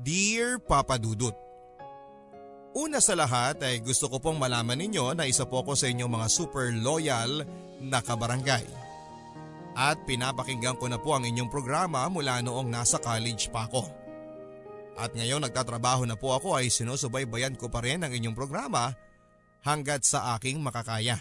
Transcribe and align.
Dear 0.00 0.56
Papa 0.56 0.96
Dudut, 0.96 1.36
Una 2.72 3.04
sa 3.04 3.12
lahat 3.12 3.60
ay 3.60 3.84
gusto 3.84 4.08
ko 4.08 4.16
pong 4.16 4.40
malaman 4.40 4.80
ninyo 4.80 5.12
na 5.12 5.28
isa 5.28 5.44
po 5.44 5.60
ko 5.60 5.76
sa 5.76 5.92
inyong 5.92 6.08
mga 6.08 6.28
super 6.32 6.72
loyal 6.72 7.44
na 7.84 8.00
kabarangay. 8.00 8.64
At 9.76 10.00
pinapakinggan 10.08 10.80
ko 10.80 10.88
na 10.88 10.96
po 10.96 11.12
ang 11.12 11.28
inyong 11.28 11.52
programa 11.52 12.08
mula 12.08 12.40
noong 12.40 12.72
nasa 12.72 12.96
college 12.96 13.52
pa 13.52 13.68
ako. 13.68 13.84
At 14.96 15.12
ngayon 15.12 15.44
nagtatrabaho 15.44 16.08
na 16.08 16.16
po 16.16 16.32
ako 16.32 16.56
ay 16.56 16.72
sinusubaybayan 16.72 17.60
ko 17.60 17.68
pa 17.68 17.84
rin 17.84 18.00
ang 18.00 18.14
inyong 18.14 18.38
programa 18.38 18.96
hanggat 19.66 20.08
sa 20.08 20.32
aking 20.40 20.64
makakaya. 20.64 21.20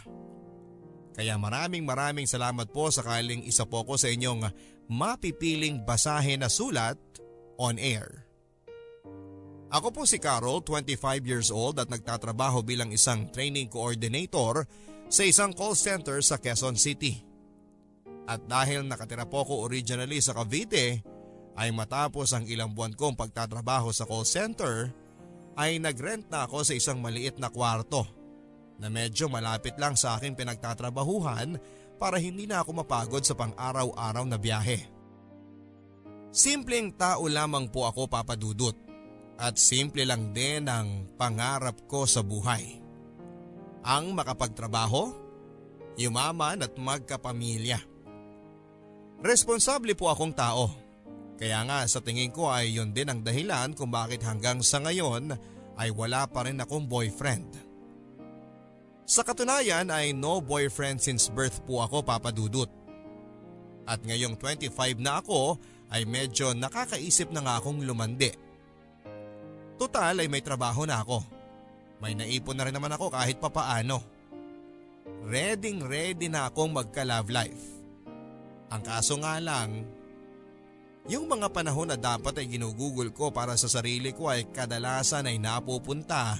Kaya 1.19 1.35
maraming 1.35 1.83
maraming 1.83 2.31
salamat 2.31 2.71
po 2.71 2.95
sakaling 2.95 3.43
isa 3.43 3.67
po 3.67 3.83
ko 3.83 3.99
sa 3.99 4.07
inyong 4.07 4.47
mapipiling 4.87 5.83
basahin 5.83 6.45
na 6.45 6.47
sulat 6.47 6.95
on 7.59 7.75
air. 7.75 8.28
Ako 9.69 9.93
po 9.93 10.01
si 10.09 10.17
Carol, 10.17 10.65
25 10.65 11.29
years 11.29 11.53
old 11.53 11.77
at 11.77 11.93
nagtatrabaho 11.93 12.65
bilang 12.65 12.89
isang 12.89 13.29
training 13.29 13.69
coordinator 13.69 14.65
sa 15.05 15.21
isang 15.21 15.53
call 15.53 15.77
center 15.77 16.25
sa 16.25 16.41
Quezon 16.41 16.73
City. 16.73 17.21
At 18.25 18.49
dahil 18.49 18.89
nakatira 18.89 19.29
po 19.29 19.45
ako 19.45 19.69
originally 19.69 20.25
sa 20.25 20.33
Cavite, 20.33 21.05
ay 21.53 21.69
matapos 21.69 22.33
ang 22.33 22.49
ilang 22.49 22.73
buwan 22.73 22.97
kong 22.97 23.13
pagtatrabaho 23.13 23.93
sa 23.93 24.09
call 24.09 24.25
center, 24.25 24.89
ay 25.53 25.77
nagrent 25.77 26.25
na 26.33 26.49
ako 26.49 26.65
sa 26.65 26.73
isang 26.73 26.97
maliit 26.97 27.37
na 27.37 27.53
kwarto 27.53 28.09
na 28.81 28.89
medyo 28.89 29.29
malapit 29.29 29.77
lang 29.77 29.93
sa 29.93 30.17
aking 30.17 30.33
pinagtatrabahuhan 30.33 31.61
para 32.01 32.17
hindi 32.17 32.49
na 32.49 32.65
ako 32.65 32.81
mapagod 32.81 33.21
sa 33.21 33.37
pang-araw-araw 33.37 34.25
na 34.25 34.39
biyahe. 34.41 34.81
Simpleng 36.33 36.89
tao 36.97 37.29
lamang 37.29 37.69
po 37.69 37.85
ako 37.85 38.09
papadudot 38.09 38.88
at 39.39 39.55
simple 39.55 40.03
lang 40.03 40.35
din 40.35 40.67
ang 40.67 41.07
pangarap 41.15 41.87
ko 41.87 42.03
sa 42.03 42.19
buhay. 42.19 42.83
Ang 43.87 44.11
makapagtrabaho, 44.11 45.15
yumaman 45.95 46.59
at 46.59 46.75
magkapamilya. 46.75 47.79
Responsable 49.23 49.95
po 49.95 50.11
akong 50.11 50.35
tao. 50.35 50.67
Kaya 51.39 51.63
nga 51.63 51.87
sa 51.87 52.03
tingin 52.03 52.35
ko 52.35 52.51
ay 52.51 52.75
yon 52.75 52.91
din 52.91 53.07
ang 53.07 53.23
dahilan 53.23 53.71
kung 53.71 53.87
bakit 53.87 54.19
hanggang 54.27 54.59
sa 54.59 54.83
ngayon 54.83 55.31
ay 55.79 55.87
wala 55.95 56.27
pa 56.27 56.43
rin 56.43 56.59
akong 56.59 56.83
boyfriend. 56.83 57.47
Sa 59.07 59.23
katunayan 59.23 59.87
ay 59.87 60.11
no 60.11 60.43
boyfriend 60.43 60.99
since 60.99 61.31
birth 61.31 61.63
po 61.63 61.79
ako 61.79 62.03
papadudot. 62.03 62.67
At 63.87 64.03
ngayong 64.03 64.35
25 64.35 64.99
na 64.99 65.23
ako 65.23 65.55
ay 65.95 66.03
medyo 66.03 66.51
nakakaisip 66.51 67.31
na 67.31 67.39
nga 67.39 67.63
akong 67.63 67.87
lumandi 67.87 68.48
Total 69.79 70.11
ay 70.19 70.27
may 70.27 70.43
trabaho 70.43 70.83
na 70.83 70.99
ako. 70.99 71.23
May 72.03 72.11
naipon 72.11 72.59
na 72.59 72.67
rin 72.67 72.75
naman 72.75 72.91
ako 72.91 73.15
kahit 73.15 73.39
papaano. 73.39 74.03
Ready 75.23 75.79
ready 75.83 76.27
na 76.27 76.51
akong 76.51 76.75
magka-love 76.75 77.31
life. 77.31 77.63
Ang 78.69 78.81
kaso 78.83 79.15
nga 79.23 79.39
lang, 79.39 79.87
yung 81.09 81.25
mga 81.25 81.49
panahon 81.49 81.89
na 81.89 81.97
dapat 81.97 82.37
ay 82.37 82.59
ginugugol 82.59 83.09
ko 83.09 83.33
para 83.33 83.57
sa 83.57 83.65
sarili 83.65 84.13
ko 84.13 84.29
ay 84.29 84.51
kadalasan 84.53 85.25
ay 85.25 85.41
napupunta 85.41 86.37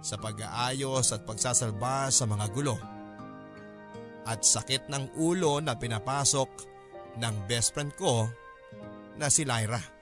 sa 0.00 0.16
pag-aayos 0.16 1.12
at 1.12 1.26
pagsasalba 1.28 2.08
sa 2.08 2.24
mga 2.24 2.46
gulo. 2.54 2.76
At 4.24 4.40
sakit 4.40 4.88
ng 4.88 5.20
ulo 5.20 5.60
na 5.60 5.76
pinapasok 5.76 6.48
ng 7.20 7.34
best 7.44 7.76
friend 7.76 7.92
ko 7.98 8.24
na 9.20 9.28
si 9.28 9.44
Lyra. 9.44 9.93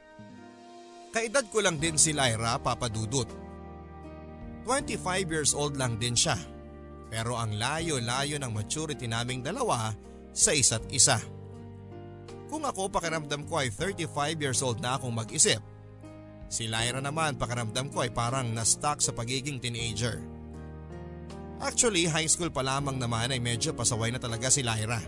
Kaedad 1.12 1.44
ko 1.52 1.60
lang 1.60 1.76
din 1.76 2.00
si 2.00 2.16
Lyra 2.16 2.56
papadudot. 2.56 3.28
25 4.64 5.28
years 5.28 5.52
old 5.52 5.76
lang 5.76 6.00
din 6.00 6.16
siya. 6.16 6.40
Pero 7.12 7.36
ang 7.36 7.52
layo-layo 7.52 8.40
ng 8.40 8.48
maturity 8.48 9.04
naming 9.04 9.44
dalawa 9.44 9.92
sa 10.32 10.56
isa't 10.56 10.88
isa. 10.88 11.20
Kung 12.48 12.64
ako 12.64 12.88
pakiramdam 12.88 13.44
ko 13.44 13.60
ay 13.60 13.68
35 13.68 14.40
years 14.40 14.64
old 14.64 14.80
na 14.80 14.96
akong 14.96 15.12
mag-isip. 15.12 15.60
Si 16.48 16.64
Lyra 16.64 17.04
naman 17.04 17.36
pakiramdam 17.36 17.92
ko 17.92 18.08
ay 18.08 18.12
parang 18.12 18.48
na-stuck 18.48 19.04
sa 19.04 19.12
pagiging 19.12 19.60
teenager. 19.60 20.16
Actually 21.60 22.08
high 22.08 22.28
school 22.28 22.48
pa 22.48 22.64
lamang 22.64 22.96
naman 22.96 23.28
ay 23.28 23.40
medyo 23.40 23.76
pasaway 23.76 24.08
na 24.08 24.16
talaga 24.16 24.48
si 24.48 24.64
Lyra. 24.64 25.00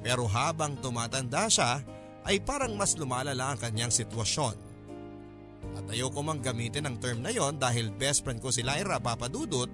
Pero 0.00 0.24
habang 0.24 0.80
tumatanda 0.80 1.52
siya 1.52 1.84
ay 2.24 2.40
parang 2.40 2.72
mas 2.80 2.96
lumalala 2.96 3.52
ang 3.52 3.60
kanyang 3.60 3.92
sitwasyon. 3.92 4.65
At 5.74 5.90
ayoko 5.90 6.22
mang 6.22 6.38
gamitin 6.38 6.86
ang 6.86 6.96
term 7.02 7.24
na 7.24 7.34
yon 7.34 7.58
dahil 7.58 7.90
best 7.90 8.22
friend 8.22 8.38
ko 8.38 8.54
si 8.54 8.62
Lyra 8.62 9.02
Papadudut 9.02 9.68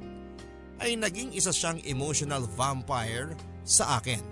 ay 0.83 0.97
naging 0.99 1.37
isa 1.37 1.53
siyang 1.53 1.79
emotional 1.85 2.49
vampire 2.49 3.37
sa 3.63 4.01
akin. 4.01 4.23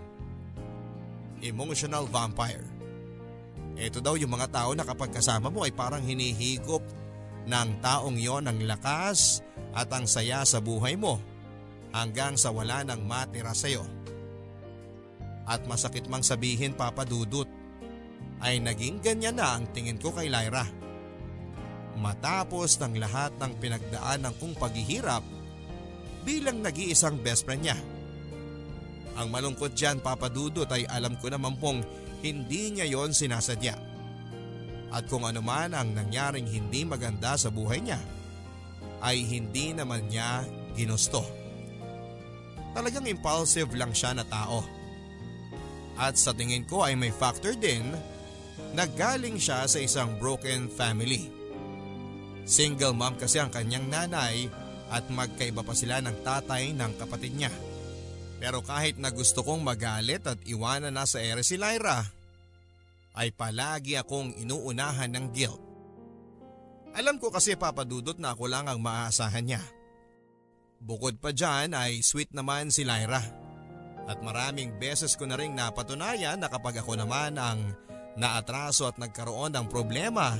Emotional 1.44 2.08
vampire. 2.10 2.66
Ito 3.80 4.02
daw 4.02 4.18
yung 4.18 4.34
mga 4.34 4.50
tao 4.52 4.70
na 4.74 4.84
kapag 4.84 5.14
kasama 5.14 5.48
mo 5.48 5.64
ay 5.64 5.72
parang 5.72 6.02
hinihigop 6.02 6.82
ng 7.48 7.70
taong 7.80 8.18
yon 8.18 8.50
ang 8.50 8.58
lakas 8.66 9.40
at 9.72 9.88
ang 9.94 10.04
saya 10.04 10.44
sa 10.44 10.58
buhay 10.60 10.98
mo 10.98 11.16
hanggang 11.94 12.36
sa 12.36 12.50
wala 12.50 12.82
nang 12.82 13.06
matira 13.06 13.54
sa'yo. 13.54 13.86
At 15.48 15.64
masakit 15.66 16.06
mang 16.06 16.22
sabihin 16.22 16.76
papadudot 16.76 17.48
ay 18.44 18.60
naging 18.62 19.00
ganyan 19.00 19.38
na 19.38 19.56
ang 19.56 19.66
tingin 19.72 19.98
ko 19.98 20.12
kay 20.14 20.28
Lyra 20.28 20.79
matapos 22.00 22.80
ng 22.80 22.96
lahat 22.96 23.30
ng 23.36 23.52
pinagdaanan 23.60 24.32
kong 24.40 24.56
paghihirap 24.56 25.20
bilang 26.24 26.64
nag-iisang 26.64 27.20
best 27.20 27.44
friend 27.44 27.68
niya. 27.68 27.78
Ang 29.20 29.28
malungkot 29.28 29.76
dyan 29.76 30.00
papadudot 30.00 30.68
ay 30.72 30.88
alam 30.88 31.16
ko 31.20 31.28
naman 31.28 31.60
pong 31.60 31.84
hindi 32.24 32.72
niya 32.72 32.88
yon 32.88 33.12
sinasadya. 33.12 33.76
At 34.90 35.06
kung 35.06 35.22
ano 35.22 35.44
man 35.44 35.76
ang 35.76 35.92
nangyaring 35.92 36.48
hindi 36.48 36.82
maganda 36.82 37.38
sa 37.38 37.52
buhay 37.52 37.84
niya, 37.84 38.00
ay 39.00 39.22
hindi 39.24 39.72
naman 39.72 40.08
niya 40.10 40.44
ginusto. 40.74 41.24
Talagang 42.76 43.06
impulsive 43.06 43.70
lang 43.74 43.94
siya 43.94 44.14
na 44.14 44.24
tao. 44.26 44.62
At 46.00 46.16
sa 46.16 46.32
tingin 46.32 46.64
ko 46.64 46.86
ay 46.86 46.96
may 46.96 47.12
factor 47.12 47.52
din 47.56 47.92
na 48.72 48.86
galing 48.86 49.36
siya 49.36 49.66
sa 49.66 49.78
isang 49.82 50.16
broken 50.16 50.70
family. 50.70 51.39
Single 52.50 52.98
mom 52.98 53.14
kasi 53.14 53.38
ang 53.38 53.54
kanyang 53.54 53.86
nanay 53.86 54.50
at 54.90 55.06
magkaiba 55.06 55.62
pa 55.62 55.70
sila 55.70 56.02
ng 56.02 56.26
tatay 56.26 56.74
ng 56.74 56.98
kapatid 56.98 57.38
niya. 57.38 57.54
Pero 58.42 58.58
kahit 58.66 58.98
na 58.98 59.14
gusto 59.14 59.46
kong 59.46 59.62
magalit 59.62 60.26
at 60.26 60.42
iwanan 60.50 60.98
na 60.98 61.06
sa 61.06 61.22
ere 61.22 61.46
si 61.46 61.54
Lyra, 61.54 62.02
ay 63.14 63.30
palagi 63.30 63.94
akong 63.94 64.34
inuunahan 64.34 65.14
ng 65.14 65.26
guilt. 65.30 65.62
Alam 66.98 67.22
ko 67.22 67.30
kasi 67.30 67.54
papadudot 67.54 68.18
na 68.18 68.34
ako 68.34 68.50
lang 68.50 68.66
ang 68.66 68.82
maaasahan 68.82 69.46
niya. 69.46 69.62
Bukod 70.82 71.22
pa 71.22 71.30
dyan 71.30 71.70
ay 71.70 72.02
sweet 72.02 72.34
naman 72.34 72.74
si 72.74 72.82
Lyra. 72.82 73.22
At 74.10 74.18
maraming 74.26 74.74
beses 74.82 75.14
ko 75.14 75.22
na 75.22 75.38
rin 75.38 75.54
napatunayan 75.54 76.42
na 76.42 76.50
kapag 76.50 76.82
ako 76.82 76.98
naman 76.98 77.38
ang 77.38 77.78
naatraso 78.18 78.90
at 78.90 78.98
nagkaroon 78.98 79.54
ng 79.54 79.70
problema 79.70 80.34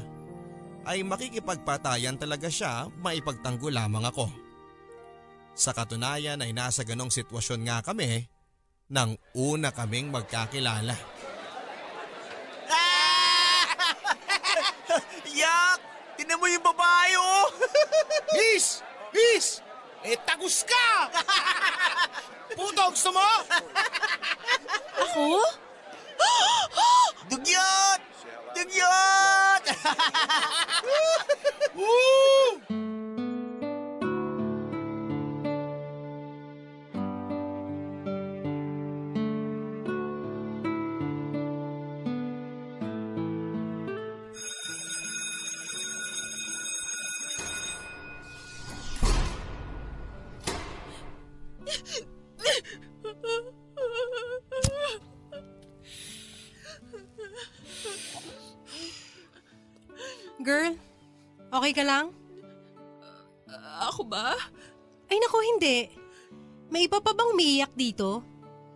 ay 0.89 1.05
makikipagpatayan 1.05 2.17
talaga 2.17 2.49
siya 2.49 2.89
maipagtanggol 3.01 3.73
lamang 3.73 4.09
ako. 4.09 4.31
Sa 5.53 5.77
katunayan 5.77 6.41
ay 6.41 6.57
nasa 6.57 6.87
ganong 6.87 7.13
sitwasyon 7.13 7.61
nga 7.69 7.85
kami 7.85 8.25
nang 8.91 9.15
una 9.37 9.71
kaming 9.71 10.09
magkakilala. 10.09 10.97
Ah! 12.71 13.67
Yak! 15.41 15.81
Tinan 16.17 16.41
mo 16.41 16.47
yung 16.49 16.65
babae 16.65 17.13
oh! 17.16 17.47
Miss! 18.37 18.83
Miss! 19.13 19.60
Eh, 20.01 20.16
tagus 20.25 20.65
ka! 20.65 21.13
Puto, 22.57 22.83
gusto 22.89 23.13
mo? 23.13 23.28
Ako? 24.97 25.45
Dugyot! 27.31 28.01
Dugyot! 28.57 29.65
Uh! 31.82 32.29
Okay 61.71 61.87
ka 61.87 61.87
lang? 61.87 62.11
Ah, 63.47 63.95
ako 63.95 64.11
ba? 64.11 64.34
Ay 65.07 65.22
nako, 65.22 65.39
hindi. 65.39 65.87
May 66.67 66.91
iba 66.91 66.99
pa 66.99 67.15
bang 67.15 67.31
umiiyak 67.31 67.71
dito? 67.78 68.27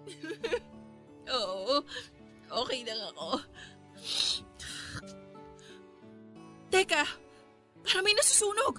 Oo, 1.34 1.82
okay 2.54 2.86
lang 2.86 3.02
ako. 3.10 3.42
Teka, 6.70 7.02
para 7.82 7.98
may 8.06 8.14
nasusunog. 8.14 8.78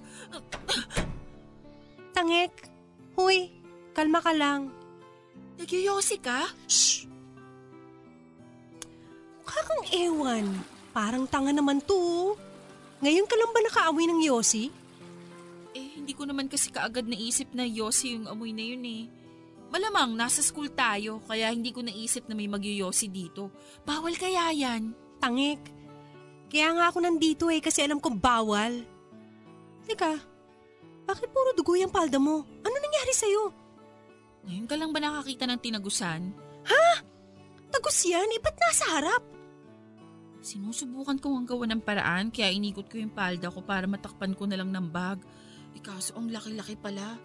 Tangek. 2.15 2.71
Huy, 3.19 3.51
kalma 3.91 4.23
ka 4.23 4.31
lang. 4.31 4.71
Nagyoyosi 5.59 6.23
ka? 6.23 6.47
Shh! 6.71 7.03
Mukha 9.43 9.59
kang 9.59 9.83
ewan. 9.91 10.45
Parang 10.95 11.27
tanga 11.27 11.51
naman 11.51 11.83
to. 11.83 12.39
Ngayon 13.03 13.27
ka 13.27 13.35
lang 13.35 13.51
ba 13.51 13.59
nakaamoy 13.65 14.05
ng 14.07 14.21
yosi? 14.27 14.71
Eh, 15.75 15.99
hindi 15.99 16.15
ko 16.15 16.23
naman 16.23 16.47
kasi 16.47 16.71
kaagad 16.71 17.07
naisip 17.07 17.51
na 17.51 17.67
yosi 17.67 18.15
yung 18.15 18.31
amoy 18.31 18.55
na 18.55 18.63
yun 18.63 18.83
eh. 18.87 19.03
Malamang, 19.73 20.15
nasa 20.15 20.39
school 20.39 20.71
tayo, 20.71 21.19
kaya 21.27 21.51
hindi 21.51 21.75
ko 21.75 21.83
naisip 21.83 22.29
na 22.31 22.37
may 22.37 22.47
magyoyosi 22.47 23.11
dito. 23.11 23.51
Bawal 23.83 24.15
kaya 24.15 24.55
yan? 24.55 24.95
Tangik. 25.19 25.59
Kaya 26.47 26.71
nga 26.71 26.87
ako 26.87 27.03
nandito 27.03 27.51
eh 27.51 27.59
kasi 27.59 27.83
alam 27.83 27.99
kong 27.99 28.21
bawal. 28.21 28.85
Teka, 29.83 30.15
bakit 31.03 31.27
puro 31.35 31.51
dugo 31.51 31.75
yung 31.75 31.91
palda 31.91 32.15
mo? 32.21 32.47
Ano 32.63 32.75
nangyari 32.79 33.11
sa'yo? 33.11 33.51
Ngayon 34.47 34.67
ka 34.69 34.75
lang 34.79 34.93
ba 34.95 35.03
nakakita 35.03 35.43
ng 35.49 35.59
tinagusan? 35.59 36.45
Tagos 37.75 38.07
yan, 38.07 38.31
eh 38.31 38.39
ba't 38.39 38.55
nasa 38.55 38.85
harap? 38.95 39.19
Sinusubukan 40.45 41.17
ko 41.17 41.33
ang 41.41 41.49
gawa 41.49 41.65
ng 41.73 41.81
paraan 41.81 42.29
kaya 42.29 42.53
inikot 42.53 42.85
ko 42.85 43.01
yung 43.01 43.09
palda 43.09 43.49
ko 43.49 43.65
para 43.65 43.89
matakpan 43.89 44.37
ko 44.37 44.45
na 44.45 44.61
lang 44.61 44.69
ng 44.69 44.93
bag. 44.93 45.17
Eh 45.73 45.81
kaso 45.81 46.13
ang 46.13 46.29
laki-laki 46.29 46.77
pala. 46.77 47.17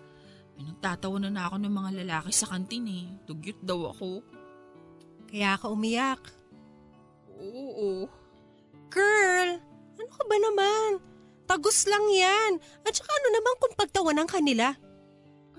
Pinagtatawa 0.56 1.20
na 1.20 1.28
na 1.28 1.44
ako 1.44 1.60
ng 1.60 1.74
mga 1.76 1.90
lalaki 2.00 2.32
sa 2.32 2.48
kantin 2.48 2.88
eh. 2.88 3.04
Dugyot 3.28 3.60
daw 3.60 3.92
ako. 3.92 4.24
Kaya 5.28 5.60
ka 5.60 5.68
umiyak. 5.68 6.32
Oo. 7.36 8.08
Girl, 8.88 9.50
ano 10.00 10.10
ka 10.16 10.22
ba 10.24 10.36
naman? 10.40 10.90
Tagos 11.44 11.84
lang 11.92 12.08
yan. 12.08 12.52
At 12.88 12.96
saka 12.96 13.12
ano 13.12 13.28
naman 13.36 13.54
kung 13.60 13.74
pagtawanan 13.76 14.28
ka 14.32 14.40
nila? 14.40 14.80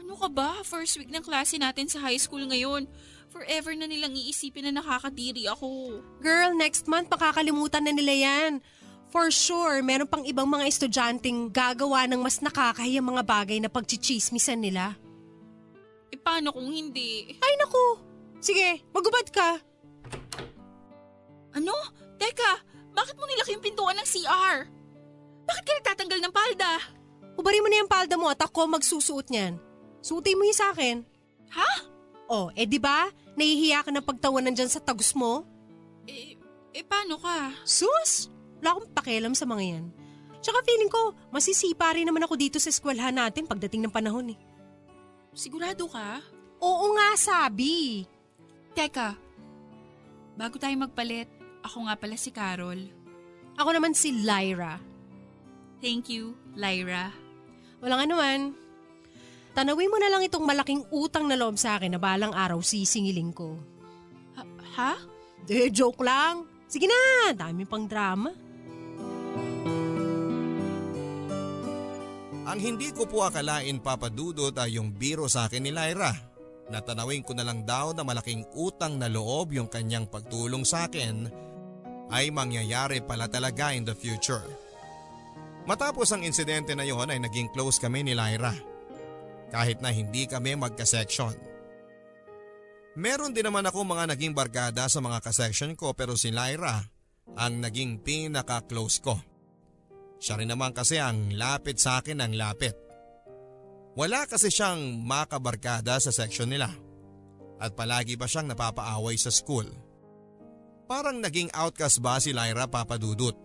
Ano 0.01 0.17
ka 0.17 0.33
ba? 0.33 0.65
First 0.65 0.97
week 0.97 1.13
ng 1.13 1.21
klase 1.21 1.61
natin 1.61 1.85
sa 1.85 2.01
high 2.01 2.17
school 2.17 2.41
ngayon. 2.41 2.89
Forever 3.31 3.71
na 3.79 3.87
nilang 3.87 4.11
iisipin 4.11 4.67
na 4.67 4.83
nakakadiri 4.83 5.47
ako. 5.47 6.03
Girl, 6.19 6.51
next 6.51 6.91
month 6.91 7.07
makakalimutan 7.07 7.87
na 7.87 7.95
nila 7.95 8.11
yan. 8.11 8.51
For 9.11 9.31
sure, 9.31 9.79
meron 9.79 10.07
pang 10.07 10.27
ibang 10.27 10.47
mga 10.47 10.67
estudyanteng 10.67 11.51
gagawa 11.51 12.07
ng 12.11 12.19
mas 12.19 12.43
nakakahiyang 12.43 13.07
mga 13.07 13.23
bagay 13.23 13.57
na 13.63 13.71
pagchichismisan 13.71 14.59
nila. 14.59 14.99
Eh 16.11 16.19
paano 16.19 16.51
kung 16.51 16.67
hindi? 16.67 17.31
Ay 17.39 17.53
naku! 17.55 18.03
Sige, 18.43 18.83
magubad 18.91 19.27
ka. 19.31 19.59
Ano? 21.55 21.75
Teka, 22.19 22.51
bakit 22.91 23.15
mo 23.15 23.23
nilaki 23.27 23.55
yung 23.55 23.63
pintuan 23.63 23.95
ng 23.95 24.07
CR? 24.07 24.67
Bakit 25.47 25.63
ka 25.63 25.71
nagtatanggal 25.79 26.19
ng 26.19 26.33
palda? 26.35 26.71
Ubarin 27.39 27.63
mo 27.63 27.67
na 27.71 27.79
yung 27.79 27.91
palda 27.91 28.15
mo 28.19 28.27
at 28.27 28.43
ako 28.43 28.67
magsusuot 28.67 29.31
niyan. 29.31 29.55
Suotin 30.03 30.35
mo 30.35 30.43
yung 30.43 30.55
sa 30.55 30.75
akin. 30.75 31.03
Ha? 31.55 31.71
Oh, 32.31 32.47
eh 32.55 32.63
di 32.63 32.79
ba? 32.79 33.11
Nahihiya 33.35 33.85
ka 33.87 33.89
ng 33.91 34.03
pagtawanan 34.03 34.55
dyan 34.55 34.71
sa 34.71 34.83
tagus 34.83 35.15
mo? 35.15 35.47
Eh, 36.07 36.35
eh 36.75 36.83
paano 36.83 37.15
ka? 37.19 37.55
Sus! 37.63 38.27
Wala 38.59 38.77
akong 38.77 38.89
pakialam 38.93 39.33
sa 39.33 39.47
mga 39.47 39.63
yan. 39.77 39.85
Tsaka 40.41 40.65
feeling 40.65 40.89
ko, 40.89 41.13
masisipa 41.29 41.93
rin 41.93 42.09
naman 42.09 42.25
ako 42.25 42.33
dito 42.37 42.57
sa 42.57 42.73
eskwelahan 42.73 43.13
natin 43.13 43.45
pagdating 43.45 43.85
ng 43.85 43.93
panahon 43.93 44.33
eh. 44.33 44.39
Sigurado 45.31 45.85
ka? 45.87 46.19
Oo 46.61 46.85
nga 46.97 47.17
sabi. 47.17 48.05
Teka, 48.73 49.17
bago 50.37 50.55
tayo 50.57 50.75
magpalit, 50.77 51.29
ako 51.61 51.89
nga 51.89 51.95
pala 51.97 52.15
si 52.17 52.29
Carol. 52.33 52.79
Ako 53.57 53.69
naman 53.73 53.93
si 53.93 54.13
Lyra. 54.25 54.81
Thank 55.81 56.13
you, 56.13 56.37
Lyra. 56.53 57.09
Walang 57.81 58.09
anuman. 58.09 58.53
Tanawin 59.51 59.91
mo 59.91 59.99
na 59.99 60.07
lang 60.07 60.23
itong 60.23 60.47
malaking 60.47 60.87
utang 60.95 61.27
na 61.27 61.35
loob 61.35 61.59
sa 61.59 61.75
akin 61.75 61.95
na 61.95 61.99
balang 61.99 62.31
araw 62.31 62.63
sisingilin 62.63 63.35
ko. 63.35 63.59
Ha? 64.39 64.43
ha? 64.79 64.93
Eh, 65.51 65.67
joke 65.67 65.99
lang. 66.07 66.47
Sige 66.71 66.87
na, 66.87 67.35
dami 67.35 67.67
pang 67.67 67.83
drama. 67.83 68.31
Ang 72.47 72.59
hindi 72.59 72.95
ko 72.95 73.03
po 73.07 73.27
akalain 73.27 73.83
papadudot 73.83 74.55
ay 74.55 74.79
yung 74.79 74.95
biro 74.95 75.27
sa 75.27 75.51
akin 75.51 75.67
ni 75.67 75.71
Lyra. 75.75 76.15
Natanawin 76.71 77.27
ko 77.27 77.35
na 77.35 77.43
lang 77.43 77.67
daw 77.67 77.91
na 77.91 78.07
malaking 78.07 78.47
utang 78.55 78.95
na 78.95 79.11
loob 79.11 79.51
yung 79.51 79.67
kanyang 79.67 80.07
pagtulong 80.07 80.63
sa 80.63 80.87
akin 80.87 81.27
ay 82.11 82.31
mangyayari 82.31 83.03
pala 83.03 83.27
talaga 83.27 83.75
in 83.75 83.83
the 83.83 83.95
future. 83.95 84.43
Matapos 85.67 86.11
ang 86.15 86.23
insidente 86.23 86.71
na 86.71 86.87
yon 86.87 87.11
ay 87.11 87.19
naging 87.19 87.51
close 87.51 87.79
kami 87.79 88.07
ni 88.07 88.15
Lyra. 88.15 88.70
Kahit 89.51 89.83
na 89.83 89.91
hindi 89.91 90.25
kami 90.25 90.55
magka-section. 90.55 91.35
Meron 92.95 93.31
din 93.31 93.47
naman 93.47 93.63
ako 93.67 93.87
mga 93.87 94.15
naging 94.15 94.35
barkada 94.35 94.87
sa 94.91 94.99
mga 94.99 95.23
kasection 95.23 95.75
ko 95.79 95.95
pero 95.95 96.19
si 96.19 96.27
Lyra 96.31 96.79
ang 97.39 97.63
naging 97.63 98.03
pinaka-close 98.03 98.99
ko. 98.99 99.15
Siya 100.19 100.35
rin 100.35 100.51
naman 100.51 100.75
kasi 100.75 100.99
ang 100.99 101.31
lapit 101.33 101.79
sa 101.79 102.03
akin 102.03 102.19
ng 102.19 102.33
lapit. 102.35 102.75
Wala 103.95 104.27
kasi 104.27 104.51
siyang 104.51 105.03
makabarkada 105.03 105.99
sa 105.99 106.11
section 106.11 106.51
nila. 106.51 106.71
At 107.59 107.75
palagi 107.75 108.15
pa 108.15 108.27
siyang 108.27 108.51
napapaaway 108.51 109.15
sa 109.15 109.31
school. 109.31 109.67
Parang 110.87 111.23
naging 111.23 111.51
outcast 111.55 112.03
ba 112.03 112.19
si 112.19 112.35
Lyra 112.35 112.67
papadudot. 112.67 113.35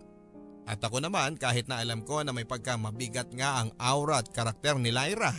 At 0.67 0.83
ako 0.83 0.99
naman 0.99 1.39
kahit 1.39 1.71
na 1.71 1.79
alam 1.79 2.03
ko 2.03 2.19
na 2.19 2.35
may 2.35 2.43
pagka 2.43 2.75
mabigat 2.75 3.31
nga 3.31 3.63
ang 3.63 3.71
aura 3.79 4.19
at 4.19 4.27
karakter 4.35 4.75
ni 4.75 4.91
Lyra, 4.91 5.31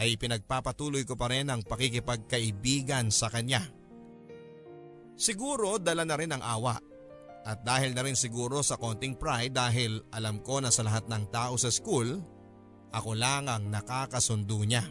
ay 0.00 0.16
pinagpapatuloy 0.16 1.04
ko 1.04 1.12
pa 1.12 1.28
rin 1.28 1.52
ang 1.52 1.60
pakikipagkaibigan 1.60 3.12
sa 3.12 3.28
kanya. 3.28 3.60
Siguro 5.20 5.76
dala 5.76 6.08
na 6.08 6.16
rin 6.16 6.32
ang 6.32 6.40
awa 6.40 6.80
at 7.44 7.60
dahil 7.60 7.92
na 7.92 8.08
rin 8.08 8.16
siguro 8.16 8.64
sa 8.64 8.80
konting 8.80 9.20
pride 9.20 9.52
dahil 9.52 10.00
alam 10.16 10.40
ko 10.40 10.64
na 10.64 10.72
sa 10.72 10.80
lahat 10.80 11.04
ng 11.04 11.28
tao 11.28 11.60
sa 11.60 11.68
school, 11.68 12.16
ako 12.96 13.12
lang 13.12 13.52
ang 13.52 13.68
nakakasundo 13.68 14.64
niya. 14.64 14.88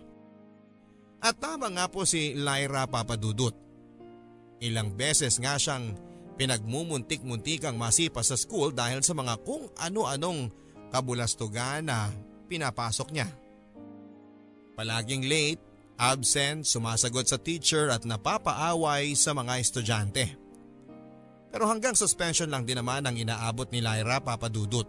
At 1.19 1.41
tama 1.41 1.73
nga 1.73 1.89
po 1.89 2.05
si 2.05 2.37
Lyra 2.37 2.85
Papadudut. 2.85 3.57
Ilang 4.61 4.93
beses 4.93 5.41
nga 5.41 5.57
siyang 5.57 5.97
pinagmumuntik-muntikang 6.39 7.75
masipa 7.75 8.21
sa 8.23 8.37
school 8.39 8.71
dahil 8.71 9.01
sa 9.03 9.17
mga 9.17 9.41
kung 9.43 9.67
ano-anong 9.75 10.53
kabulastugan 10.93 11.89
na 11.89 12.13
pinapasok 12.47 13.09
niya. 13.11 13.27
Palaging 14.79 15.27
late, 15.27 15.59
absent, 15.99 16.63
sumasagot 16.63 17.27
sa 17.27 17.35
teacher 17.35 17.91
at 17.91 18.07
napapaaway 18.07 19.11
sa 19.11 19.35
mga 19.35 19.59
estudyante. 19.59 20.39
Pero 21.51 21.67
hanggang 21.67 21.99
suspension 21.99 22.47
lang 22.47 22.63
din 22.63 22.79
naman 22.79 23.03
ang 23.03 23.19
inaabot 23.19 23.67
ni 23.75 23.83
Lyra 23.83 24.23
Papadudut. 24.23 24.87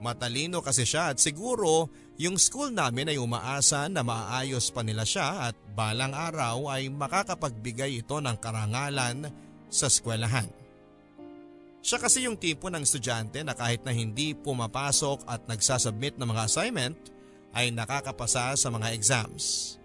Matalino 0.00 0.64
kasi 0.64 0.88
siya 0.88 1.12
at 1.12 1.20
siguro 1.20 1.92
yung 2.16 2.40
school 2.40 2.72
namin 2.72 3.12
ay 3.12 3.20
umaasa 3.20 3.84
na 3.92 4.00
maayos 4.00 4.72
pa 4.72 4.80
nila 4.80 5.04
siya 5.04 5.52
at 5.52 5.56
balang 5.76 6.16
araw 6.16 6.72
ay 6.72 6.88
makakapagbigay 6.88 8.00
ito 8.00 8.16
ng 8.16 8.36
karangalan 8.40 9.28
sa 9.68 9.92
eskwelahan. 9.92 10.48
Siya 11.84 12.00
kasi 12.00 12.24
yung 12.24 12.40
tipo 12.40 12.72
ng 12.72 12.80
estudyante 12.80 13.44
na 13.44 13.52
kahit 13.52 13.84
na 13.84 13.92
hindi 13.92 14.32
pumapasok 14.32 15.28
at 15.28 15.44
nagsasubmit 15.44 16.16
ng 16.16 16.28
mga 16.32 16.48
assignment 16.48 16.96
ay 17.56 17.72
nakakapasa 17.72 18.52
sa 18.52 18.68
mga 18.68 18.92
exams. 18.92 19.76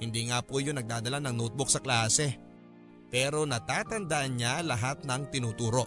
Hindi 0.00 0.32
nga 0.32 0.40
po 0.40 0.58
yun 0.58 0.80
nagdadala 0.80 1.20
ng 1.20 1.36
notebook 1.36 1.68
sa 1.68 1.84
klase 1.84 2.40
pero 3.12 3.44
natatandaan 3.44 4.40
niya 4.40 4.64
lahat 4.64 5.04
ng 5.04 5.28
tinuturo. 5.28 5.84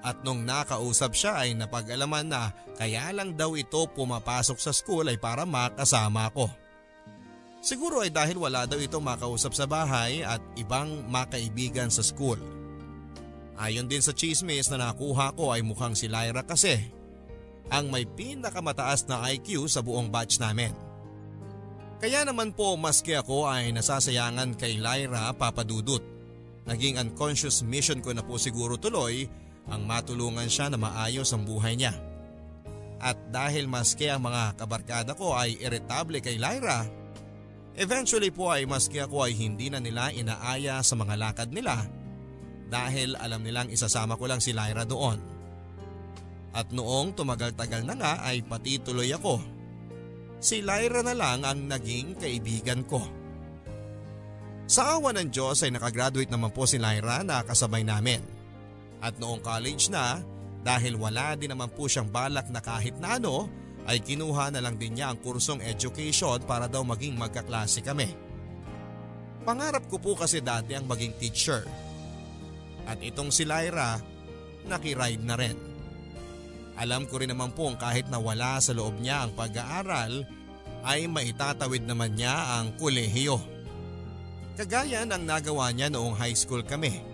At 0.00 0.22
nung 0.24 0.46
nakausap 0.46 1.12
siya 1.12 1.44
ay 1.44 1.58
napag-alaman 1.58 2.30
na 2.30 2.54
kaya 2.78 3.10
lang 3.10 3.34
daw 3.34 3.58
ito 3.58 3.84
pumapasok 3.92 4.56
sa 4.56 4.72
school 4.72 5.10
ay 5.10 5.18
para 5.18 5.42
makasama 5.44 6.30
ko. 6.32 6.48
Siguro 7.60 8.00
ay 8.00 8.08
dahil 8.08 8.40
wala 8.40 8.64
daw 8.64 8.80
ito 8.80 8.96
makausap 8.96 9.52
sa 9.52 9.68
bahay 9.68 10.24
at 10.24 10.40
ibang 10.56 11.04
makaibigan 11.12 11.92
sa 11.92 12.00
school. 12.00 12.40
Ayon 13.60 13.84
din 13.84 14.00
sa 14.00 14.16
chismis 14.16 14.72
na 14.72 14.80
nakuha 14.80 15.36
ko 15.36 15.52
ay 15.52 15.60
mukhang 15.60 15.92
si 15.92 16.08
Lyra 16.08 16.40
kasi 16.48 16.80
ang 17.70 17.88
may 17.88 18.04
pinakamataas 18.04 19.06
na 19.06 19.22
IQ 19.30 19.70
sa 19.70 19.80
buong 19.80 20.10
batch 20.10 20.42
namin. 20.42 20.74
Kaya 22.00 22.24
naman 22.24 22.56
po 22.56 22.74
maski 22.80 23.14
ako 23.14 23.46
ay 23.46 23.70
nasasayangan 23.76 24.56
kay 24.56 24.80
Lyra 24.80 25.30
papadudot. 25.36 26.02
Naging 26.64 26.96
unconscious 26.96 27.62
mission 27.62 28.02
ko 28.02 28.10
na 28.10 28.24
po 28.24 28.36
siguro 28.40 28.80
tuloy 28.80 29.28
ang 29.68 29.84
matulungan 29.84 30.48
siya 30.48 30.72
na 30.72 30.80
maayos 30.80 31.30
ang 31.30 31.44
buhay 31.44 31.76
niya. 31.76 31.92
At 33.00 33.16
dahil 33.32 33.68
maski 33.68 34.12
ang 34.12 34.28
mga 34.28 34.60
kabarkada 34.60 35.12
ko 35.16 35.32
ay 35.36 35.56
irritable 35.60 36.20
kay 36.20 36.36
Lyra, 36.36 36.84
eventually 37.76 38.28
po 38.32 38.52
ay 38.52 38.68
maski 38.68 39.00
ako 39.00 39.28
ay 39.28 39.32
hindi 39.36 39.72
na 39.72 39.80
nila 39.80 40.12
inaaya 40.12 40.84
sa 40.84 40.96
mga 40.96 41.14
lakad 41.16 41.48
nila 41.52 41.84
dahil 42.70 43.18
alam 43.18 43.40
nilang 43.44 43.68
isasama 43.68 44.16
ko 44.16 44.24
lang 44.24 44.40
si 44.40 44.56
Lyra 44.56 44.84
doon. 44.84 45.39
At 46.50 46.74
noong 46.74 47.14
tumagal-tagal 47.14 47.86
na 47.86 47.94
nga 47.94 48.12
ay 48.26 48.42
pati 48.42 48.82
tuloy 48.82 49.10
ako. 49.14 49.38
Si 50.40 50.64
Lyra 50.64 51.04
na 51.04 51.14
lang 51.14 51.46
ang 51.46 51.68
naging 51.70 52.18
kaibigan 52.18 52.82
ko. 52.88 53.04
Sa 54.70 54.98
awa 54.98 55.10
ng 55.14 55.30
Diyos 55.30 55.62
ay 55.66 55.74
nakagraduate 55.74 56.30
naman 56.30 56.54
po 56.54 56.66
si 56.66 56.78
Lyra 56.78 57.22
na 57.26 57.42
kasabay 57.42 57.82
namin. 57.82 58.22
At 59.02 59.18
noong 59.18 59.42
college 59.42 59.90
na, 59.90 60.22
dahil 60.60 60.94
wala 60.98 61.34
din 61.34 61.52
naman 61.54 61.72
po 61.72 61.88
siyang 61.88 62.10
balak 62.10 62.52
na 62.52 62.60
kahit 62.60 62.98
na 63.00 63.16
ano, 63.18 63.48
ay 63.88 63.98
kinuha 64.04 64.52
na 64.52 64.60
lang 64.60 64.76
din 64.76 64.94
niya 64.98 65.10
ang 65.10 65.18
kursong 65.18 65.64
education 65.64 66.38
para 66.44 66.68
daw 66.68 66.84
maging 66.84 67.16
magkaklase 67.16 67.80
kami. 67.80 68.12
Pangarap 69.40 69.88
ko 69.88 69.96
po 69.96 70.14
kasi 70.14 70.44
dati 70.44 70.76
ang 70.76 70.84
maging 70.84 71.16
teacher. 71.16 71.64
At 72.84 73.00
itong 73.00 73.32
si 73.32 73.48
Lyra, 73.48 73.96
nakiride 74.68 75.24
na 75.24 75.36
rin. 75.38 75.69
Alam 76.80 77.04
ko 77.04 77.20
rin 77.20 77.28
naman 77.28 77.52
po 77.52 77.68
kahit 77.76 78.08
na 78.08 78.16
wala 78.16 78.56
sa 78.56 78.72
loob 78.72 78.96
niya 79.04 79.28
ang 79.28 79.36
pag-aaral, 79.36 80.24
ay 80.80 81.04
maitatawid 81.04 81.84
naman 81.84 82.16
niya 82.16 82.56
ang 82.56 82.72
kolehiyo. 82.80 83.36
Kagaya 84.56 85.04
ng 85.04 85.28
nagawa 85.28 85.76
niya 85.76 85.92
noong 85.92 86.16
high 86.16 86.32
school 86.32 86.64
kami. 86.64 87.04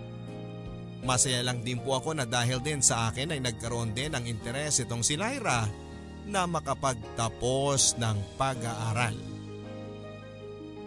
Masaya 1.03 1.43
lang 1.43 1.67
din 1.67 1.83
po 1.83 1.99
ako 1.99 2.15
na 2.15 2.23
dahil 2.23 2.63
din 2.63 2.79
sa 2.79 3.11
akin 3.11 3.35
ay 3.35 3.43
nagkaroon 3.43 3.91
din 3.91 4.15
ng 4.15 4.23
interes 4.23 4.79
itong 4.79 5.03
si 5.03 5.19
Lyra 5.19 5.67
na 6.27 6.47
makapagtapos 6.47 7.99
ng 7.99 8.17
pag-aaral. 8.39 9.15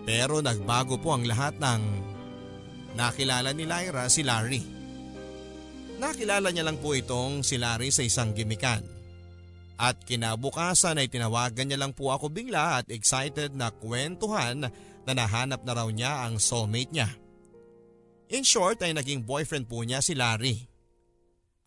Pero 0.09 0.41
nagbago 0.41 0.97
po 0.97 1.17
ang 1.17 1.25
lahat 1.29 1.57
ng 1.61 1.83
nakilala 2.97 3.53
ni 3.53 3.69
Lyra 3.69 4.09
si 4.09 4.25
Larry. 4.25 4.80
Nakilala 6.01 6.49
niya 6.49 6.65
lang 6.65 6.81
po 6.81 6.97
itong 6.97 7.45
si 7.45 7.61
Larry 7.61 7.93
sa 7.93 8.01
isang 8.01 8.33
gimikan. 8.33 8.81
At 9.77 10.01
kinabukasan 10.09 10.97
ay 10.97 11.13
tinawagan 11.13 11.69
niya 11.69 11.81
lang 11.81 11.93
po 11.93 12.09
ako 12.09 12.33
bigla 12.33 12.81
at 12.81 12.89
excited 12.89 13.53
na 13.53 13.69
kwentuhan 13.69 14.65
na 15.05 15.13
nahanap 15.13 15.61
na 15.65 15.73
raw 15.77 15.89
niya 15.93 16.25
ang 16.25 16.41
soulmate 16.41 16.93
niya. 16.93 17.09
In 18.33 18.49
short 18.49 18.81
ay 18.81 18.97
naging 18.97 19.29
boyfriend 19.29 19.69
po 19.69 19.85
niya 19.85 20.01
si 20.01 20.17
Larry. 20.17 20.57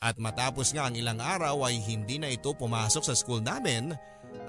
At 0.02 0.18
matapos 0.18 0.74
nga 0.74 0.90
ang 0.90 0.98
ilang 0.98 1.22
araw 1.22 1.70
ay 1.70 1.78
hindi 1.78 2.18
na 2.18 2.34
ito 2.34 2.58
pumasok 2.58 3.04
sa 3.06 3.13
school 3.13 3.42
namin 3.42 3.94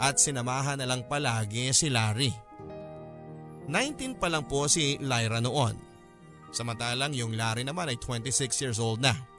at 0.01 0.17
sinamahan 0.17 0.81
na 0.81 0.89
lang 0.89 1.05
palagi 1.05 1.73
si 1.77 1.93
Larry. 1.93 2.33
19 3.69 4.21
pa 4.21 4.33
lang 4.33 4.49
po 4.49 4.65
si 4.65 4.97
Lyra 5.01 5.45
noon. 5.45 5.77
Samantalang 6.53 7.13
yung 7.13 7.37
Larry 7.37 7.69
naman 7.69 7.93
ay 7.93 8.01
26 8.01 8.63
years 8.65 8.81
old 8.81 9.01
na. 9.01 9.34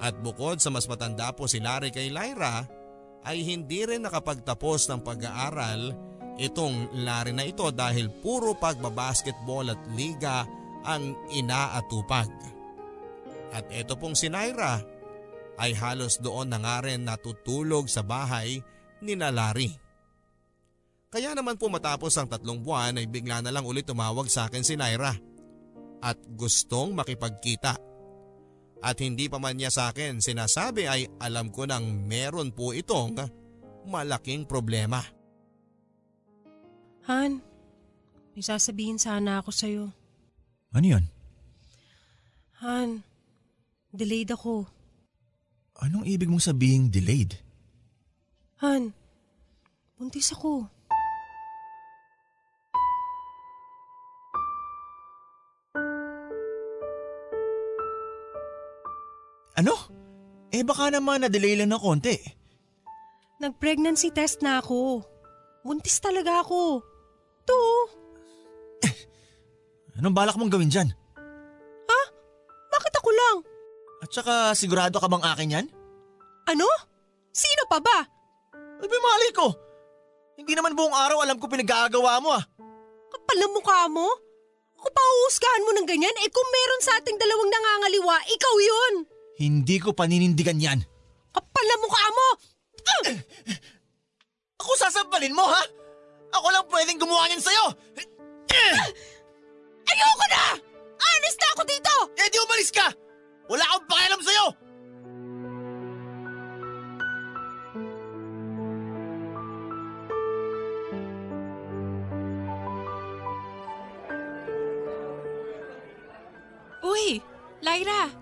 At 0.00 0.16
bukod 0.20 0.62
sa 0.62 0.72
mas 0.72 0.88
matanda 0.88 1.34
po 1.34 1.50
si 1.50 1.60
Larry 1.60 1.92
kay 1.92 2.08
Lyra, 2.08 2.64
ay 3.22 3.44
hindi 3.46 3.86
rin 3.86 4.02
nakapagtapos 4.02 4.90
ng 4.90 5.00
pag-aaral 5.04 5.94
itong 6.40 7.04
Larry 7.04 7.32
na 7.36 7.44
ito 7.46 7.68
dahil 7.70 8.10
puro 8.10 8.56
pagbabasketball 8.56 9.70
at 9.70 9.80
liga 9.94 10.42
ang 10.82 11.14
inaatupag. 11.30 12.30
At 13.52 13.68
ito 13.70 13.94
pong 14.00 14.16
si 14.16 14.32
Naira 14.32 14.80
ay 15.60 15.76
halos 15.76 16.18
doon 16.18 16.50
na 16.50 16.58
nga 16.58 16.80
rin 16.82 17.04
natutulog 17.04 17.86
sa 17.86 18.00
bahay 18.00 18.58
ni 19.04 19.12
Nalari. 19.12 19.70
Kaya 21.12 21.36
naman 21.36 21.60
po 21.60 21.68
matapos 21.68 22.16
ang 22.16 22.24
tatlong 22.24 22.64
buwan 22.64 22.96
ay 22.96 23.04
bigla 23.04 23.44
na 23.44 23.52
lang 23.52 23.68
ulit 23.68 23.84
tumawag 23.84 24.32
sa 24.32 24.48
akin 24.48 24.64
si 24.64 24.80
Naira 24.80 25.12
at 26.00 26.16
gustong 26.34 26.96
makipagkita. 26.96 27.91
At 28.82 28.98
hindi 28.98 29.30
pa 29.30 29.38
man 29.38 29.54
niya 29.54 29.70
sa 29.70 29.94
akin 29.94 30.18
sinasabi 30.18 30.90
ay 30.90 31.06
alam 31.22 31.54
ko 31.54 31.70
nang 31.70 32.02
meron 32.02 32.50
po 32.50 32.74
itong 32.74 33.14
malaking 33.86 34.42
problema. 34.42 34.98
Han, 37.06 37.38
may 38.34 38.42
sasabihin 38.42 38.98
sana 38.98 39.38
ako 39.38 39.50
sa'yo. 39.54 39.84
Ano 40.74 40.86
yun? 40.86 41.04
Han, 42.62 43.06
delayed 43.94 44.34
ako. 44.34 44.66
Anong 45.82 46.06
ibig 46.06 46.30
mong 46.30 46.42
sabihing 46.42 46.90
delayed? 46.90 47.38
Han, 48.62 48.94
buntis 49.98 50.30
ako. 50.30 50.70
Ano? 59.58 59.74
Eh 60.52 60.64
baka 60.64 60.92
naman 60.92 61.24
na-delay 61.24 61.56
lang 61.56 61.72
ng 61.72 61.80
konti. 61.80 62.16
Nag-pregnancy 63.40 64.12
test 64.12 64.44
na 64.44 64.60
ako. 64.60 65.02
Buntis 65.64 65.98
talaga 65.98 66.44
ako. 66.44 66.84
To. 67.48 67.58
Anong 69.98 70.14
balak 70.14 70.36
mong 70.38 70.52
gawin 70.52 70.72
dyan? 70.72 70.88
Ha? 71.88 72.00
Bakit 72.70 72.94
ako 72.96 73.10
lang? 73.10 73.36
At 74.02 74.10
saka 74.10 74.32
sigurado 74.56 74.96
ka 74.98 75.08
bang 75.10 75.24
akin 75.24 75.54
yan? 75.58 75.66
Ano? 76.48 76.66
Sino 77.32 77.64
pa 77.68 77.78
ba? 77.78 77.98
Ay, 78.82 78.88
mali 78.88 79.30
ko. 79.30 79.46
Hindi 80.34 80.52
naman 80.58 80.74
buong 80.74 80.96
araw 80.96 81.22
alam 81.22 81.38
ko 81.38 81.46
pinag-aagawa 81.46 82.18
mo 82.18 82.34
ah. 82.34 82.44
Kapal 83.12 83.36
na 83.38 83.48
mukha 83.52 83.86
mo? 83.92 84.08
Ako 84.80 84.88
pa 84.90 85.02
uusgahan 85.22 85.62
mo 85.62 85.70
ng 85.78 85.86
ganyan? 85.86 86.16
Eh 86.26 86.30
kung 86.34 86.48
meron 86.50 86.82
sa 86.82 86.98
ating 86.98 87.14
dalawang 87.14 87.46
nangangaliwa, 87.46 88.16
ikaw 88.26 88.54
yun! 88.58 88.94
Hindi 89.42 89.82
ko 89.82 89.90
paninindigan 89.90 90.62
yan. 90.62 90.78
Kapal 91.34 91.64
na 91.66 91.76
mukha 91.82 92.06
mo! 92.14 92.28
Ah! 92.86 93.10
Ako 94.62 94.70
sasampalin 94.78 95.34
mo 95.34 95.42
ha? 95.42 95.66
Ako 96.38 96.46
lang 96.54 96.62
pwedeng 96.70 97.02
gumawa 97.02 97.26
niyan 97.26 97.42
sa'yo! 97.42 97.74
Ayoko 99.82 100.24
na! 100.30 100.44
Honest 100.94 101.38
na 101.42 101.48
ako 101.58 101.62
dito! 101.66 101.94
Eh 102.22 102.30
di 102.30 102.38
umalis 102.38 102.70
ka! 102.70 102.86
Wala 103.50 103.66
akong 103.66 103.90
pakialam 103.90 104.22
sa'yo! 104.22 104.46
Uy, 116.86 117.18
Lyra, 117.58 118.21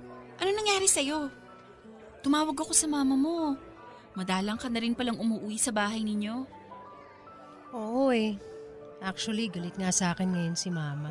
nangyari 0.71 0.87
sa'yo? 0.87 1.27
Tumawag 2.23 2.55
ako 2.55 2.71
sa 2.71 2.87
mama 2.87 3.19
mo. 3.19 3.59
Madalang 4.15 4.55
ka 4.55 4.71
na 4.71 4.79
rin 4.79 4.95
palang 4.95 5.19
umuwi 5.19 5.59
sa 5.59 5.75
bahay 5.75 6.07
ninyo. 6.07 6.47
Oo 7.75 8.15
eh. 8.15 8.39
Actually, 9.03 9.50
galit 9.50 9.75
nga 9.75 9.91
sa 9.91 10.15
akin 10.15 10.31
ngayon 10.31 10.55
si 10.55 10.71
Mama. 10.71 11.11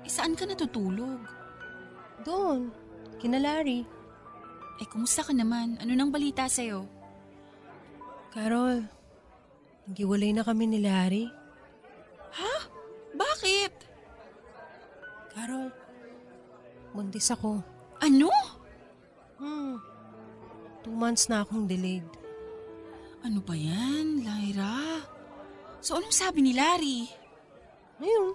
Eh 0.00 0.08
saan 0.08 0.32
ka 0.32 0.48
natutulog? 0.48 1.20
Doon, 2.24 2.72
kina 3.20 3.36
Larry. 3.36 3.84
Eh 4.80 4.88
kumusta 4.88 5.20
ka 5.20 5.36
naman? 5.36 5.76
Ano 5.76 5.92
nang 5.92 6.08
balita 6.08 6.48
sa'yo? 6.48 6.88
Carol, 8.32 8.80
naghiwalay 9.92 10.32
na 10.32 10.40
kami 10.40 10.72
ni 10.72 10.80
Larry. 10.80 11.28
Bakit? 13.12 13.72
Carol, 15.36 15.68
buntis 16.96 17.28
ako. 17.28 17.60
Ano? 18.00 18.32
Hmm, 19.36 19.76
two 20.80 20.96
months 20.96 21.28
na 21.28 21.44
akong 21.44 21.68
delayed. 21.68 22.06
Ano 23.20 23.44
ba 23.44 23.52
yan, 23.52 24.24
Lyra? 24.24 25.04
So 25.84 26.00
anong 26.00 26.14
sabi 26.14 26.40
ni 26.40 26.52
Larry? 26.56 27.04
Ayun, 28.00 28.32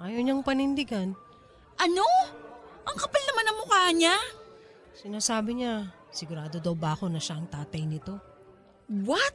ayaw 0.00 0.20
niyang 0.22 0.42
panindigan. 0.42 1.14
Ano? 1.78 2.06
Ang 2.84 2.96
kapal 2.98 3.22
naman 3.30 3.46
ang 3.46 3.58
mukha 3.62 3.82
niya. 3.94 4.16
Sinasabi 4.96 5.62
niya, 5.62 5.92
sigurado 6.10 6.58
daw 6.58 6.74
ba 6.74 6.98
ako 6.98 7.06
na 7.08 7.22
siya 7.22 7.38
ang 7.38 7.46
tatay 7.46 7.86
nito? 7.86 8.18
What? 8.90 9.34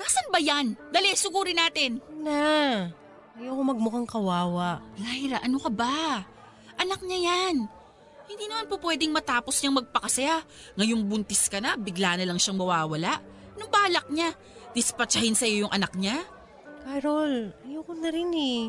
Nasaan 0.00 0.28
ba 0.32 0.40
yan? 0.40 0.66
Dali, 0.90 1.12
sugurin 1.14 1.60
natin. 1.60 2.00
Na, 2.24 2.88
ayoko 3.36 3.60
magmukhang 3.60 4.08
kawawa. 4.08 4.80
Lyra, 4.98 5.44
ano 5.44 5.60
ka 5.60 5.70
ba? 5.70 6.24
Anak 6.80 7.04
niya 7.04 7.20
yan. 7.22 7.70
Hindi 8.24 8.44
naman 8.48 8.66
po 8.66 8.80
pwedeng 8.80 9.12
matapos 9.12 9.60
niyang 9.60 9.84
magpakasaya. 9.84 10.42
Ngayong 10.80 11.02
buntis 11.04 11.46
ka 11.46 11.60
na, 11.60 11.76
bigla 11.76 12.16
na 12.16 12.24
lang 12.24 12.40
siyang 12.40 12.58
mawawala. 12.58 13.20
Anong 13.54 13.72
balak 13.72 14.06
niya? 14.10 14.32
Dispatchahin 14.74 15.36
sa'yo 15.38 15.68
yung 15.68 15.72
anak 15.72 15.94
niya? 15.94 16.24
Carol, 16.84 17.52
ayoko 17.64 17.92
na 17.94 18.08
rin 18.10 18.30
eh. 18.34 18.62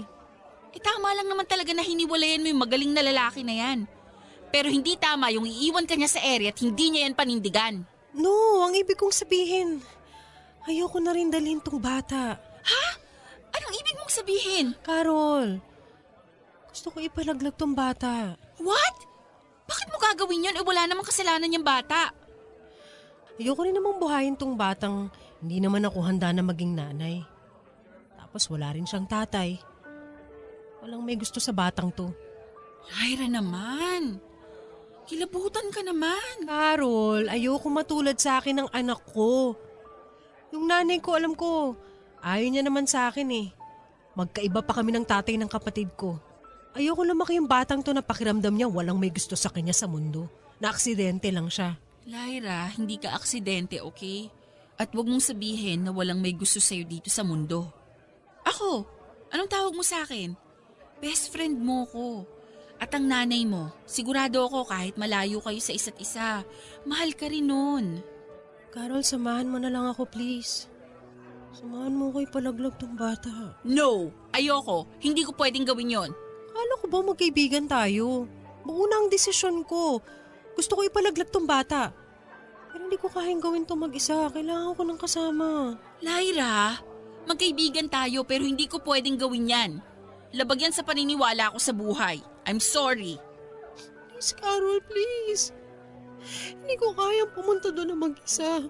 Eh 0.75 0.81
tama 0.83 1.15
lang 1.15 1.27
naman 1.31 1.47
talaga 1.47 1.71
na 1.71 1.81
hiniwalayan 1.81 2.43
mo 2.43 2.47
yung 2.51 2.61
magaling 2.61 2.91
na 2.91 3.01
lalaki 3.01 3.41
na 3.41 3.55
yan. 3.55 3.79
Pero 4.51 4.67
hindi 4.69 4.95
tama 4.99 5.31
yung 5.33 5.47
iiwan 5.47 5.87
ka 5.87 5.95
niya 5.95 6.19
sa 6.19 6.21
area 6.23 6.51
at 6.51 6.59
hindi 6.61 6.91
niya 6.91 7.07
yan 7.09 7.15
panindigan. 7.15 7.83
No, 8.15 8.63
ang 8.63 8.75
ibig 8.75 8.95
kong 8.95 9.11
sabihin. 9.11 9.83
Ayoko 10.67 10.99
na 10.99 11.11
rin 11.15 11.31
dalhin 11.31 11.59
tong 11.59 11.79
bata. 11.79 12.39
Anong 13.55 13.75
ibig 13.79 13.95
mong 13.95 14.11
sabihin? 14.11 14.65
Carol, 14.83 15.63
gusto 16.67 16.91
ko 16.91 16.99
ipalaglag 16.99 17.55
tong 17.55 17.71
bata. 17.71 18.35
What? 18.59 18.95
Bakit 19.65 19.87
mo 19.89 19.97
gagawin 19.97 20.45
yun? 20.45 20.55
Eh 20.57 20.65
wala 20.65 20.85
namang 20.85 21.07
kasalanan 21.07 21.53
yung 21.53 21.65
bata. 21.65 22.13
Ayoko 23.35 23.67
rin 23.67 23.75
namang 23.75 23.99
buhayin 23.99 24.37
tong 24.39 24.55
batang 24.55 25.11
hindi 25.43 25.59
naman 25.59 25.83
ako 25.83 25.99
handa 26.05 26.31
na 26.31 26.45
maging 26.45 26.77
nanay. 26.77 27.19
Tapos 28.15 28.47
wala 28.47 28.71
rin 28.71 28.87
siyang 28.87 29.09
tatay. 29.09 29.59
Walang 30.85 31.03
may 31.03 31.19
gusto 31.19 31.41
sa 31.41 31.51
batang 31.51 31.91
to. 31.91 32.13
Lyra 32.93 33.27
naman. 33.27 34.21
Kilabutan 35.05 35.69
ka 35.69 35.85
naman. 35.85 36.49
Carol, 36.49 37.29
ayoko 37.29 37.67
matulad 37.69 38.17
sa 38.17 38.41
akin 38.41 38.65
ng 38.65 38.69
anak 38.73 39.01
ko. 39.13 39.53
Yung 40.53 40.65
nanay 40.69 40.97
ko, 41.01 41.17
alam 41.17 41.33
ko, 41.33 41.75
ayaw 42.21 42.47
niya 42.49 42.63
naman 42.65 42.89
sa 42.89 43.09
akin 43.09 43.29
eh. 43.33 43.47
Magkaiba 44.15 44.63
pa 44.63 44.73
kami 44.77 44.95
ng 44.95 45.05
tatay 45.05 45.35
ng 45.35 45.51
kapatid 45.51 45.91
ko. 45.93 46.17
Ayoko 46.75 47.07
lumaki 47.07 47.39
yung 47.39 47.47
batang 47.47 47.79
to 47.79 47.95
na 47.95 48.03
pakiramdam 48.03 48.51
niya 48.51 48.67
walang 48.67 48.99
may 48.99 49.07
gusto 49.07 49.39
sa 49.39 49.47
kanya 49.47 49.71
sa 49.71 49.87
mundo. 49.87 50.27
Na 50.59 50.75
aksidente 50.75 51.31
lang 51.31 51.47
siya. 51.47 51.79
Lyra, 52.03 52.67
hindi 52.75 52.99
ka 52.99 53.15
aksidente, 53.15 53.79
okay? 53.79 54.27
At 54.75 54.91
wag 54.91 55.07
mong 55.07 55.23
sabihin 55.23 55.87
na 55.87 55.95
walang 55.95 56.19
may 56.19 56.35
gusto 56.35 56.59
sa'yo 56.59 56.83
dito 56.83 57.07
sa 57.07 57.23
mundo. 57.23 57.71
Ako, 58.43 58.83
anong 59.31 59.47
tawag 59.47 59.71
mo 59.71 59.87
sa 59.87 60.03
akin? 60.03 60.35
Best 60.99 61.31
friend 61.31 61.63
mo 61.63 61.87
ko. 61.87 62.27
At 62.75 62.91
ang 62.91 63.07
nanay 63.07 63.47
mo, 63.47 63.71
sigurado 63.87 64.43
ako 64.43 64.67
kahit 64.67 64.99
malayo 64.99 65.39
kayo 65.39 65.63
sa 65.63 65.71
isa't 65.71 65.95
isa, 65.95 66.43
mahal 66.83 67.15
ka 67.15 67.31
rin 67.31 67.47
nun. 67.47 68.03
Carol, 68.75 68.99
samahan 68.99 69.47
mo 69.47 69.63
na 69.63 69.71
lang 69.71 69.87
ako 69.87 70.03
please. 70.11 70.67
Samahan 71.55 71.95
mo 71.95 72.11
ko 72.11 72.19
ipalaglag 72.19 72.75
tong 72.75 72.99
bata. 72.99 73.55
No, 73.63 74.11
ayoko. 74.35 74.91
Hindi 74.99 75.23
ko 75.23 75.31
pwedeng 75.39 75.63
gawin 75.63 75.95
yon. 75.95 76.11
Kala 76.55 76.79
ko 76.79 76.85
ba 76.87 77.03
magkaibigan 77.03 77.67
tayo? 77.67 78.31
Buo 78.63 78.87
na 78.87 79.03
ang 79.03 79.11
desisyon 79.11 79.67
ko. 79.67 79.99
Gusto 80.55 80.79
ko 80.79 80.87
ipalaglag 80.87 81.27
tong 81.27 81.43
bata. 81.43 81.91
Pero 82.71 82.87
hindi 82.87 82.95
ko 82.95 83.11
kayang 83.11 83.43
gawin 83.43 83.67
to 83.67 83.75
mag-isa. 83.75 84.31
Kailangan 84.31 84.71
ko 84.71 84.81
ng 84.87 84.99
kasama. 84.99 85.75
Lyra, 85.99 86.79
magkaibigan 87.27 87.91
tayo 87.91 88.23
pero 88.23 88.47
hindi 88.47 88.71
ko 88.71 88.79
pwedeng 88.87 89.19
gawin 89.19 89.51
yan. 89.51 89.71
Labag 90.31 90.63
yan 90.63 90.71
sa 90.71 90.87
paniniwala 90.87 91.51
ko 91.51 91.59
sa 91.59 91.75
buhay. 91.75 92.23
I'm 92.47 92.63
sorry. 92.63 93.19
Please, 94.15 94.31
Carol, 94.39 94.79
please. 94.87 95.51
Hindi 96.55 96.75
ko 96.79 96.95
kayang 96.95 97.35
pumunta 97.35 97.67
doon 97.75 97.91
na 97.91 97.97
mag-isa. 97.99 98.63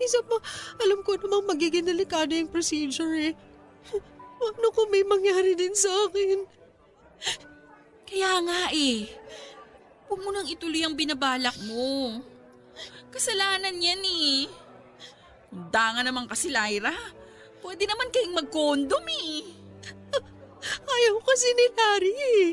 Isa 0.00 0.20
pa, 0.24 0.40
alam 0.80 1.04
ko 1.04 1.20
namang 1.20 1.56
magiging 1.56 1.84
delikado 1.84 2.32
yung 2.32 2.48
procedure 2.48 3.14
eh. 3.20 3.32
Ano 4.40 4.72
kung 4.72 4.88
may 4.88 5.04
mangyari 5.04 5.52
din 5.52 5.76
sa 5.76 5.92
akin? 6.08 6.59
Kaya 8.10 8.42
nga 8.42 8.60
eh. 8.74 9.06
Huwag 10.10 10.20
mo 10.26 10.30
nang 10.34 10.48
ituloy 10.50 10.82
ang 10.82 10.98
binabalak 10.98 11.54
mo. 11.70 12.18
Kasalanan 13.14 13.78
yan 13.78 14.02
eh. 14.02 14.50
Hunda 15.50 15.84
nga 15.94 16.02
naman 16.02 16.26
kasi, 16.26 16.50
Lyra. 16.50 16.94
Pwede 17.60 17.86
naman 17.86 18.10
kayong 18.10 18.38
mag-condom 18.38 19.06
eh. 19.06 19.46
Ayaw 20.94 21.16
kasi 21.22 21.48
ni 21.54 21.66
Larry 21.76 22.14
eh. 22.16 22.48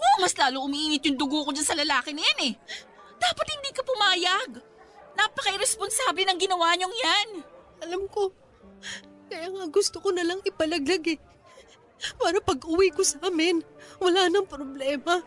Oh, 0.00 0.16
mas 0.24 0.32
lalo 0.32 0.64
umiinit 0.64 1.04
yung 1.04 1.20
dugo 1.20 1.44
ko 1.44 1.52
dyan 1.52 1.66
sa 1.66 1.76
lalaki 1.76 2.16
na 2.16 2.24
yan 2.24 2.40
eh. 2.50 2.54
Dapat 3.20 3.46
hindi 3.52 3.70
ka 3.76 3.84
pumayag. 3.84 4.50
Napaka-irresponsable 5.12 6.24
ng 6.24 6.38
ginawa 6.40 6.72
niyong 6.72 6.96
yan. 6.96 7.28
Alam 7.84 8.08
ko. 8.08 8.32
Kaya 9.28 9.52
nga 9.52 9.66
gusto 9.68 10.00
ko 10.00 10.08
na 10.10 10.24
lang 10.24 10.40
ipalaglag 10.40 11.04
eh. 11.14 11.20
Para 12.16 12.40
pag 12.40 12.64
uwi 12.64 12.88
ko 12.96 13.04
sa 13.04 13.20
amin, 13.28 13.60
wala 14.00 14.32
nang 14.32 14.48
problema. 14.48 15.20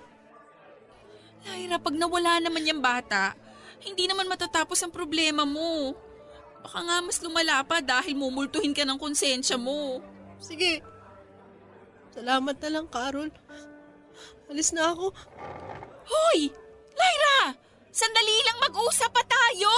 Lyra, 1.43 1.77
pag 1.77 1.95
nawala 1.95 2.41
naman 2.41 2.65
yung 2.65 2.81
bata, 2.81 3.37
hindi 3.83 4.07
naman 4.09 4.31
matatapos 4.31 4.79
ang 4.81 4.91
problema 4.91 5.43
mo. 5.45 5.93
Baka 6.63 6.79
nga 6.79 6.97
mas 7.03 7.19
lumala 7.19 7.59
pa 7.67 7.83
dahil 7.83 8.15
mumultuhin 8.15 8.71
ka 8.71 8.87
ng 8.87 8.95
konsensya 8.95 9.59
mo. 9.59 9.99
Sige. 10.39 10.79
Salamat 12.15 12.55
na 12.63 12.69
lang, 12.71 12.87
Carol. 12.87 13.29
Alis 14.47 14.71
na 14.71 14.95
ako. 14.95 15.11
Hoy! 16.07 16.53
Lyra! 16.93 17.57
Sandali 17.91 18.35
lang 18.47 18.57
mag-usap 18.63 19.11
pa 19.11 19.23
tayo! 19.27 19.73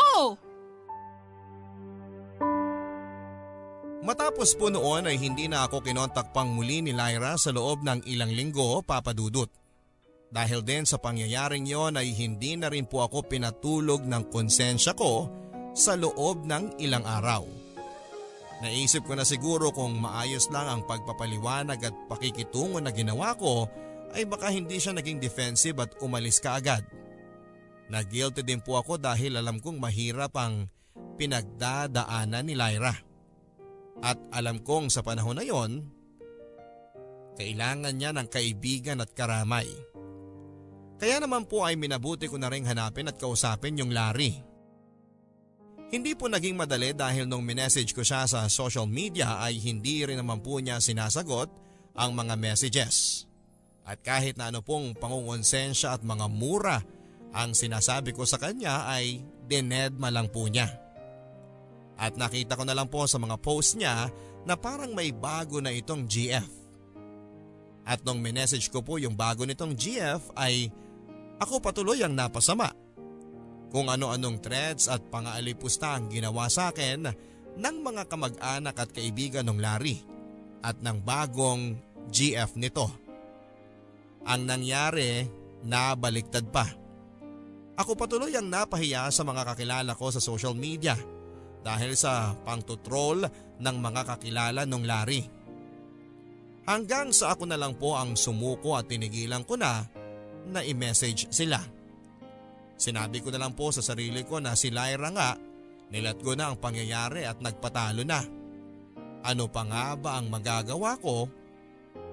Matapos 4.06 4.54
po 4.54 4.70
noon 4.70 5.10
ay 5.10 5.18
hindi 5.18 5.50
na 5.50 5.66
ako 5.66 5.82
kinontak 5.82 6.30
pang 6.30 6.54
muli 6.54 6.78
ni 6.86 6.94
Lyra 6.94 7.42
sa 7.42 7.50
loob 7.50 7.82
ng 7.82 8.06
ilang 8.06 8.30
linggo 8.30 8.86
papadudot. 8.86 9.50
Dahil 10.30 10.62
din 10.62 10.86
sa 10.86 11.02
pangyayaring 11.02 11.66
yon 11.66 11.98
ay 11.98 12.14
hindi 12.14 12.54
na 12.54 12.70
rin 12.70 12.86
po 12.86 13.02
ako 13.02 13.26
pinatulog 13.26 14.06
ng 14.06 14.30
konsensya 14.30 14.94
ko 14.94 15.26
sa 15.74 15.98
loob 15.98 16.46
ng 16.46 16.78
ilang 16.86 17.02
araw. 17.02 17.50
Naisip 18.62 19.10
ko 19.10 19.18
na 19.18 19.26
siguro 19.26 19.74
kung 19.74 19.98
maayos 19.98 20.54
lang 20.54 20.70
ang 20.70 20.82
pagpapaliwanag 20.86 21.82
at 21.82 21.96
pakikitungo 22.06 22.78
na 22.78 22.94
ginawa 22.94 23.34
ko 23.34 23.66
ay 24.14 24.30
baka 24.30 24.54
hindi 24.54 24.78
siya 24.78 24.94
naging 24.94 25.18
defensive 25.18 25.82
at 25.82 25.98
umalis 26.06 26.38
ka 26.38 26.62
agad. 26.62 26.86
Nag-guilty 27.90 28.46
din 28.46 28.62
po 28.62 28.78
ako 28.78 29.02
dahil 29.02 29.42
alam 29.42 29.58
kong 29.58 29.82
mahirap 29.82 30.38
ang 30.38 30.70
pinagdadaanan 31.18 32.46
ni 32.46 32.54
Lyra. 32.54 33.15
At 34.04 34.20
alam 34.36 34.60
kong 34.64 34.92
sa 34.92 35.04
panahon 35.06 35.40
na 35.40 35.46
yon, 35.46 35.86
kailangan 37.36 37.96
niya 37.96 38.12
ng 38.16 38.28
kaibigan 38.32 39.04
at 39.04 39.12
karamay. 39.12 39.68
Kaya 40.96 41.20
naman 41.20 41.44
po 41.48 41.68
ay 41.68 41.76
minabuti 41.76 42.32
ko 42.32 42.40
na 42.40 42.48
rin 42.48 42.64
hanapin 42.64 43.12
at 43.12 43.20
kausapin 43.20 43.76
yung 43.76 43.92
Larry. 43.92 44.40
Hindi 45.92 46.18
po 46.18 46.32
naging 46.32 46.58
madali 46.58 46.96
dahil 46.96 47.30
nung 47.30 47.46
minessage 47.46 47.94
ko 47.94 48.02
siya 48.02 48.26
sa 48.26 48.48
social 48.50 48.90
media 48.90 49.38
ay 49.44 49.60
hindi 49.60 50.02
rin 50.08 50.18
naman 50.18 50.42
po 50.42 50.58
niya 50.58 50.82
sinasagot 50.82 51.52
ang 51.94 52.12
mga 52.16 52.36
messages. 52.40 53.28
At 53.86 54.02
kahit 54.02 54.40
na 54.40 54.50
ano 54.50 54.66
pong 54.66 54.98
pangungonsensya 54.98 55.94
at 55.94 56.02
mga 56.02 56.26
mura 56.32 56.82
ang 57.36 57.54
sinasabi 57.54 58.16
ko 58.16 58.26
sa 58.26 58.42
kanya 58.42 58.90
ay 58.90 59.22
dinedma 59.46 60.10
lang 60.10 60.32
po 60.32 60.48
niya. 60.50 60.85
At 61.96 62.20
nakita 62.20 62.60
ko 62.60 62.64
na 62.68 62.76
lang 62.76 62.92
po 62.92 63.08
sa 63.08 63.16
mga 63.16 63.40
post 63.40 63.80
niya 63.80 64.12
na 64.44 64.54
parang 64.60 64.92
may 64.92 65.16
bago 65.16 65.64
na 65.64 65.72
itong 65.72 66.06
GF. 66.06 66.48
At 67.86 68.04
nung 68.04 68.20
minessage 68.20 68.68
ko 68.68 68.82
po 68.82 68.98
yung 69.00 69.16
bago 69.16 69.46
nitong 69.46 69.78
GF 69.78 70.34
ay 70.36 70.70
ako 71.40 71.62
patuloy 71.62 72.02
ang 72.04 72.18
napasama. 72.18 72.74
Kung 73.72 73.92
ano-anong 73.92 74.40
threads 74.40 74.88
at 74.88 75.04
pangaalipusta 75.12 76.00
ang 76.00 76.08
ginawa 76.08 76.48
sa 76.48 76.72
akin 76.72 77.08
ng 77.56 77.78
mga 77.84 78.08
kamag-anak 78.08 78.76
at 78.76 78.90
kaibigan 78.92 79.48
ng 79.48 79.60
Larry 79.60 80.00
at 80.64 80.80
ng 80.80 80.98
bagong 81.04 81.76
GF 82.10 82.56
nito. 82.58 82.88
Ang 84.26 84.50
nangyari, 84.50 85.28
nabaliktad 85.62 86.50
pa. 86.50 86.66
Ako 87.76 87.94
patuloy 87.94 88.32
ang 88.34 88.48
napahiya 88.48 89.12
sa 89.12 89.22
mga 89.28 89.44
kakilala 89.54 89.92
ko 89.94 90.10
sa 90.10 90.24
social 90.24 90.56
media 90.56 90.96
dahil 91.66 91.98
sa 91.98 92.38
pangtutrol 92.46 93.26
ng 93.58 93.78
mga 93.82 94.02
kakilala 94.06 94.70
nung 94.70 94.86
Larry. 94.86 95.26
Hanggang 96.70 97.10
sa 97.10 97.34
ako 97.34 97.50
na 97.50 97.58
lang 97.58 97.74
po 97.74 97.98
ang 97.98 98.14
sumuko 98.14 98.78
at 98.78 98.86
tinigilan 98.86 99.42
ko 99.42 99.58
na 99.58 99.82
na 100.46 100.62
i-message 100.62 101.34
sila. 101.34 101.58
Sinabi 102.78 103.26
ko 103.26 103.34
na 103.34 103.42
lang 103.42 103.58
po 103.58 103.74
sa 103.74 103.82
sarili 103.82 104.22
ko 104.22 104.38
na 104.38 104.54
si 104.54 104.70
Lyra 104.70 105.10
nga 105.10 105.34
nilat 105.90 106.22
ko 106.22 106.38
na 106.38 106.54
ang 106.54 106.58
pangyayari 106.62 107.26
at 107.26 107.42
nagpatalo 107.42 108.06
na. 108.06 108.22
Ano 109.26 109.50
pa 109.50 109.66
nga 109.66 109.98
ba 109.98 110.22
ang 110.22 110.30
magagawa 110.30 111.02
ko? 111.02 111.26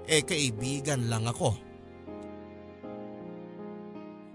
Eh 0.09 0.25
kaibigan 0.25 1.12
lang 1.12 1.29
ako. 1.29 1.53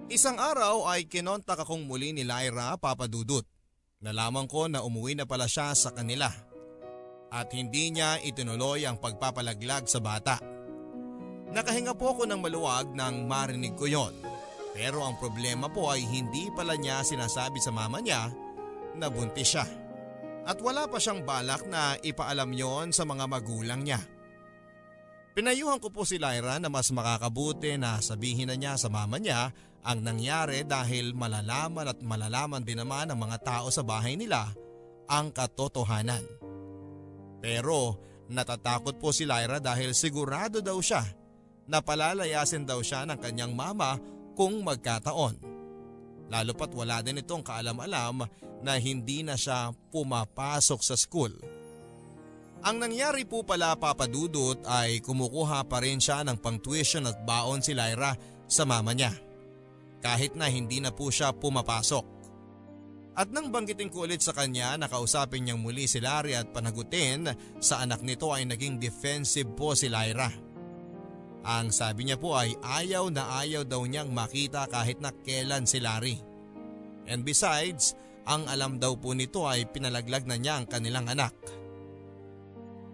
Isang 0.08 0.38
araw 0.40 0.88
ay 0.88 1.10
kinontak 1.10 1.62
akong 1.66 1.84
muli 1.84 2.14
ni 2.14 2.22
Lyra 2.22 2.78
papadudot. 2.78 3.57
Nalaman 3.98 4.46
ko 4.46 4.70
na 4.70 4.86
umuwi 4.86 5.18
na 5.18 5.26
pala 5.26 5.50
siya 5.50 5.74
sa 5.74 5.90
kanila 5.90 6.30
at 7.34 7.50
hindi 7.50 7.90
niya 7.90 8.22
itinuloy 8.22 8.86
ang 8.86 9.02
pagpapalaglag 9.02 9.90
sa 9.90 9.98
bata. 9.98 10.38
Nakahinga 11.50 11.98
po 11.98 12.14
ako 12.14 12.30
ng 12.30 12.38
maluwag 12.38 12.94
nang 12.94 13.26
marinig 13.26 13.74
ko 13.74 13.90
yon. 13.90 14.14
Pero 14.78 15.02
ang 15.02 15.18
problema 15.18 15.66
po 15.74 15.90
ay 15.90 16.06
hindi 16.06 16.54
pala 16.54 16.78
niya 16.78 17.02
sinasabi 17.02 17.58
sa 17.58 17.74
mama 17.74 17.98
niya 17.98 18.30
na 18.94 19.10
buntis 19.10 19.58
siya. 19.58 19.66
At 20.46 20.62
wala 20.62 20.86
pa 20.86 21.02
siyang 21.02 21.26
balak 21.26 21.66
na 21.66 21.98
ipaalam 21.98 22.54
yon 22.54 22.94
sa 22.94 23.02
mga 23.02 23.26
magulang 23.26 23.82
niya. 23.82 24.00
Pinayuhan 25.34 25.82
ko 25.82 25.90
po 25.90 26.06
si 26.06 26.22
Lyra 26.22 26.62
na 26.62 26.70
mas 26.70 26.94
makakabuti 26.94 27.78
na 27.82 27.98
sabihin 28.02 28.54
na 28.54 28.56
niya 28.58 28.78
sa 28.78 28.94
mama 28.94 29.18
niya 29.18 29.50
ang 29.84 30.00
nangyari 30.04 30.66
dahil 30.66 31.14
malalaman 31.14 31.90
at 31.92 32.00
malalaman 32.02 32.64
din 32.66 32.82
naman 32.82 33.12
ng 33.12 33.20
mga 33.20 33.38
tao 33.44 33.68
sa 33.72 33.82
bahay 33.86 34.18
nila 34.18 34.52
ang 35.08 35.32
katotohanan. 35.32 36.24
Pero 37.40 38.02
natatakot 38.28 39.00
po 39.00 39.16
si 39.16 39.24
Lyra 39.24 39.64
dahil 39.64 39.96
sigurado 39.96 40.60
daw 40.60 40.78
siya 40.84 41.06
na 41.68 41.80
palalayasin 41.84 42.68
daw 42.68 42.80
siya 42.84 43.08
ng 43.08 43.20
kanyang 43.20 43.56
mama 43.56 44.00
kung 44.36 44.64
magkataon. 44.64 45.36
Lalo 46.28 46.52
pat 46.52 46.72
wala 46.76 47.00
din 47.00 47.24
itong 47.24 47.44
kaalam-alam 47.44 48.28
na 48.60 48.74
hindi 48.76 49.24
na 49.24 49.40
siya 49.40 49.72
pumapasok 49.92 50.80
sa 50.84 50.96
school. 51.00 51.32
Ang 52.66 52.82
nangyari 52.84 53.24
po 53.24 53.46
pala 53.46 53.78
papadudot 53.78 54.60
ay 54.66 55.00
kumukuha 55.00 55.64
pa 55.70 55.78
rin 55.80 56.02
siya 56.02 56.26
ng 56.26 56.42
pang-tuition 56.42 57.06
at 57.06 57.22
baon 57.24 57.62
si 57.62 57.72
Lyra 57.72 58.18
sa 58.50 58.66
mama 58.66 58.92
niya. 58.92 59.14
Kahit 60.08 60.40
na 60.40 60.48
hindi 60.48 60.80
na 60.80 60.96
po 60.96 61.12
siya 61.12 61.36
pumapasok. 61.36 62.16
At 63.20 63.28
nang 63.36 63.52
banggitin 63.52 63.92
ko 63.92 64.08
ulit 64.08 64.24
sa 64.24 64.32
kanya, 64.32 64.80
nakausapin 64.80 65.44
niyang 65.44 65.60
muli 65.60 65.84
si 65.84 66.00
Larry 66.00 66.32
at 66.40 66.56
panagutin 66.56 67.28
sa 67.60 67.84
anak 67.84 68.00
nito 68.08 68.32
ay 68.32 68.48
naging 68.48 68.80
defensive 68.80 69.52
po 69.52 69.76
si 69.76 69.92
Lyra. 69.92 70.32
Ang 71.44 71.76
sabi 71.76 72.08
niya 72.08 72.16
po 72.16 72.40
ay 72.40 72.56
ayaw 72.64 73.12
na 73.12 73.44
ayaw 73.44 73.68
daw 73.68 73.84
niyang 73.84 74.16
makita 74.16 74.64
kahit 74.72 75.04
na 75.04 75.12
kailan 75.12 75.68
si 75.68 75.84
Larry. 75.84 76.24
And 77.04 77.28
besides, 77.28 78.00
ang 78.24 78.48
alam 78.48 78.80
daw 78.80 78.96
po 78.96 79.12
nito 79.12 79.44
ay 79.44 79.68
pinalaglag 79.68 80.24
na 80.24 80.40
niya 80.40 80.64
ang 80.64 80.72
kanilang 80.72 81.12
anak. 81.12 81.36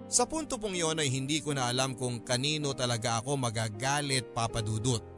Sa 0.09 0.25
punto 0.25 0.57
pong 0.57 0.77
yon 0.77 0.97
ay 0.97 1.13
hindi 1.13 1.45
ko 1.45 1.53
na 1.53 1.69
alam 1.69 1.93
kung 1.93 2.25
kanino 2.25 2.73
talaga 2.73 3.21
ako 3.21 3.37
magagalit 3.37 4.33
papadudot. 4.33 5.12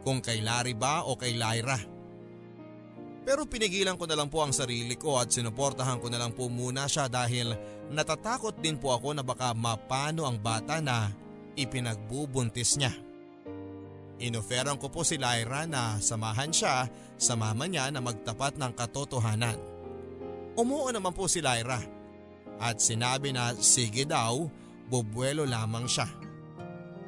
Kung 0.00 0.24
kay 0.24 0.40
Larry 0.40 0.72
ba 0.72 1.04
o 1.04 1.16
kay 1.16 1.36
Lyra. 1.36 1.76
Pero 3.20 3.44
pinigilan 3.44 4.00
ko 4.00 4.08
na 4.08 4.16
lang 4.16 4.32
po 4.32 4.40
ang 4.40 4.50
sarili 4.50 4.96
ko 4.96 5.20
at 5.20 5.28
sinuportahan 5.28 6.00
ko 6.00 6.08
na 6.08 6.16
lang 6.16 6.32
po 6.32 6.48
muna 6.48 6.88
siya 6.88 7.06
dahil 7.06 7.52
natatakot 7.92 8.56
din 8.58 8.80
po 8.80 8.96
ako 8.96 9.12
na 9.12 9.20
baka 9.20 9.52
mapano 9.52 10.24
ang 10.24 10.40
bata 10.40 10.80
na 10.80 11.12
ipinagbubuntis 11.52 12.80
niya. 12.80 12.96
Inoferan 14.20 14.76
ko 14.76 14.92
po 14.92 15.00
si 15.04 15.16
Lyra 15.16 15.64
na 15.64 15.96
samahan 16.00 16.52
siya 16.52 16.88
sa 17.16 17.32
mama 17.36 17.64
niya 17.68 17.88
na 17.88 18.04
magtapat 18.04 18.56
ng 18.56 18.72
katotohanan. 18.76 19.56
Umuo 20.56 20.92
naman 20.92 21.16
po 21.16 21.24
si 21.28 21.40
Lyra 21.40 21.80
at 22.60 22.76
sinabi 22.80 23.32
na 23.32 23.56
sige 23.56 24.04
daw, 24.04 24.44
bubuelo 24.92 25.48
lamang 25.48 25.88
siya. 25.88 26.19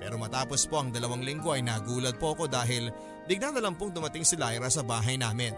Pero 0.03 0.19
matapos 0.19 0.67
po 0.67 0.83
ang 0.83 0.91
dalawang 0.91 1.23
linggo 1.23 1.55
ay 1.55 1.63
nagulat 1.63 2.19
po 2.19 2.35
ako 2.35 2.51
dahil 2.51 2.91
bigla 3.31 3.55
na 3.55 3.63
lang 3.63 3.79
pong 3.79 3.95
dumating 3.95 4.27
si 4.27 4.35
Lyra 4.35 4.67
sa 4.67 4.83
bahay 4.83 5.15
namin 5.15 5.55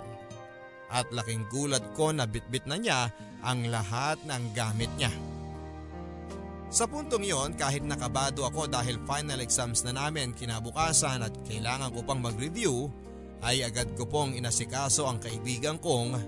at 0.93 1.09
laking 1.09 1.49
gulat 1.49 1.81
ko 1.97 2.13
na 2.13 2.29
bitbit 2.29 2.69
na 2.69 2.77
niya 2.77 3.09
ang 3.41 3.65
lahat 3.73 4.21
ng 4.29 4.53
gamit 4.53 4.93
niya. 5.01 5.11
Sa 6.75 6.91
puntong 6.91 7.23
yon 7.23 7.55
kahit 7.55 7.87
nakabado 7.87 8.45
ako 8.45 8.67
dahil 8.67 8.99
final 9.07 9.41
exams 9.41 9.87
na 9.87 9.95
namin 9.95 10.35
kinabukasan 10.35 11.23
at 11.23 11.35
kailangan 11.47 11.95
ko 11.95 12.03
pang 12.03 12.21
mag-review 12.21 12.91
ay 13.47 13.63
agad 13.63 13.95
ko 13.95 14.05
pong 14.11 14.35
inasikaso 14.35 15.07
ang 15.07 15.23
kaibigan 15.23 15.79
kong 15.79 16.19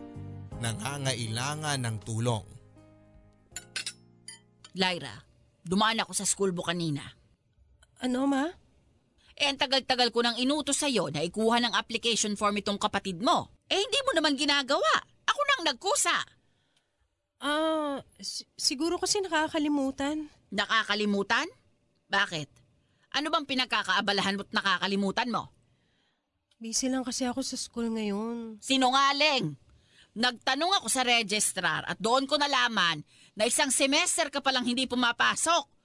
nangangailangan 0.63 1.83
ng 1.83 1.97
tulong. 2.07 2.45
Lyra, 4.77 5.15
dumaan 5.65 6.05
ako 6.05 6.13
sa 6.13 6.29
school 6.29 6.53
book 6.53 6.69
kanina. 6.69 7.16
Ano 8.03 8.29
ma? 8.29 8.45
Eh, 9.37 9.49
ang 9.49 9.61
tagal-tagal 9.61 10.09
ko 10.13 10.25
nang 10.25 10.41
inutos 10.41 10.81
sa'yo 10.81 11.13
na 11.13 11.21
ikuha 11.21 11.61
ng 11.61 11.77
application 11.77 12.33
form 12.41 12.57
itong 12.61 12.81
kapatid 12.81 13.21
mo. 13.21 13.53
Eh, 13.69 13.77
hindi 13.77 14.01
mo 14.09 14.17
naman 14.17 14.33
ginagawa. 14.33 15.05
Ako 15.29 15.41
nang 15.45 15.63
nagkusa. 15.69 16.17
Ah, 17.45 18.01
si- 18.17 18.49
siguro 18.57 18.97
kasi 18.97 19.21
nakakalimutan. 19.21 20.33
Nakakalimutan? 20.49 21.45
Bakit? 22.09 22.49
Ano 23.13 23.29
bang 23.29 23.45
pinagkakaabalahan 23.45 24.41
mo't 24.41 24.51
nakakalimutan 24.57 25.29
mo? 25.29 25.53
Busy 26.57 26.89
lang 26.89 27.05
kasi 27.05 27.29
ako 27.29 27.45
sa 27.45 27.61
school 27.61 27.93
ngayon. 27.93 28.57
Sinungaling! 28.65 29.61
Nagtanong 30.17 30.81
ako 30.81 30.89
sa 30.89 31.05
registrar 31.05 31.85
at 31.85 32.01
doon 32.01 32.25
ko 32.25 32.41
nalaman 32.41 33.05
na 33.37 33.45
isang 33.45 33.69
semester 33.69 34.33
ka 34.33 34.41
palang 34.41 34.65
hindi 34.65 34.89
pumapasok. 34.89 35.76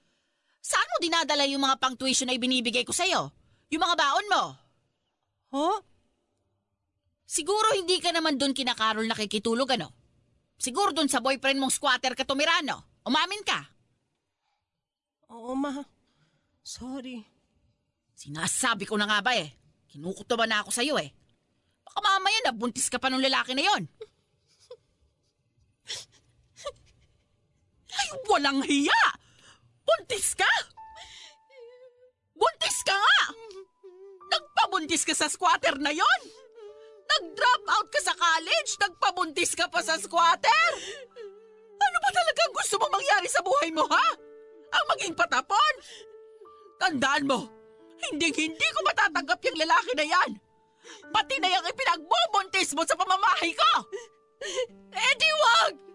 Saan 0.62 0.86
mo 0.94 1.02
dinadala 1.02 1.42
yung 1.50 1.66
mga 1.66 1.82
pang-tuition 1.82 2.30
na 2.30 2.38
ibinibigay 2.38 2.86
ko 2.86 2.94
sa'yo? 2.94 3.34
Yung 3.74 3.82
mga 3.82 3.98
baon 3.98 4.26
mo? 4.30 4.54
Ho? 5.58 5.82
Siguro 7.26 7.74
hindi 7.74 7.98
ka 7.98 8.14
naman 8.14 8.38
doon 8.38 8.54
kinakarol 8.54 9.02
nakikitulog 9.10 9.74
ano? 9.74 9.90
Siguro 10.54 10.94
doon 10.94 11.10
sa 11.10 11.18
boyfriend 11.18 11.58
mong 11.58 11.74
squatter 11.74 12.14
ka 12.14 12.22
tumirano. 12.22 13.02
Umamin 13.02 13.42
ka. 13.42 13.58
Oo 15.34 15.58
ma. 15.58 15.82
Sorry. 16.62 17.18
Sinasabi 18.14 18.86
ko 18.86 18.94
na 18.94 19.10
nga 19.10 19.18
ba 19.18 19.34
eh. 19.34 19.50
Kinukuto 19.90 20.38
ba 20.38 20.46
na 20.46 20.62
ako 20.62 20.70
sa'yo 20.70 20.94
eh. 21.02 21.10
Baka 21.82 21.98
mamaya 21.98 22.38
na 22.46 22.54
buntis 22.54 22.86
ka 22.86 23.02
pa 23.02 23.10
nung 23.10 23.18
lalaki 23.18 23.58
na 23.58 23.66
yon. 23.66 23.82
Ay, 27.98 28.06
walang 28.30 28.62
hiya! 28.62 29.21
Buntis 29.92 30.32
ka? 30.32 30.48
Buntis 32.32 32.80
ka 32.80 32.96
nga! 32.96 33.20
Nagpabuntis 34.32 35.04
ka 35.04 35.12
sa 35.12 35.28
squatter 35.28 35.76
na 35.76 35.92
yon? 35.92 36.20
Nag-drop 37.04 37.62
out 37.68 37.88
ka 37.92 38.00
sa 38.00 38.16
college, 38.16 38.72
nagpabuntis 38.80 39.52
ka 39.52 39.68
pa 39.68 39.84
sa 39.84 40.00
squatter? 40.00 40.70
Ano 41.76 41.96
ba 42.00 42.08
talaga 42.08 42.42
gusto 42.56 42.80
mo 42.80 42.88
mangyari 42.88 43.28
sa 43.28 43.44
buhay 43.44 43.68
mo, 43.68 43.84
ha? 43.84 44.08
Ang 44.72 44.84
maging 44.96 45.12
patapon? 45.12 45.74
Tandaan 46.80 47.28
mo, 47.28 47.52
hindi-hindi 48.08 48.66
ko 48.72 48.80
matatanggap 48.88 49.44
yung 49.44 49.60
lalaki 49.60 49.92
na 49.92 50.06
yan. 50.08 50.30
Pati 51.12 51.36
na 51.36 51.52
yung 51.52 51.68
ipinagbubuntis 51.68 52.72
mo 52.72 52.80
sa 52.88 52.96
pamamahay 52.96 53.52
ko. 53.52 53.72
Eh 54.96 55.12
di 55.20 55.30
wag! 55.36 55.91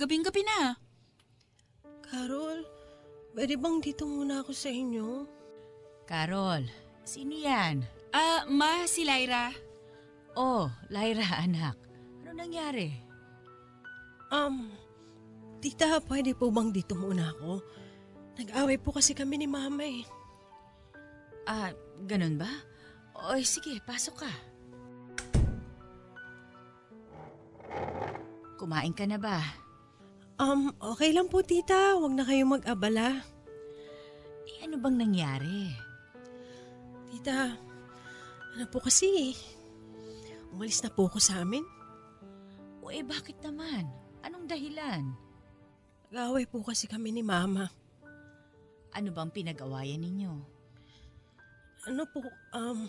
Gabing-gabi 0.00 0.40
na. 0.48 0.80
Carol, 2.00 2.64
pwede 3.36 3.60
bang 3.60 3.84
dito 3.84 4.08
muna 4.08 4.40
ako 4.40 4.56
sa 4.56 4.72
inyo? 4.72 5.28
Carol, 6.08 6.64
sino 7.04 7.36
yan? 7.36 7.84
Ah, 8.08 8.48
ma, 8.48 8.88
si 8.88 9.04
Lyra. 9.04 9.52
Oh, 10.32 10.72
Lyra, 10.88 11.44
anak. 11.44 11.76
Ano 12.24 12.32
nangyari? 12.32 12.96
Um, 14.32 14.72
tita, 15.60 16.00
pwede 16.08 16.32
po 16.32 16.48
bang 16.48 16.72
dito 16.72 16.96
muna 16.96 17.36
ako? 17.36 17.60
Nag-away 18.40 18.80
po 18.80 18.96
kasi 18.96 19.12
kami 19.12 19.36
ni 19.36 19.44
mama 19.44 19.84
eh. 19.84 20.08
Ah, 21.44 21.76
ganun 22.08 22.40
ba? 22.40 22.48
Oy, 23.28 23.44
sige, 23.44 23.76
pasok 23.84 24.24
ka. 24.24 24.32
Kumain 28.56 28.96
ka 28.96 29.04
na 29.04 29.20
ba? 29.20 29.68
Um, 30.40 30.72
okay 30.80 31.12
lang 31.12 31.28
po 31.28 31.44
tita, 31.44 32.00
huwag 32.00 32.16
na 32.16 32.24
kayong 32.24 32.56
mag-abala. 32.56 33.20
Eh, 34.48 34.64
ano 34.64 34.80
bang 34.80 34.96
nangyari? 34.96 35.68
Tita, 37.12 37.52
ano 38.56 38.64
po 38.72 38.80
kasi 38.80 39.36
Umalis 40.50 40.80
na 40.80 40.90
po 40.90 41.12
ako 41.12 41.20
sa 41.20 41.44
amin. 41.44 41.62
O 42.80 42.88
eh, 42.88 43.04
bakit 43.04 43.36
naman? 43.44 43.84
Anong 44.24 44.48
dahilan? 44.48 45.12
Nag-away 46.08 46.48
po 46.48 46.64
kasi 46.64 46.88
kami 46.88 47.12
ni 47.12 47.22
mama. 47.22 47.68
Ano 48.96 49.12
bang 49.12 49.30
pinag-awayan 49.30 50.00
ninyo? 50.00 50.32
Ano 51.86 52.02
po, 52.08 52.24
um, 52.56 52.88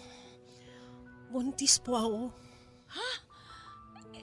buntis 1.30 1.78
po 1.84 2.00
ako. 2.00 2.22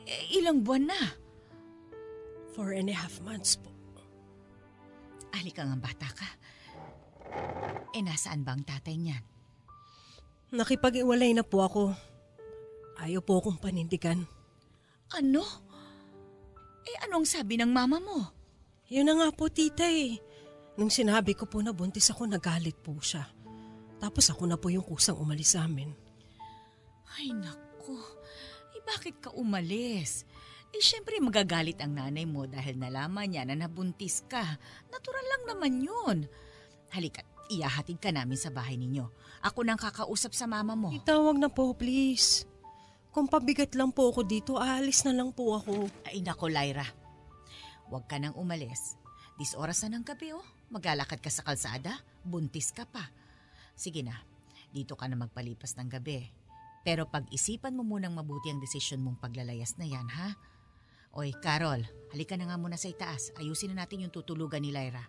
Eh, 0.09 0.41
ilang 0.41 0.65
buwan 0.65 0.89
na? 0.89 1.28
Four 2.59 2.75
and 2.75 2.91
a 2.91 2.97
half 2.99 3.23
months 3.23 3.55
po. 3.55 3.71
Halika 5.31 5.63
nga 5.63 5.79
bata 5.79 6.11
ka. 6.11 6.29
Eh, 7.95 8.03
nasaan 8.03 8.43
ba 8.43 8.51
ang 8.51 8.67
tatay 8.67 8.99
niyan? 8.99 9.23
Nakipag-iwalay 10.59 11.39
na 11.39 11.47
po 11.47 11.63
ako. 11.63 11.95
Ayaw 12.99 13.23
po 13.23 13.39
akong 13.39 13.63
panindigan. 13.63 14.27
Ano? 15.15 15.47
Eh, 16.83 16.99
anong 17.07 17.31
sabi 17.31 17.63
ng 17.63 17.71
mama 17.71 18.03
mo? 18.03 18.27
Yun 18.91 19.07
na 19.07 19.15
nga 19.23 19.31
po, 19.31 19.47
tita 19.47 19.87
eh. 19.87 20.19
Nung 20.75 20.91
sinabi 20.91 21.39
ko 21.39 21.47
po 21.47 21.63
na 21.63 21.71
buntis 21.71 22.11
ako, 22.11 22.27
nagalit 22.27 22.75
po 22.83 22.99
siya. 22.99 23.23
Tapos 24.03 24.35
ako 24.35 24.51
na 24.51 24.59
po 24.59 24.67
yung 24.67 24.83
kusang 24.83 25.15
umalis 25.15 25.55
sa 25.55 25.63
amin. 25.63 25.95
Ay, 27.23 27.31
naku. 27.39 28.03
Eh, 28.75 28.83
bakit 28.83 29.23
ka 29.23 29.31
umalis? 29.39 30.27
Eh 30.73 30.85
syempre 30.85 31.17
magagalit 31.19 31.81
ang 31.81 31.97
nanay 31.97 32.29
mo 32.29 32.45
dahil 32.45 32.77
nalaman 32.77 33.29
niya 33.33 33.49
na 33.49 33.57
nabuntis 33.57 34.23
ka. 34.29 34.45
Natural 34.93 35.27
lang 35.27 35.43
naman 35.49 35.73
yun. 35.81 36.17
Halika, 36.93 37.25
iyahatid 37.49 38.01
ka 38.01 38.13
namin 38.13 38.37
sa 38.37 38.53
bahay 38.53 38.77
ninyo. 38.77 39.09
Ako 39.45 39.65
nang 39.65 39.81
kakausap 39.81 40.37
sa 40.37 40.45
mama 40.45 40.77
mo. 40.77 40.93
Itawag 40.93 41.41
na 41.41 41.49
po, 41.49 41.73
please. 41.73 42.45
Kung 43.09 43.27
pabigat 43.27 43.73
lang 43.75 43.91
po 43.91 44.13
ako 44.13 44.23
dito, 44.29 44.61
aalis 44.61 45.03
na 45.09 45.17
lang 45.17 45.33
po 45.33 45.57
ako. 45.57 45.89
Ay 46.05 46.21
nako, 46.21 46.53
Lyra. 46.53 46.85
Huwag 47.89 48.05
ka 48.05 48.21
nang 48.21 48.37
umalis. 48.37 49.01
Dis 49.41 49.57
oras 49.57 49.81
na 49.87 49.97
ng 49.97 50.05
gabi 50.05 50.37
oh. 50.37 50.45
Maglalakad 50.69 51.25
ka 51.25 51.33
sa 51.33 51.41
kalsada, 51.41 51.97
buntis 52.21 52.77
ka 52.77 52.85
pa. 52.85 53.09
Sige 53.73 54.05
na, 54.05 54.21
dito 54.69 54.93
ka 54.93 55.09
na 55.09 55.17
magpalipas 55.17 55.73
ng 55.81 55.89
gabi. 55.89 56.29
Pero 56.85 57.09
pag-isipan 57.09 57.73
mo 57.73 57.83
munang 57.87 58.13
mabuti 58.13 58.53
ang 58.53 58.61
desisyon 58.61 59.01
mong 59.01 59.23
paglalayas 59.25 59.81
na 59.81 59.89
yan, 59.89 60.05
ha? 60.13 60.37
Oy, 61.17 61.33
Carol, 61.41 61.89
halika 62.13 62.37
na 62.37 62.53
nga 62.53 62.61
muna 62.61 62.77
sa 62.77 62.93
itaas. 62.93 63.33
Ayusin 63.41 63.73
na 63.73 63.85
natin 63.85 64.05
yung 64.05 64.13
tutulugan 64.13 64.61
ni 64.61 64.69
Lyra. 64.69 65.09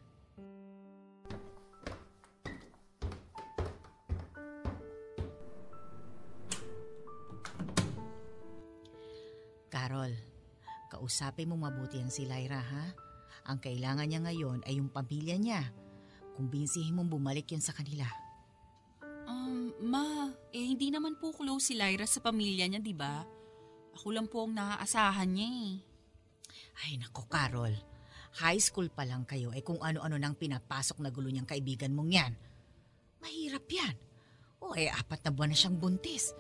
Carol, 9.67 10.15
kausapin 10.87 11.51
mo 11.51 11.59
mabuti 11.59 11.99
ang 11.99 12.09
si 12.09 12.23
Lyra, 12.23 12.63
ha? 12.63 12.85
Ang 13.51 13.59
kailangan 13.59 14.07
niya 14.07 14.23
ngayon 14.23 14.63
ay 14.65 14.79
yung 14.79 14.89
pamilya 14.89 15.35
niya. 15.35 15.67
Kumbinsihin 16.39 16.95
mong 16.95 17.11
bumalik 17.11 17.51
yun 17.51 17.61
sa 17.61 17.75
kanila. 17.75 18.07
Um, 19.27 19.75
ma, 19.83 20.31
eh 20.55 20.63
hindi 20.63 20.89
naman 20.89 21.19
po 21.19 21.35
close 21.35 21.69
si 21.69 21.73
Lyra 21.75 22.07
sa 22.07 22.23
pamilya 22.23 22.65
niya, 22.65 22.79
di 22.79 22.95
ba? 22.95 23.21
Ako 23.99 24.15
lang 24.15 24.31
po 24.31 24.47
ang 24.47 24.55
naaasahan 24.55 25.27
niya 25.27 25.49
eh. 25.49 25.88
Ay 26.85 26.95
nako, 26.95 27.27
Carol. 27.27 27.75
High 28.39 28.61
school 28.61 28.87
pa 28.93 29.03
lang 29.03 29.25
kayo 29.25 29.51
ay 29.51 29.65
kung 29.65 29.81
ano-ano 29.81 30.15
nang 30.15 30.37
pinapasok 30.37 31.01
na 31.01 31.09
gulo 31.09 31.27
niyang 31.27 31.49
kaibigan 31.49 31.91
mong 31.91 32.11
yan. 32.13 32.33
Mahirap 33.19 33.65
yan. 33.67 33.95
O 34.63 34.75
eh, 34.77 34.87
apat 34.87 35.25
na 35.25 35.31
buwan 35.33 35.51
na 35.51 35.57
siyang 35.57 35.75
buntis. 35.75 36.31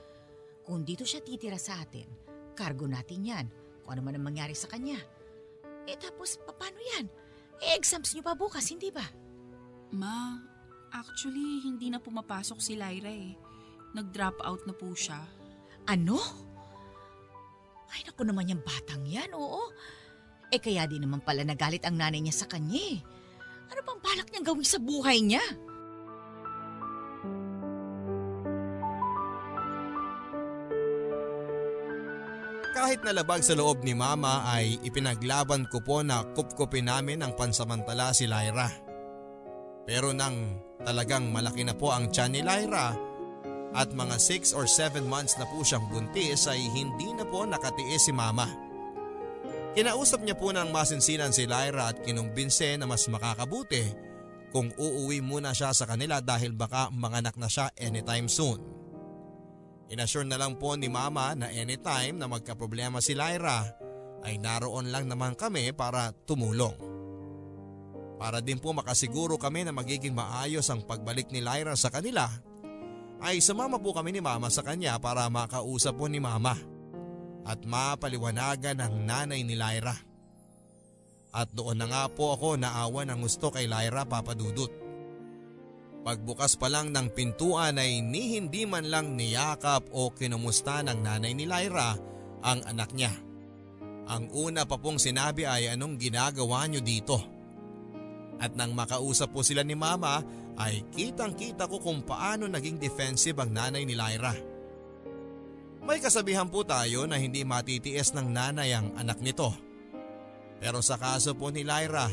Kung 0.63 0.85
dito 0.85 1.03
siya 1.03 1.19
titira 1.25 1.57
sa 1.57 1.81
atin, 1.81 2.05
cargo 2.53 2.85
natin 2.85 3.25
yan. 3.25 3.45
Kung 3.83 3.97
ano 3.97 4.01
man 4.05 4.15
ang 4.15 4.27
mangyari 4.27 4.53
sa 4.53 4.69
kanya. 4.69 5.01
Eh 5.89 5.97
tapos, 5.97 6.37
paano 6.45 6.77
yan? 6.77 7.09
Eh, 7.59 7.75
exams 7.75 8.13
niyo 8.13 8.23
pa 8.23 8.37
bukas, 8.37 8.69
hindi 8.69 8.93
ba? 8.93 9.03
Ma, 9.91 10.37
actually 10.93 11.65
hindi 11.65 11.89
na 11.89 11.97
pumapasok 11.97 12.59
si 12.61 12.77
Lyra 12.77 13.09
eh. 13.09 13.33
Nag-drop 13.97 14.39
out 14.45 14.61
na 14.69 14.77
po 14.77 14.93
siya. 14.93 15.19
Ano? 15.89 16.21
Ay, 17.89 18.05
naku 18.05 18.21
naman 18.21 18.53
yung 18.53 18.61
batang 18.61 19.01
yan, 19.09 19.33
oo. 19.33 19.73
Eh 20.49 20.57
kaya 20.57 20.89
din 20.89 21.05
naman 21.05 21.21
pala 21.21 21.45
nagalit 21.45 21.85
ang 21.85 21.93
nanay 21.93 22.25
niya 22.25 22.41
sa 22.41 22.49
kanya 22.49 22.97
eh. 22.97 22.97
Ano 23.69 23.85
bang 23.85 24.01
balak 24.01 24.27
niyang 24.33 24.47
gawin 24.49 24.65
sa 24.65 24.81
buhay 24.81 25.21
niya? 25.21 25.43
Kahit 32.73 33.05
nalabag 33.05 33.45
sa 33.45 33.53
loob 33.53 33.85
ni 33.85 33.93
mama 33.93 34.41
ay 34.49 34.81
ipinaglaban 34.81 35.69
ko 35.69 35.85
po 35.85 36.01
na 36.01 36.25
kupkupin 36.33 36.89
namin 36.89 37.21
ang 37.21 37.37
pansamantala 37.37 38.09
si 38.15 38.25
Lyra. 38.25 38.71
Pero 39.85 40.09
nang 40.15 40.57
talagang 40.81 41.29
malaki 41.29 41.61
na 41.61 41.77
po 41.77 41.93
ang 41.93 42.09
tiyan 42.09 42.33
ni 42.33 42.41
Lyra 42.41 42.97
at 43.77 43.93
mga 43.93 44.17
6 44.17 44.57
or 44.57 44.65
7 44.65 45.05
months 45.05 45.37
na 45.37 45.45
po 45.45 45.61
siyang 45.61 45.85
buntis 45.93 46.49
ay 46.49 46.57
hindi 46.73 47.13
na 47.13 47.27
po 47.27 47.45
nakatiis 47.45 48.09
si 48.09 48.13
mama. 48.15 48.68
Kinausap 49.77 50.25
niya 50.25 50.33
po 50.33 50.49
ng 50.49 50.73
masinsinan 50.73 51.29
si 51.29 51.45
Lyra 51.45 51.93
at 51.93 52.01
kinumbinse 52.01 52.73
na 52.81 52.89
mas 52.89 53.05
makakabuti 53.05 53.93
kung 54.49 54.73
uuwi 54.73 55.21
muna 55.21 55.53
siya 55.53 55.69
sa 55.77 55.85
kanila 55.85 56.17
dahil 56.25 56.57
baka 56.57 56.89
manganak 56.89 57.37
na 57.37 57.45
siya 57.45 57.69
anytime 57.77 58.25
soon. 58.25 58.57
Inassure 59.93 60.25
na 60.25 60.41
lang 60.41 60.57
po 60.57 60.73
ni 60.73 60.89
mama 60.89 61.37
na 61.37 61.53
anytime 61.53 62.17
na 62.17 62.25
magkaproblema 62.25 62.97
si 62.97 63.13
Lyra 63.13 63.61
ay 64.25 64.41
naroon 64.41 64.89
lang 64.89 65.05
naman 65.05 65.37
kami 65.37 65.69
para 65.73 66.13
tumulong. 66.25 66.73
Para 68.17 68.41
din 68.41 68.57
po 68.57 68.73
makasiguro 68.73 69.37
kami 69.37 69.69
na 69.69 69.71
magiging 69.71 70.17
maayos 70.17 70.65
ang 70.73 70.81
pagbalik 70.81 71.29
ni 71.29 71.45
Lyra 71.45 71.77
sa 71.77 71.93
kanila 71.93 72.25
ay 73.21 73.37
sumama 73.37 73.77
po 73.77 73.93
kami 73.93 74.17
ni 74.17 74.21
mama 74.21 74.49
sa 74.49 74.65
kanya 74.65 74.97
para 74.97 75.29
makausap 75.29 75.93
po 75.93 76.09
ni 76.09 76.17
mama 76.17 76.57
at 77.45 77.63
mapaliwanagan 77.63 78.79
ang 78.79 78.93
nanay 79.07 79.43
ni 79.43 79.55
Lyra. 79.55 79.95
At 81.29 81.53
doon 81.53 81.77
na 81.77 81.87
nga 81.87 82.03
po 82.09 82.33
ako 82.33 82.57
naawa 82.57 83.05
ng 83.05 83.19
gusto 83.21 83.53
kay 83.53 83.69
Lyra 83.69 84.03
papadudot. 84.03 84.71
Pagbukas 85.99 86.55
pa 86.57 86.71
lang 86.71 86.89
ng 86.89 87.11
pintuan 87.11 87.77
ay 87.77 88.01
ni 88.01 88.39
hindi 88.39 88.63
man 88.65 88.87
lang 88.87 89.13
niyakap 89.13 89.91
o 89.93 90.09
kinumusta 90.09 90.81
ng 90.81 90.99
nanay 91.05 91.37
ni 91.37 91.45
Lyra 91.45 91.93
ang 92.41 92.59
anak 92.65 92.95
niya. 92.95 93.13
Ang 94.09 94.33
una 94.33 94.65
pa 94.65 94.81
pong 94.81 94.97
sinabi 94.97 95.45
ay 95.45 95.69
anong 95.69 96.01
ginagawa 96.01 96.65
niyo 96.65 96.81
dito. 96.81 97.19
At 98.39 98.55
nang 98.55 98.73
makausap 98.73 99.35
po 99.35 99.45
sila 99.45 99.61
ni 99.61 99.77
mama 99.77 100.23
ay 100.57 100.87
kitang 100.89 101.37
kita 101.37 101.69
ko 101.69 101.77
kung 101.77 102.01
paano 102.01 102.49
naging 102.49 102.81
defensive 102.81 103.37
ang 103.37 103.53
nanay 103.53 103.85
ni 103.85 103.93
Lyra. 103.93 104.48
May 105.89 105.97
kasabihan 105.97 106.45
po 106.45 106.61
tayo 106.61 107.09
na 107.09 107.17
hindi 107.17 107.41
matitiis 107.41 108.13
ng 108.13 108.29
nanay 108.29 108.77
ang 108.77 108.93
anak 108.93 109.25
nito. 109.25 109.49
Pero 110.61 110.85
sa 110.85 111.01
kaso 111.01 111.33
po 111.33 111.49
ni 111.49 111.65
Lyra 111.65 112.05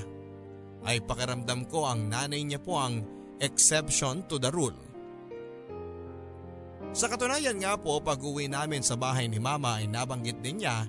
ay 0.89 1.05
pakiramdam 1.05 1.69
ko 1.69 1.85
ang 1.85 2.09
nanay 2.09 2.41
niya 2.41 2.57
po 2.57 2.81
ang 2.81 3.05
exception 3.37 4.25
to 4.33 4.41
the 4.41 4.49
rule. 4.49 4.73
Sa 6.97 7.13
katunayan 7.13 7.61
nga 7.61 7.77
po 7.77 8.01
pag 8.01 8.17
uwi 8.17 8.49
namin 8.49 8.81
sa 8.81 8.97
bahay 8.97 9.29
ni 9.29 9.37
mama 9.37 9.77
ay 9.77 9.93
nabanggit 9.93 10.41
din 10.41 10.65
niya 10.65 10.89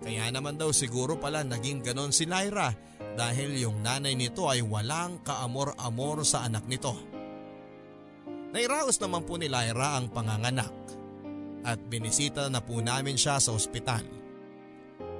kaya 0.00 0.32
naman 0.32 0.56
daw 0.56 0.72
siguro 0.72 1.20
pala 1.20 1.44
naging 1.44 1.84
ganon 1.84 2.16
si 2.16 2.24
Lyra 2.24 2.72
dahil 3.20 3.52
yung 3.60 3.84
nanay 3.84 4.16
nito 4.16 4.48
ay 4.48 4.64
walang 4.64 5.20
kaamor-amor 5.28 6.24
sa 6.24 6.48
anak 6.48 6.64
nito. 6.64 6.96
Nairaos 8.56 8.96
naman 8.96 9.28
po 9.28 9.36
ni 9.36 9.52
Lyra 9.52 10.00
ang 10.00 10.08
panganganak 10.08 10.77
at 11.68 11.76
binisita 11.92 12.48
na 12.48 12.64
po 12.64 12.80
namin 12.80 13.20
siya 13.20 13.36
sa 13.36 13.52
ospital. 13.52 14.00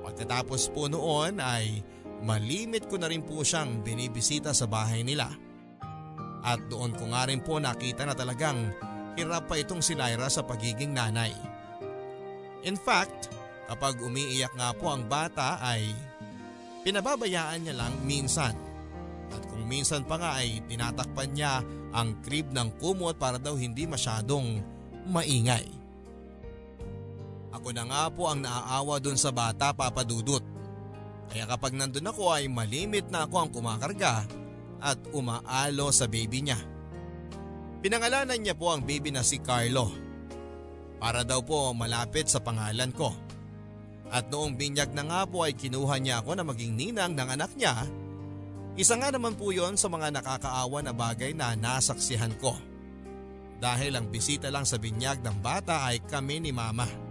Pagkatapos 0.01 0.73
po 0.73 0.89
noon 0.89 1.37
ay 1.45 1.85
malimit 2.25 2.89
ko 2.89 2.97
na 2.97 3.13
rin 3.13 3.21
po 3.21 3.45
siyang 3.45 3.85
binibisita 3.85 4.57
sa 4.57 4.65
bahay 4.65 5.05
nila. 5.05 5.29
At 6.41 6.65
doon 6.73 6.97
ko 6.97 7.13
nga 7.13 7.29
rin 7.29 7.45
po 7.45 7.61
nakita 7.61 8.09
na 8.09 8.17
talagang 8.17 8.73
hirap 9.21 9.45
pa 9.45 9.61
itong 9.61 9.85
si 9.85 9.93
Lyra 9.93 10.33
sa 10.33 10.41
pagiging 10.41 10.97
nanay. 10.97 11.37
In 12.65 12.81
fact, 12.81 13.29
kapag 13.69 14.01
umiiyak 14.01 14.57
nga 14.57 14.73
po 14.73 14.89
ang 14.89 15.05
bata 15.05 15.61
ay 15.61 15.93
pinababayaan 16.89 17.69
niya 17.69 17.77
lang 17.77 17.93
minsan. 18.09 18.57
At 19.29 19.45
kung 19.45 19.69
minsan 19.69 20.09
pa 20.09 20.17
nga 20.17 20.41
ay 20.41 20.65
tinatakpan 20.65 21.37
niya 21.37 21.61
ang 21.93 22.17
crib 22.25 22.49
ng 22.49 22.81
kumot 22.81 23.21
para 23.21 23.37
daw 23.37 23.53
hindi 23.61 23.85
masyadong 23.85 24.65
maingay. 25.05 25.69
Ako 27.53 27.73
na 27.73 27.85
nga 27.89 28.03
po 28.13 28.29
ang 28.29 28.45
naaawa 28.45 29.01
dun 29.01 29.17
sa 29.17 29.33
bata 29.33 29.73
papadudot. 29.73 30.45
Kaya 31.29 31.45
kapag 31.45 31.77
nandun 31.77 32.09
ako 32.09 32.33
ay 32.33 32.49
malimit 32.49 33.09
na 33.13 33.29
ako 33.29 33.35
ang 33.41 33.51
kumakarga 33.53 34.25
at 34.81 34.99
umaalo 35.13 35.93
sa 35.93 36.09
baby 36.09 36.45
niya. 36.45 36.61
Pinangalanan 37.79 38.41
niya 38.41 38.57
po 38.59 38.73
ang 38.73 38.83
baby 38.83 39.15
na 39.15 39.23
si 39.23 39.39
Carlo 39.39 39.93
para 40.99 41.23
daw 41.23 41.45
po 41.45 41.71
malapit 41.73 42.27
sa 42.27 42.43
pangalan 42.43 42.91
ko. 42.91 43.15
At 44.09 44.33
noong 44.33 44.57
binyag 44.57 44.97
na 44.97 45.05
nga 45.05 45.21
po 45.29 45.45
ay 45.45 45.53
kinuha 45.53 46.01
niya 46.01 46.25
ako 46.25 46.33
na 46.33 46.45
maging 46.45 46.75
ninang 46.75 47.13
ng 47.13 47.29
anak 47.29 47.53
niya. 47.55 47.85
Isa 48.79 48.97
nga 48.97 49.13
naman 49.13 49.37
po 49.37 49.53
yon 49.53 49.77
sa 49.77 49.93
mga 49.93 50.15
nakakaawa 50.17 50.81
na 50.81 50.97
bagay 50.97 51.37
na 51.37 51.53
nasaksihan 51.53 52.33
ko. 52.41 52.57
Dahil 53.59 53.99
ang 53.99 54.07
bisita 54.09 54.49
lang 54.55 54.65
sa 54.65 54.79
binyag 54.79 55.21
ng 55.21 55.43
bata 55.43 55.83
ay 55.87 56.01
kami 56.07 56.39
ni 56.41 56.55
mama. 56.55 57.08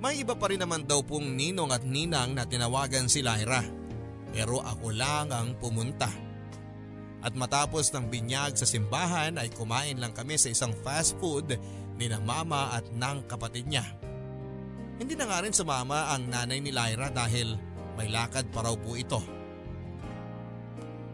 May 0.00 0.24
iba 0.24 0.32
pa 0.32 0.48
rin 0.48 0.64
naman 0.64 0.88
daw 0.88 1.04
pong 1.04 1.36
ninong 1.36 1.76
at 1.76 1.84
ninang 1.84 2.32
na 2.32 2.48
tinawagan 2.48 3.04
si 3.04 3.20
Lyra. 3.20 3.60
Pero 4.32 4.64
ako 4.64 4.96
lang 4.96 5.28
ang 5.28 5.52
pumunta. 5.60 6.08
At 7.20 7.36
matapos 7.36 7.92
ng 7.92 8.08
binyag 8.08 8.56
sa 8.56 8.64
simbahan 8.64 9.36
ay 9.36 9.52
kumain 9.52 10.00
lang 10.00 10.16
kami 10.16 10.40
sa 10.40 10.48
isang 10.48 10.72
fast 10.80 11.20
food 11.20 11.52
ni 12.00 12.08
na 12.08 12.16
mama 12.16 12.72
at 12.72 12.88
ng 12.88 13.28
kapatid 13.28 13.68
niya. 13.68 13.84
Hindi 14.96 15.20
na 15.20 15.28
nga 15.28 15.44
rin 15.44 15.52
sa 15.52 15.68
mama 15.68 16.16
ang 16.16 16.32
nanay 16.32 16.64
ni 16.64 16.72
Lyra 16.72 17.12
dahil 17.12 17.60
may 18.00 18.08
lakad 18.08 18.48
pa 18.48 18.64
raw 18.64 18.72
po 18.72 18.96
ito. 18.96 19.20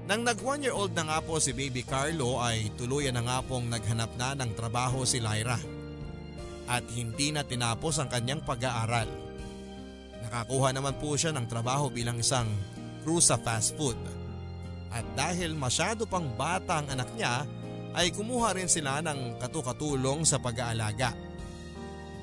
Nang 0.07 0.23
nag 0.23 0.39
one 0.39 0.63
year 0.63 0.71
old 0.71 0.95
na 0.95 1.11
nga 1.11 1.19
po 1.19 1.43
si 1.43 1.51
baby 1.51 1.83
Carlo 1.83 2.39
ay 2.39 2.71
tuluyan 2.79 3.19
na 3.19 3.27
nga 3.27 3.39
pong 3.43 3.67
naghanap 3.67 4.15
na 4.15 4.39
ng 4.39 4.55
trabaho 4.55 5.03
si 5.03 5.19
Lyra. 5.19 5.59
At 6.67 6.83
hindi 6.91 7.31
na 7.31 7.47
tinapos 7.47 8.03
ang 8.03 8.11
kanyang 8.11 8.43
pag-aaral. 8.43 9.07
Nakakuha 10.27 10.75
naman 10.75 10.99
po 10.99 11.15
siya 11.15 11.31
ng 11.31 11.47
trabaho 11.47 11.87
bilang 11.87 12.19
isang 12.19 12.51
crew 13.07 13.23
sa 13.23 13.39
fast 13.39 13.79
food. 13.79 13.99
At 14.91 15.07
dahil 15.15 15.55
masyado 15.55 16.07
pang 16.11 16.27
bata 16.35 16.83
ang 16.83 16.91
anak 16.91 17.15
niya 17.15 17.47
ay 17.95 18.11
kumuha 18.11 18.59
rin 18.59 18.67
sila 18.67 18.99
ng 19.01 19.39
katukatulong 19.39 20.27
sa 20.27 20.43
pag-aalaga. 20.43 21.15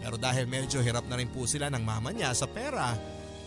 Pero 0.04 0.20
dahil 0.20 0.44
medyo 0.52 0.84
hirap 0.84 1.08
na 1.08 1.16
rin 1.16 1.32
po 1.32 1.48
sila 1.48 1.72
ng 1.72 1.80
mama 1.80 2.12
niya 2.12 2.36
sa 2.36 2.44
pera 2.46 2.92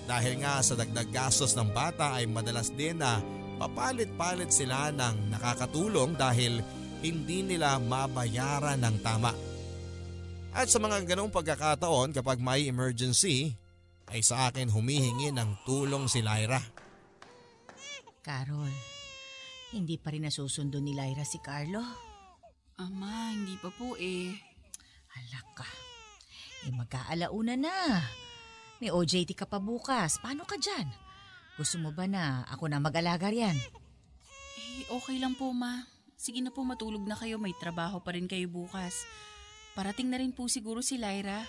dahil 0.06 0.40
nga 0.40 0.62
sa 0.64 0.78
dagdag 0.78 1.10
gastos 1.12 1.52
ng 1.52 1.74
bata 1.74 2.16
ay 2.16 2.24
madalas 2.30 2.72
din 2.72 2.96
na 2.96 3.20
papalit-palit 3.60 4.48
sila 4.48 4.88
ng 4.94 5.34
nakakatulong 5.34 6.16
dahil 6.16 6.62
hindi 7.04 7.44
nila 7.44 7.76
mabayaran 7.76 8.80
ng 8.80 8.96
tama. 9.04 9.55
At 10.56 10.72
sa 10.72 10.80
mga 10.80 11.04
ganong 11.04 11.28
pagkakataon 11.28 12.16
kapag 12.16 12.40
may 12.40 12.64
emergency 12.64 13.52
ay 14.08 14.24
sa 14.24 14.48
akin 14.48 14.72
humihingi 14.72 15.28
ng 15.28 15.68
tulong 15.68 16.08
si 16.08 16.24
Lyra. 16.24 16.64
Carol, 18.24 18.72
hindi 19.76 20.00
pa 20.00 20.16
rin 20.16 20.24
nasusundo 20.24 20.80
ni 20.80 20.96
Lyra 20.96 21.28
si 21.28 21.36
Carlo. 21.44 21.84
Ama, 22.80 23.36
hindi 23.36 23.60
pa 23.60 23.68
po 23.68 24.00
eh. 24.00 24.32
Alak 25.20 25.48
ka. 25.60 25.68
Eh 26.64 26.72
magkaalauna 26.72 27.54
na. 27.60 28.00
May 28.80 28.88
OJT 28.88 29.36
ka 29.36 29.44
pa 29.44 29.60
bukas. 29.60 30.16
Paano 30.24 30.48
ka 30.48 30.56
dyan? 30.56 30.88
Gusto 31.60 31.76
mo 31.84 31.92
ba 31.92 32.08
na 32.08 32.48
ako 32.48 32.72
na 32.72 32.80
mag-alaga 32.80 33.28
riyan? 33.28 33.60
Eh, 34.56 34.88
okay 34.88 35.20
lang 35.20 35.36
po 35.36 35.52
ma. 35.52 35.84
Sige 36.16 36.40
na 36.40 36.48
po 36.48 36.64
matulog 36.64 37.04
na 37.04 37.12
kayo, 37.12 37.36
may 37.36 37.52
trabaho 37.60 38.00
pa 38.00 38.16
rin 38.16 38.24
kayo 38.24 38.48
bukas. 38.48 39.04
Parating 39.76 40.08
na 40.08 40.16
rin 40.16 40.32
po 40.32 40.48
siguro 40.48 40.80
si 40.80 40.96
Lyra. 40.96 41.44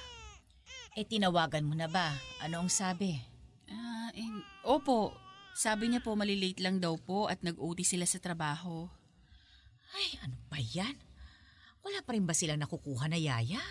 Eh 1.00 1.08
tinawagan 1.08 1.64
mo 1.64 1.72
na 1.80 1.88
ba? 1.88 2.12
Ano 2.44 2.60
ang 2.60 2.68
sabi? 2.68 3.16
Ah, 3.72 4.12
eh, 4.12 4.28
opo. 4.68 5.16
Sabi 5.56 5.88
niya 5.88 6.04
po 6.04 6.12
malilate 6.20 6.60
lang 6.60 6.84
daw 6.84 7.00
po 7.00 7.32
at 7.32 7.40
nag-OT 7.40 7.88
sila 7.88 8.04
sa 8.04 8.20
trabaho. 8.20 8.92
Ay, 9.96 10.20
ano 10.28 10.36
ba 10.52 10.60
yan? 10.60 10.92
Wala 11.88 12.04
pa 12.04 12.12
rin 12.20 12.28
ba 12.28 12.36
silang 12.36 12.60
nakukuha 12.60 13.08
na 13.08 13.16
yaya? 13.16 13.64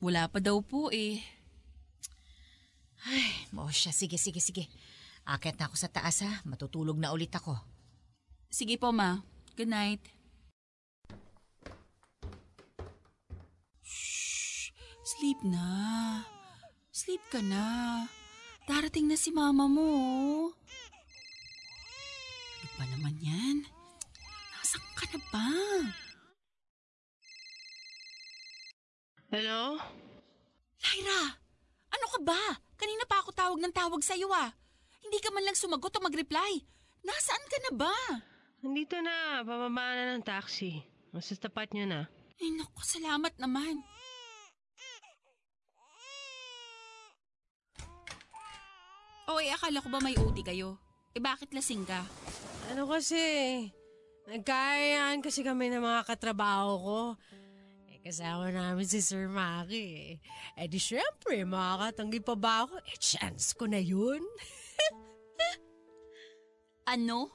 Wala 0.00 0.24
pa 0.32 0.40
daw 0.40 0.64
po 0.64 0.88
eh. 0.88 1.20
Ay, 3.04 3.28
mo 3.52 3.68
siya. 3.68 3.92
Sige, 3.92 4.16
sige, 4.16 4.40
sige. 4.40 4.72
Akit 5.28 5.60
na 5.60 5.68
ako 5.68 5.76
sa 5.76 5.92
taas 5.92 6.24
ha. 6.24 6.40
Matutulog 6.48 6.96
na 6.96 7.12
ulit 7.12 7.36
ako. 7.36 7.60
Sige 8.48 8.80
po 8.80 8.88
ma. 8.88 9.20
Good 9.52 9.68
night. 9.68 10.13
Sleep 15.04 15.36
na. 15.44 15.68
Sleep 16.88 17.20
ka 17.28 17.44
na. 17.44 18.00
Darating 18.64 19.04
na 19.04 19.20
si 19.20 19.28
mama 19.28 19.68
mo. 19.68 19.92
Ano 22.64 22.68
ba 22.80 22.84
naman 22.88 23.12
yan? 23.20 23.68
Nasaan 24.56 24.88
ka 24.96 25.04
na 25.12 25.20
ba? 25.28 25.48
Hello? 29.28 29.76
Lyra! 30.80 31.36
Ano 31.92 32.06
ka 32.08 32.18
ba? 32.24 32.42
Kanina 32.80 33.04
pa 33.04 33.20
ako 33.20 33.36
tawag 33.36 33.60
ng 33.60 33.76
tawag 33.76 34.00
sa'yo 34.00 34.32
ah. 34.32 34.56
Hindi 35.04 35.20
ka 35.20 35.28
man 35.36 35.44
lang 35.44 35.58
sumagot 35.60 35.92
o 35.92 36.00
mag-reply. 36.00 36.64
Nasaan 37.04 37.44
ka 37.52 37.58
na 37.68 37.72
ba? 37.76 37.96
Nandito 38.64 38.96
na, 39.04 39.44
pababa 39.44 39.84
na 40.00 40.16
ng 40.16 40.24
taxi. 40.24 40.80
Nasa 41.12 41.36
tapat 41.36 41.76
niya 41.76 41.84
na. 41.84 42.00
Ay 42.40 42.48
naku, 42.56 42.80
salamat 42.80 43.36
naman. 43.36 43.84
O 49.24 49.40
eh, 49.40 49.48
akala 49.48 49.80
ko 49.80 49.88
ba 49.88 50.04
may 50.04 50.12
OT 50.20 50.44
kayo? 50.44 50.76
Eh 51.16 51.22
bakit 51.22 51.48
lasing 51.56 51.88
ka? 51.88 52.04
Ano 52.68 52.84
kasi, 52.84 53.16
nagkayaan 54.28 55.24
kasi 55.24 55.40
kami 55.40 55.72
ng 55.72 55.80
mga 55.80 56.02
katrabaho 56.04 56.72
ko. 56.76 57.00
Eh, 57.88 58.04
kasama 58.04 58.52
namin 58.52 58.84
si 58.84 59.00
Sir 59.00 59.32
Maki 59.32 59.84
eh. 59.96 60.12
Eh 60.60 60.68
di 60.68 60.76
syempre, 60.76 61.40
makakatanggi 61.48 62.20
pa 62.20 62.34
ba 62.36 62.68
ako? 62.68 62.84
Eh, 62.84 62.98
chance 63.00 63.56
ko 63.56 63.64
na 63.64 63.80
yun. 63.80 64.20
Ano? 66.84 67.32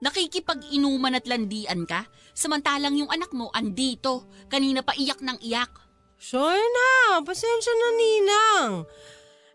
Nakikipag-inuman 0.00 1.12
at 1.12 1.28
landian 1.28 1.84
ka? 1.84 2.08
Samantalang 2.32 2.96
yung 2.96 3.12
anak 3.12 3.36
mo 3.36 3.52
andito. 3.52 4.32
Kanina 4.48 4.80
pa 4.80 4.96
iyak 4.96 5.20
ng 5.20 5.38
iyak. 5.44 5.68
Sorry 6.16 6.56
na, 6.56 7.20
pasensya 7.20 7.74
na 7.76 7.88
ninang. 8.00 8.72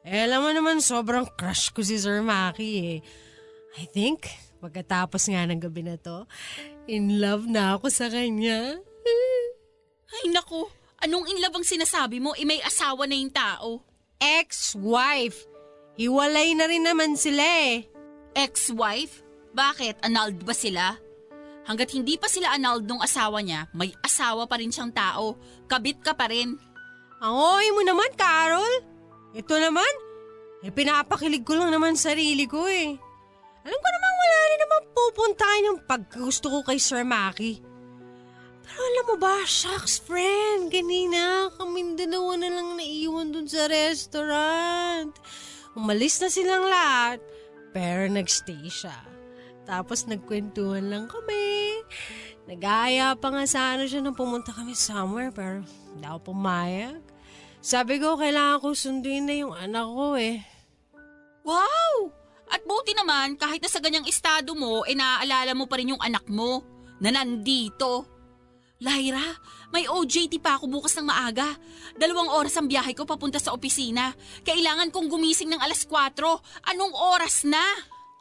Eh, 0.08 0.24
alam 0.24 0.39
mo 0.39 0.52
naman 0.56 0.80
sobrang 0.80 1.28
crush 1.36 1.76
ko 1.76 1.84
si 1.84 2.00
Sir 2.00 2.24
Maki 2.24 2.72
eh. 2.80 2.98
I 3.76 3.91
think, 3.91 4.24
pagkatapos 4.63 5.28
nga 5.28 5.43
ng 5.43 5.60
gabi 5.60 5.84
na 5.84 6.00
to, 6.00 6.24
in 6.88 7.20
love 7.20 7.43
na 7.43 7.76
ako 7.76 7.91
sa 7.91 8.08
kanya. 8.08 8.80
Ay 10.15 10.32
naku, 10.32 10.63
anong 11.04 11.28
in 11.28 11.43
love 11.43 11.60
ang 11.60 11.67
sinasabi 11.67 12.24
mo? 12.24 12.32
Eh 12.39 12.48
may 12.48 12.63
asawa 12.63 13.04
na 13.04 13.20
yung 13.20 13.36
tao. 13.36 13.84
Ex-wife. 14.15 15.43
Hiwalay 16.00 16.56
na 16.56 16.72
rin 16.72 16.88
naman 16.88 17.20
sila 17.20 17.43
eh. 17.43 17.84
Ex-wife? 18.32 19.28
Bakit? 19.52 20.08
Annulled 20.08 20.39
ba 20.48 20.56
sila? 20.56 20.96
Hanggat 21.67 21.91
hindi 21.91 22.15
pa 22.15 22.32
sila 22.32 22.56
annulled 22.56 22.88
nung 22.88 23.04
asawa 23.04 23.43
niya, 23.43 23.67
may 23.76 23.91
asawa 24.00 24.48
pa 24.48 24.56
rin 24.56 24.72
siyang 24.72 24.96
tao. 24.96 25.36
Kabit 25.67 26.00
ka 26.00 26.15
pa 26.15 26.32
rin. 26.32 26.56
Ang 27.20 27.36
oy 27.36 27.67
mo 27.76 27.84
naman, 27.84 28.08
Carol. 28.15 28.96
Ito 29.35 29.55
naman, 29.59 29.93
eh 30.63 30.71
pinapakilig 30.71 31.43
ko 31.43 31.59
lang 31.59 31.71
naman 31.73 31.99
sarili 31.99 32.47
ko 32.47 32.63
eh. 32.67 32.95
Alam 33.67 33.79
ko 33.83 33.87
namang 33.91 34.15
wala 34.15 34.39
rin 34.47 34.59
naman 34.63 34.81
pupuntahan 34.95 35.67
yung 35.67 35.79
paggusto 35.83 36.47
ko 36.47 36.59
kay 36.63 36.79
Sir 36.79 37.03
Maki. 37.03 37.59
Pero 38.67 38.79
alam 38.83 39.05
mo 39.11 39.15
ba, 39.19 39.43
shucks 39.43 39.99
friend, 39.99 40.71
kanina 40.71 41.51
kami 41.55 41.95
dalawa 41.95 42.39
na 42.39 42.49
lang 42.51 42.79
naiwan 42.79 43.31
dun 43.31 43.47
sa 43.47 43.67
restaurant. 43.67 45.11
Umalis 45.75 46.19
na 46.19 46.27
silang 46.27 46.67
lahat, 46.67 47.19
pero 47.75 48.07
nagstay 48.11 48.67
siya. 48.67 48.95
Tapos 49.67 50.07
nagkwentuhan 50.07 50.87
lang 50.87 51.11
kami. 51.11 51.83
Nag-aaya 52.47 53.19
pa 53.19 53.35
nga 53.35 53.43
sana 53.43 53.83
siya 53.83 53.99
nung 53.99 54.15
pumunta 54.15 54.55
kami 54.55 54.71
somewhere 54.71 55.35
pero 55.35 55.67
hindi 55.91 56.07
ako 56.07 56.31
pumayag. 56.31 57.03
Sabi 57.67 57.99
ko, 57.99 58.15
kailangan 58.15 58.63
ko 58.63 58.71
sunduin 58.71 59.27
na 59.27 59.36
yung 59.43 59.51
anak 59.51 59.91
ko 59.91 60.15
eh. 60.15 60.39
Wow! 61.43 62.15
At 62.47 62.63
buti 62.63 62.95
naman, 62.95 63.36
kahit 63.36 63.60
na 63.60 63.67
sa 63.67 63.84
ganyang 63.84 64.08
estado 64.08 64.56
mo, 64.56 64.88
eh 64.88 64.95
naaalala 64.95 65.51
mo 65.51 65.67
pa 65.67 65.75
rin 65.75 65.91
yung 65.91 65.99
anak 65.99 66.23
mo 66.32 66.63
na 67.03 67.12
nandito. 67.12 68.08
Lyra, 68.80 69.36
may 69.75 69.84
OJT 69.84 70.39
pa 70.39 70.56
ako 70.56 70.80
bukas 70.80 70.95
ng 70.95 71.12
maaga. 71.12 71.60
Dalawang 71.99 72.39
oras 72.39 72.56
ang 72.56 72.71
biyahe 72.71 72.95
ko 72.95 73.03
papunta 73.03 73.36
sa 73.36 73.51
opisina. 73.51 74.15
Kailangan 74.47 74.88
kong 74.88 75.12
gumising 75.12 75.51
ng 75.51 75.60
alas 75.60 75.84
4. 75.84 76.71
Anong 76.71 76.95
oras 76.95 77.43
na? 77.43 77.60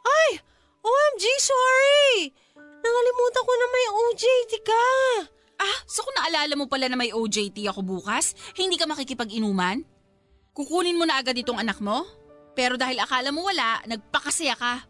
Ay! 0.03 0.43
OMG, 0.83 1.23
sorry! 1.39 2.35
Nakalimutan 2.83 3.43
ko 3.47 3.53
na 3.55 3.67
may 3.71 3.85
OJT 3.95 4.51
ka. 4.67 4.83
Ah, 5.57 5.77
so 5.89 6.05
kung 6.05 6.15
naalala 6.17 6.53
mo 6.53 6.69
pala 6.69 6.85
na 6.85 6.97
may 6.97 7.09
OJT 7.09 7.65
ako 7.69 7.81
bukas, 7.81 8.37
hindi 8.53 8.77
ka 8.77 8.85
makikipag-inuman? 8.85 9.81
Kukunin 10.53 10.97
mo 10.97 11.05
na 11.05 11.17
agad 11.21 11.37
itong 11.37 11.57
anak 11.57 11.81
mo? 11.81 12.05
Pero 12.57 12.77
dahil 12.77 12.97
akala 12.97 13.29
mo 13.29 13.45
wala, 13.45 13.81
nagpakasaya 13.85 14.57
ka. 14.57 14.85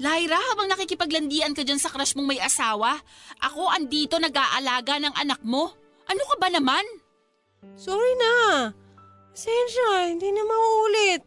Lyra, 0.00 0.40
habang 0.50 0.66
nakikipaglandian 0.66 1.52
ka 1.52 1.60
dyan 1.60 1.78
sa 1.78 1.92
crush 1.92 2.16
mong 2.16 2.34
may 2.34 2.40
asawa, 2.40 2.96
ako 3.38 3.68
andito 3.68 4.16
nag-aalaga 4.16 4.96
ng 4.96 5.14
anak 5.14 5.44
mo. 5.44 5.76
Ano 6.08 6.22
ka 6.24 6.34
ba 6.40 6.48
naman? 6.48 6.82
Sorry 7.76 8.14
na. 8.16 8.34
Pasensya, 9.30 10.10
hindi 10.10 10.32
na 10.32 10.42
mauulit. 10.42 11.22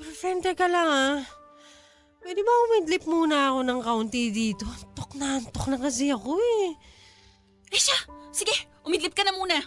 Pero 0.00 0.10
friend, 0.10 0.40
teka 0.42 0.66
lang 0.66 0.88
ah. 0.88 1.18
Pwede 2.18 2.42
ba 2.42 2.52
umidlip 2.66 3.06
muna 3.06 3.54
ako 3.54 3.60
ng 3.62 3.80
kaunti 3.86 4.34
dito? 4.34 4.66
Antok 4.66 5.14
na 5.14 5.38
antok 5.38 5.66
na 5.70 5.78
kasi 5.78 6.10
ako 6.10 6.34
eh. 6.34 6.74
Siya, 7.76 7.98
sige, 8.32 8.56
umidlip 8.88 9.12
ka 9.12 9.20
na 9.20 9.36
muna. 9.36 9.60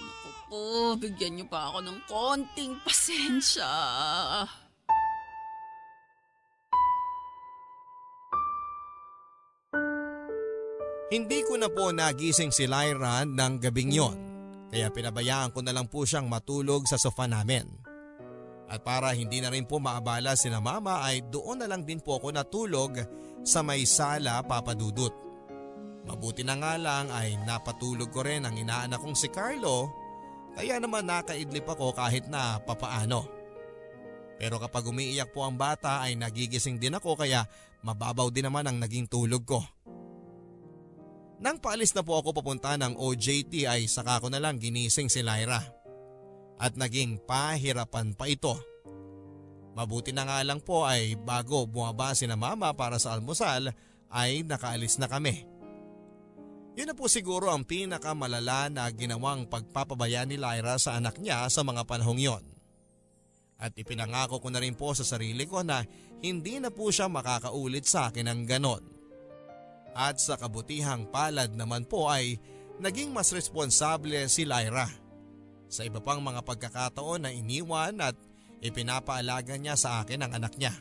Naku 0.00 0.30
po, 0.48 0.60
bigyan 0.96 1.36
niyo 1.36 1.46
pa 1.52 1.68
ako 1.68 1.78
ng 1.84 1.98
konting 2.08 2.74
pasensya. 2.80 3.68
Hindi 11.10 11.42
ko 11.42 11.58
na 11.58 11.66
po 11.66 11.90
nagising 11.90 12.54
si 12.54 12.70
Lyra 12.70 13.26
ng 13.26 13.54
gabing 13.58 13.90
yon. 13.90 14.16
Kaya 14.70 14.94
pinabayaan 14.94 15.50
ko 15.50 15.58
na 15.60 15.74
lang 15.74 15.90
po 15.90 16.06
siyang 16.06 16.30
matulog 16.30 16.86
sa 16.86 16.94
sofa 16.94 17.26
namin. 17.26 17.66
At 18.70 18.86
para 18.86 19.10
hindi 19.10 19.42
na 19.42 19.50
rin 19.50 19.66
po 19.66 19.82
maabala 19.82 20.38
si 20.38 20.46
na 20.46 20.62
mama 20.62 21.02
ay 21.02 21.26
doon 21.26 21.58
na 21.58 21.66
lang 21.66 21.82
din 21.82 21.98
po 21.98 22.22
ako 22.22 22.30
natulog 22.30 22.94
sa 23.44 23.64
may 23.64 23.84
sala 23.88 24.44
papadudot. 24.44 25.12
Mabuti 26.08 26.42
na 26.42 26.56
nga 26.56 26.74
lang 26.80 27.12
ay 27.12 27.36
napatulog 27.44 28.08
ko 28.08 28.24
rin 28.24 28.48
ang 28.48 28.56
inaanak 28.56 28.98
kong 29.04 29.16
si 29.16 29.28
Carlo 29.28 29.92
Kaya 30.56 30.82
naman 30.82 31.06
nakaidlip 31.06 31.62
ako 31.62 31.94
kahit 31.94 32.26
na 32.26 32.58
papaano. 32.58 33.22
Pero 34.40 34.58
kapag 34.58 34.88
umiiyak 34.88 35.30
po 35.30 35.46
ang 35.46 35.54
bata 35.54 36.02
ay 36.02 36.16
nagigising 36.16 36.80
din 36.80 36.96
ako 36.96 37.14
kaya 37.14 37.44
mababaw 37.84 38.32
din 38.32 38.48
naman 38.48 38.66
ang 38.66 38.80
naging 38.80 39.06
tulog 39.06 39.44
ko. 39.46 39.60
Nang 41.40 41.56
paalis 41.56 41.96
na 41.96 42.04
po 42.04 42.20
ako 42.20 42.36
papunta 42.36 42.76
ng 42.76 43.00
OJT 43.00 43.64
ay 43.64 43.88
saka 43.88 44.20
ko 44.20 44.28
na 44.28 44.42
lang 44.42 44.60
ginising 44.60 45.08
si 45.08 45.24
Lyra. 45.24 45.60
At 46.60 46.76
naging 46.76 47.24
pahirapan 47.24 48.12
pa 48.12 48.28
ito. 48.28 48.52
Mabuti 49.80 50.12
na 50.12 50.28
nga 50.28 50.44
lang 50.44 50.60
po 50.60 50.84
ay 50.84 51.16
bago 51.16 51.64
bumaba 51.64 52.12
si 52.12 52.28
na 52.28 52.36
mama 52.36 52.68
para 52.76 53.00
sa 53.00 53.16
almusal 53.16 53.72
ay 54.12 54.44
nakaalis 54.44 55.00
na 55.00 55.08
kami. 55.08 55.48
Yun 56.76 56.92
na 56.92 56.92
po 56.92 57.08
siguro 57.08 57.48
ang 57.48 57.64
pinakamalala 57.64 58.68
na 58.68 58.84
ginawang 58.92 59.48
pagpapabaya 59.48 60.28
ni 60.28 60.36
Lyra 60.36 60.76
sa 60.76 61.00
anak 61.00 61.16
niya 61.16 61.48
sa 61.48 61.64
mga 61.64 61.88
panahong 61.88 62.20
yon. 62.20 62.44
At 63.56 63.72
ipinangako 63.72 64.44
ko 64.44 64.52
na 64.52 64.60
rin 64.60 64.76
po 64.76 64.92
sa 64.92 65.00
sarili 65.00 65.48
ko 65.48 65.64
na 65.64 65.80
hindi 66.20 66.60
na 66.60 66.68
po 66.68 66.92
siya 66.92 67.08
makakaulit 67.08 67.88
sa 67.88 68.12
akin 68.12 68.28
ng 68.28 68.40
ganon. 68.44 68.84
At 69.96 70.20
sa 70.20 70.36
kabutihang 70.36 71.08
palad 71.08 71.56
naman 71.56 71.88
po 71.88 72.12
ay 72.12 72.36
naging 72.84 73.16
mas 73.16 73.32
responsable 73.32 74.28
si 74.28 74.44
Lyra. 74.44 74.92
Sa 75.72 75.88
iba 75.88 76.04
pang 76.04 76.20
mga 76.20 76.44
pagkakataon 76.44 77.24
na 77.24 77.32
iniwan 77.32 77.96
at 78.04 78.16
ipinapaalaga 78.60 79.56
niya 79.56 79.74
sa 79.76 80.04
akin 80.04 80.24
ang 80.24 80.32
anak 80.36 80.56
niya. 80.56 80.72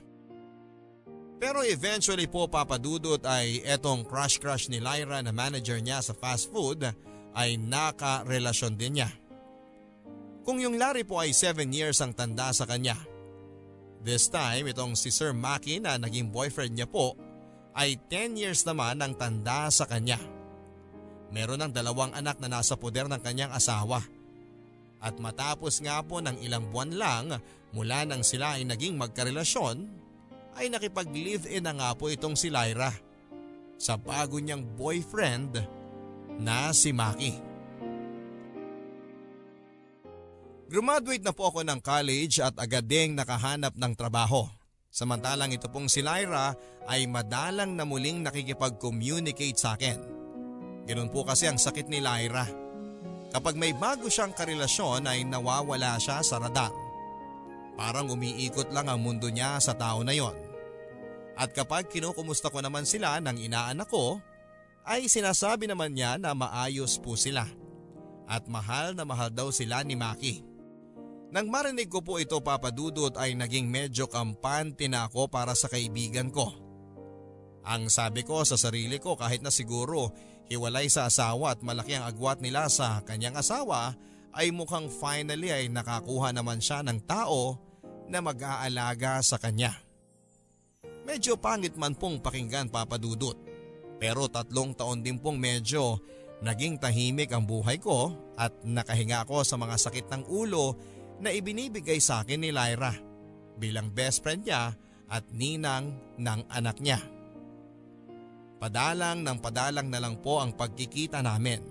Pero 1.39 1.63
eventually 1.63 2.27
po 2.27 2.51
papadudot 2.51 3.23
ay 3.23 3.63
etong 3.63 4.03
crush-crush 4.03 4.67
ni 4.67 4.83
Lyra 4.83 5.23
na 5.23 5.31
manager 5.31 5.79
niya 5.79 6.03
sa 6.03 6.11
fast 6.11 6.51
food 6.51 6.83
ay 7.31 7.55
nakarelasyon 7.55 8.75
din 8.75 8.99
niya. 8.99 9.09
Kung 10.43 10.59
yung 10.59 10.75
Larry 10.75 11.07
po 11.07 11.23
ay 11.23 11.31
7 11.31 11.71
years 11.71 12.03
ang 12.03 12.11
tanda 12.11 12.51
sa 12.51 12.67
kanya. 12.67 12.99
This 14.03 14.27
time 14.27 14.67
itong 14.67 14.99
si 14.99 15.11
Sir 15.11 15.31
Maki 15.31 15.79
na 15.79 15.95
naging 15.95 16.31
boyfriend 16.31 16.75
niya 16.75 16.87
po 16.87 17.15
ay 17.71 17.95
10 18.11 18.35
years 18.35 18.67
naman 18.67 18.99
ang 18.99 19.15
tanda 19.15 19.71
sa 19.71 19.87
kanya. 19.87 20.19
Meron 21.31 21.63
ng 21.63 21.71
dalawang 21.71 22.11
anak 22.17 22.41
na 22.43 22.51
nasa 22.51 22.75
poder 22.75 23.07
ng 23.07 23.21
kanyang 23.21 23.53
asawa. 23.53 24.03
At 24.99 25.15
matapos 25.15 25.79
nga 25.79 26.03
po 26.03 26.19
ng 26.19 26.43
ilang 26.43 26.67
buwan 26.71 26.91
lang 26.91 27.25
mula 27.71 28.03
nang 28.03 28.23
sila 28.23 28.59
ay 28.59 28.67
naging 28.67 28.99
magkarelasyon, 28.99 29.87
ay 30.59 30.67
nakipag-live-in 30.67 31.63
na 31.63 31.71
nga 31.71 31.89
po 31.95 32.11
itong 32.11 32.35
si 32.35 32.51
Lyra 32.51 32.91
sa 33.79 33.95
bago 33.95 34.35
niyang 34.43 34.75
boyfriend 34.75 35.55
na 36.35 36.75
si 36.75 36.91
Maki. 36.91 37.47
Graduate 40.69 41.25
na 41.25 41.33
po 41.33 41.49
ako 41.49 41.65
ng 41.65 41.79
college 41.81 42.43
at 42.43 42.53
agad 42.61 42.85
ding 42.85 43.17
nakahanap 43.17 43.73
ng 43.73 43.93
trabaho. 43.97 44.45
Samantalang 44.93 45.49
ito 45.49 45.65
pong 45.65 45.89
si 45.89 46.05
Lyra 46.05 46.53
ay 46.85 47.09
madalang 47.09 47.73
na 47.73 47.89
muling 47.89 48.21
nakikipag-communicate 48.21 49.57
sa 49.57 49.73
akin. 49.73 49.97
Ganun 50.85 51.09
po 51.09 51.25
kasi 51.25 51.49
ang 51.49 51.57
sakit 51.57 51.89
ni 51.89 52.01
Lyra. 52.01 52.68
Kapag 53.29 53.53
may 53.53 53.77
bago 53.77 54.09
siyang 54.09 54.33
karelasyon 54.33 55.05
ay 55.05 55.21
nawawala 55.25 56.01
siya 56.01 56.25
sa 56.25 56.41
radar. 56.41 56.73
Parang 57.77 58.09
umiikot 58.09 58.73
lang 58.73 58.89
ang 58.89 58.99
mundo 58.99 59.29
niya 59.29 59.61
sa 59.61 59.77
tao 59.77 60.01
na 60.01 60.11
yon. 60.11 60.35
At 61.39 61.55
kapag 61.55 61.87
kinukumusta 61.87 62.51
ko 62.51 62.59
naman 62.59 62.83
sila 62.83 63.15
ng 63.23 63.39
inaanak 63.39 63.87
ko, 63.87 64.19
ay 64.83 65.07
sinasabi 65.07 65.69
naman 65.69 65.95
niya 65.95 66.19
na 66.19 66.35
maayos 66.35 66.99
po 66.99 67.15
sila. 67.15 67.47
At 68.27 68.49
mahal 68.51 68.97
na 68.97 69.07
mahal 69.07 69.31
daw 69.31 69.53
sila 69.53 69.85
ni 69.85 69.95
Maki. 69.95 70.43
Nang 71.29 71.47
marinig 71.47 71.87
ko 71.87 72.01
po 72.01 72.17
ito 72.17 72.41
papadudot 72.41 73.13
ay 73.15 73.37
naging 73.37 73.69
medyo 73.69 74.09
kampante 74.09 74.89
na 74.89 75.05
ako 75.05 75.29
para 75.29 75.53
sa 75.53 75.69
kaibigan 75.69 76.33
ko. 76.33 76.49
Ang 77.69 77.93
sabi 77.93 78.25
ko 78.25 78.41
sa 78.41 78.57
sarili 78.57 78.97
ko 78.97 79.13
kahit 79.13 79.45
na 79.45 79.53
siguro 79.53 80.09
hiwalay 80.49 80.89
sa 80.89 81.05
asawa 81.07 81.53
at 81.53 81.61
malaki 81.61 81.95
ang 81.95 82.09
agwat 82.09 82.41
nila 82.41 82.67
sa 82.67 83.05
kanyang 83.05 83.37
asawa 83.37 83.93
ay 84.33 84.49
mukhang 84.49 84.89
finally 84.89 85.53
ay 85.53 85.69
nakakuha 85.69 86.33
naman 86.33 86.57
siya 86.57 86.81
ng 86.81 87.05
tao 87.05 87.57
na 88.09 88.19
mag-aalaga 88.19 89.21
sa 89.21 89.37
kanya. 89.37 89.77
Medyo 91.05 91.37
pangit 91.37 91.77
man 91.77 91.93
pong 91.93 92.21
pakinggan 92.21 92.69
papadudot 92.69 93.37
pero 94.01 94.25
tatlong 94.25 94.73
taon 94.73 95.05
din 95.05 95.21
pong 95.21 95.37
medyo 95.37 96.01
naging 96.41 96.81
tahimik 96.81 97.29
ang 97.35 97.43
buhay 97.45 97.77
ko 97.77 98.15
at 98.39 98.55
nakahinga 98.63 99.27
ako 99.27 99.43
sa 99.43 99.59
mga 99.59 99.75
sakit 99.75 100.05
ng 100.09 100.23
ulo 100.25 100.73
na 101.19 101.35
ibinibigay 101.35 101.99
sa 101.99 102.23
akin 102.23 102.39
ni 102.41 102.49
Lyra 102.55 102.95
bilang 103.59 103.91
best 103.91 104.23
friend 104.23 104.47
niya 104.47 104.71
at 105.11 105.25
ninang 105.35 105.99
ng 106.15 106.41
anak 106.47 106.79
niya. 106.79 107.18
Padalang 108.59 109.23
ng 109.23 109.39
padalang 109.39 109.87
na 109.87 110.03
lang 110.03 110.19
po 110.19 110.43
ang 110.43 110.51
pagkikita 110.51 111.23
namin. 111.23 111.63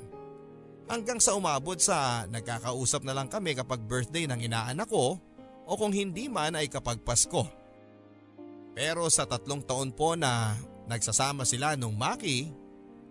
Hanggang 0.89 1.21
sa 1.21 1.37
umabot 1.37 1.77
sa 1.77 2.25
nagkakausap 2.33 3.05
na 3.05 3.13
lang 3.13 3.29
kami 3.29 3.53
kapag 3.53 3.85
birthday 3.85 4.25
ng 4.25 4.41
inaanak 4.41 4.89
ko 4.89 5.21
o 5.69 5.71
kung 5.77 5.93
hindi 5.93 6.33
man 6.33 6.57
ay 6.57 6.73
kapag 6.73 7.05
Pasko. 7.05 7.45
Pero 8.73 9.05
sa 9.13 9.29
tatlong 9.29 9.61
taon 9.61 9.93
po 9.93 10.17
na 10.17 10.57
nagsasama 10.89 11.45
sila 11.45 11.77
nung 11.77 11.93
Maki 11.93 12.49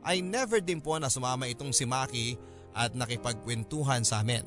ay 0.02 0.26
never 0.26 0.58
din 0.58 0.82
po 0.82 0.98
na 0.98 1.14
sumama 1.14 1.46
itong 1.46 1.70
si 1.70 1.86
Maki 1.86 2.34
at 2.74 2.98
nakipagkwentuhan 2.98 4.02
sa 4.02 4.26
amin. 4.26 4.42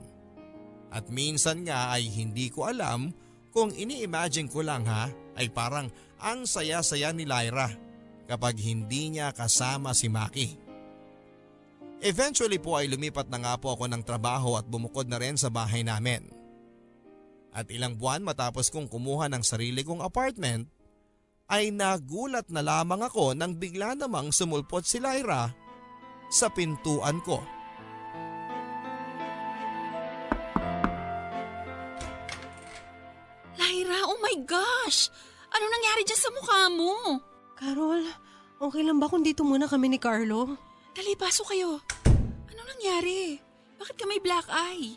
At 0.91 1.07
minsan 1.07 1.63
nga 1.63 1.95
ay 1.95 2.11
hindi 2.11 2.51
ko 2.51 2.67
alam 2.67 3.15
kung 3.55 3.71
ini-imagine 3.71 4.51
ko 4.51 4.67
lang 4.67 4.83
ha 4.91 5.07
ay 5.39 5.47
parang 5.55 5.87
ang 6.19 6.51
saya-saya 6.51 7.15
ni 7.15 7.23
Lyra 7.23 7.90
kapag 8.31 8.63
hindi 8.63 9.19
niya 9.19 9.35
kasama 9.35 9.91
si 9.91 10.07
Maki. 10.07 10.55
Eventually 11.99 12.63
po 12.63 12.79
ay 12.79 12.87
lumipat 12.87 13.27
na 13.27 13.43
nga 13.43 13.55
po 13.59 13.75
ako 13.75 13.91
ng 13.91 14.07
trabaho 14.07 14.55
at 14.55 14.71
bumukod 14.71 15.11
na 15.11 15.19
rin 15.19 15.35
sa 15.35 15.51
bahay 15.51 15.83
namin. 15.83 16.31
At 17.51 17.67
ilang 17.75 17.99
buwan 17.99 18.23
matapos 18.23 18.71
kong 18.71 18.87
kumuha 18.87 19.27
ng 19.27 19.43
sarili 19.43 19.83
kong 19.83 20.07
apartment, 20.07 20.71
ay 21.51 21.75
nagulat 21.75 22.47
na 22.55 22.63
lamang 22.63 23.03
ako 23.03 23.35
nang 23.35 23.59
bigla 23.59 23.99
namang 23.99 24.31
sumulpot 24.31 24.87
si 24.87 25.03
Lyra 25.03 25.51
sa 26.31 26.47
pintuan 26.55 27.19
ko. 27.27 27.43
Lyra, 33.59 33.99
oh 34.07 34.19
my 34.23 34.39
gosh! 34.47 35.11
Ano 35.51 35.67
nangyari 35.67 36.07
dyan 36.07 36.23
sa 36.23 36.31
mukha 36.31 36.61
mo? 36.71 36.95
Carol, 37.61 38.09
okay 38.57 38.81
lang 38.81 38.97
ba 38.97 39.05
kung 39.05 39.21
dito 39.21 39.45
muna 39.45 39.69
kami 39.69 39.93
ni 39.93 40.01
Carlo? 40.01 40.57
Dali, 40.97 41.13
pasok 41.13 41.53
kayo. 41.53 41.77
Ano 42.49 42.61
nangyari? 42.65 43.37
Bakit 43.77 44.01
ka 44.01 44.09
may 44.09 44.17
black 44.17 44.49
eye? 44.49 44.97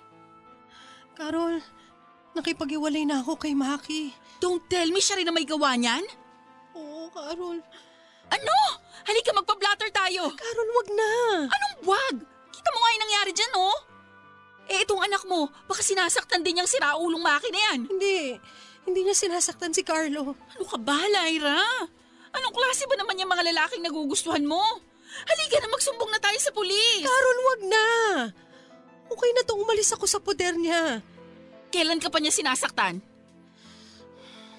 Carol, 1.12 1.60
nakipag-iwalay 2.32 3.04
na 3.04 3.20
ako 3.20 3.36
kay 3.36 3.52
Maki. 3.52 4.16
Don't 4.40 4.64
tell 4.72 4.88
me 4.96 5.04
siya 5.04 5.20
rin 5.20 5.28
na 5.28 5.36
may 5.36 5.44
gawa 5.44 5.76
niyan? 5.76 6.08
Oo, 6.72 7.12
Carol. 7.12 7.60
Ano? 8.32 8.58
Halika 9.12 9.36
magpa-blatter 9.36 9.92
tayo. 9.92 10.32
Carol, 10.32 10.70
wag 10.72 10.90
na. 10.96 11.12
Anong 11.52 11.78
wag? 11.84 12.16
Kita 12.48 12.70
mo 12.72 12.80
nga 12.80 12.94
yung 12.96 13.04
nangyari 13.04 13.32
dyan, 13.36 13.54
oh. 13.60 13.80
Eh, 14.72 14.88
itong 14.88 15.04
anak 15.04 15.28
mo, 15.28 15.52
baka 15.68 15.84
sinasaktan 15.84 16.40
din 16.40 16.56
niyang 16.56 16.72
siraulong 16.72 17.20
maki 17.20 17.52
na 17.52 17.60
yan. 17.60 17.92
Hindi. 17.92 18.40
Hindi 18.88 19.00
niya 19.04 19.20
sinasaktan 19.20 19.76
si 19.76 19.84
Carlo. 19.84 20.32
Ano 20.32 20.64
ka 20.64 20.80
ba, 20.80 20.96
Lyra? 21.12 21.60
Anong 22.34 22.54
klase 22.54 22.84
ba 22.90 22.96
naman 22.98 23.20
yung 23.22 23.30
mga 23.30 23.46
lalaking 23.54 23.86
nagugustuhan 23.86 24.46
mo? 24.46 24.62
Halika 25.24 25.62
na 25.62 25.70
magsumbong 25.70 26.10
na 26.10 26.20
tayo 26.22 26.38
sa 26.42 26.50
pulis. 26.50 27.06
Carol, 27.06 27.40
wag 27.46 27.62
na. 27.70 27.88
Okay 29.14 29.32
na 29.38 29.46
to 29.46 29.54
umalis 29.62 29.94
ako 29.94 30.10
sa 30.10 30.18
poder 30.18 30.58
niya. 30.58 31.06
Kailan 31.70 32.02
ka 32.02 32.10
pa 32.10 32.18
niya 32.18 32.34
sinasaktan? 32.34 32.98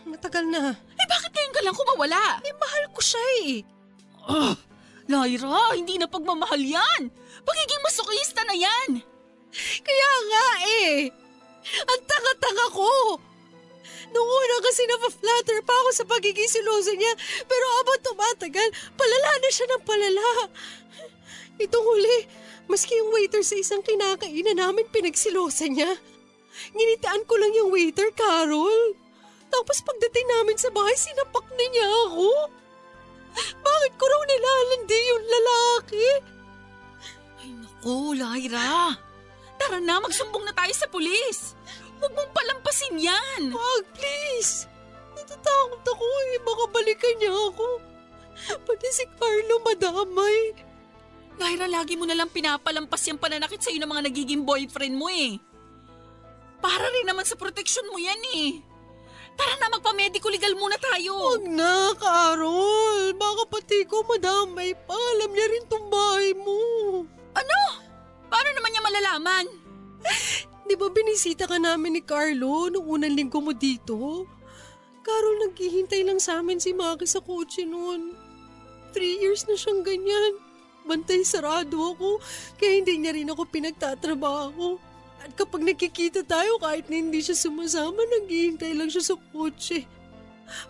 Matagal 0.07 0.47
na. 0.47 0.79
Eh 0.79 1.07
bakit 1.11 1.31
ngayon 1.35 1.55
ka 1.55 1.61
lang 1.64 1.77
kumawala? 1.77 2.22
Eh, 2.47 2.55
mahal 2.55 2.85
ko 2.95 3.01
siya 3.03 3.25
eh. 3.43 3.66
Ah, 4.25 4.55
Lyra, 5.11 5.75
hindi 5.75 5.99
na 5.99 6.07
pagmamahal 6.07 6.61
yan. 6.61 7.03
Pagiging 7.43 7.83
masokista 7.83 8.47
na 8.47 8.55
yan. 8.55 9.03
Kaya 9.83 10.11
nga 10.31 10.47
eh. 10.87 10.95
Ang 11.64 12.03
tanga-tanga 12.05 12.66
ko. 12.72 12.91
Noong 14.14 14.30
una 14.30 14.56
kasi 14.62 14.86
napaflatter 14.86 15.58
pa 15.66 15.74
ako 15.74 15.90
sa 15.90 16.04
pagiging 16.06 16.46
siloso 16.46 16.94
niya, 16.94 17.12
pero 17.50 17.64
abot 17.82 17.98
tumatagal, 17.98 18.68
palala 18.94 19.30
na 19.42 19.50
siya 19.50 19.66
ng 19.74 19.82
palala. 19.82 20.28
Itong 21.58 21.82
huli, 21.82 22.30
maski 22.70 22.94
yung 22.94 23.10
waiter 23.10 23.42
sa 23.42 23.58
isang 23.58 23.82
kinakainan 23.82 24.62
namin 24.62 24.86
pinagsilosa 24.86 25.66
niya. 25.66 25.98
Nginitaan 26.70 27.26
ko 27.26 27.34
lang 27.34 27.50
yung 27.58 27.74
waiter, 27.74 28.14
Carol. 28.14 28.94
Tapos 29.50 29.82
pagdating 29.82 30.26
namin 30.30 30.58
sa 30.58 30.70
bahay, 30.70 30.94
sinapak 30.94 31.46
na 31.50 31.64
niya 31.74 31.88
ako. 32.10 32.30
Bakit 33.34 33.92
ko 33.98 34.04
raw 34.06 34.22
nilalandi 34.22 35.00
yung 35.10 35.24
lalaki? 35.26 36.06
Ay 37.42 37.50
naku, 37.58 38.14
Lyra. 38.14 38.94
Tara 39.58 39.78
na, 39.78 39.98
magsumbong 40.02 40.46
na 40.46 40.54
tayo 40.54 40.74
sa 40.74 40.86
pulis. 40.90 41.58
Huwag 42.05 42.20
mong 42.20 42.36
palampasin 42.36 43.00
yan. 43.00 43.48
Wag, 43.48 43.84
please. 43.96 44.68
Natatakot 45.16 45.80
ako 45.88 46.05
eh. 46.05 46.36
Baka 46.44 46.64
balikan 46.68 47.16
niya 47.16 47.32
ako. 47.32 47.80
Pati 48.68 48.88
si 48.92 49.09
Carlo 49.16 49.57
madamay. 49.64 50.52
Lyra, 51.40 51.64
lagi 51.64 51.96
mo 51.96 52.05
nalang 52.05 52.28
pinapalampas 52.28 53.09
yung 53.09 53.16
pananakit 53.16 53.57
sa'yo 53.57 53.80
ng 53.80 53.88
mga 53.88 54.05
nagiging 54.12 54.44
boyfriend 54.44 55.00
mo 55.00 55.09
eh. 55.09 55.40
Para 56.61 56.84
rin 56.92 57.09
naman 57.09 57.24
sa 57.24 57.40
proteksyon 57.40 57.88
mo 57.88 57.96
yan 57.96 58.20
eh. 58.36 58.61
Tara 59.32 59.57
na, 59.57 59.72
magpa-medical 59.72 60.28
legal 60.28 60.52
muna 60.61 60.76
tayo. 60.76 61.40
Wag 61.40 61.48
na, 61.48 61.88
Carol. 61.96 63.16
Baka 63.16 63.48
pati 63.48 63.88
ko 63.88 64.05
madamay 64.05 64.76
pa. 64.84 64.92
Alam 64.92 65.32
niya 65.32 65.46
rin 65.48 65.64
tong 65.72 65.88
bahay 65.88 66.36
mo. 66.36 66.61
Ano? 67.32 67.61
Paano 68.28 68.48
naman 68.52 68.70
niya 68.76 68.82
malalaman? 68.84 69.46
Di 70.64 70.74
ba 70.80 70.88
binisita 70.88 71.44
ka 71.44 71.60
namin 71.60 72.00
ni 72.00 72.02
Carlo 72.02 72.72
nung 72.72 72.88
unang 72.88 73.12
linggo 73.12 73.36
mo 73.36 73.52
dito? 73.52 74.24
Carol, 75.04 75.36
naghihintay 75.44 76.00
lang 76.08 76.16
sa 76.16 76.40
amin 76.40 76.56
si 76.56 76.72
Maki 76.72 77.04
sa 77.04 77.20
kotse 77.20 77.68
noon. 77.68 78.16
Three 78.96 79.20
years 79.20 79.44
na 79.44 79.52
siyang 79.60 79.84
ganyan. 79.84 80.40
Bantay 80.88 81.20
sarado 81.24 81.96
ako, 81.96 82.20
kaya 82.56 82.80
hindi 82.80 82.96
niya 82.96 83.12
rin 83.12 83.28
ako 83.28 83.44
pinagtatrabaho. 83.48 84.80
At 85.20 85.36
kapag 85.36 85.64
nakikita 85.64 86.24
tayo, 86.24 86.56
kahit 86.60 86.88
na 86.88 87.00
hindi 87.00 87.20
siya 87.20 87.36
sumasama, 87.36 88.00
naghihintay 88.00 88.72
lang 88.72 88.88
siya 88.88 89.12
sa 89.12 89.16
kotse. 89.32 89.84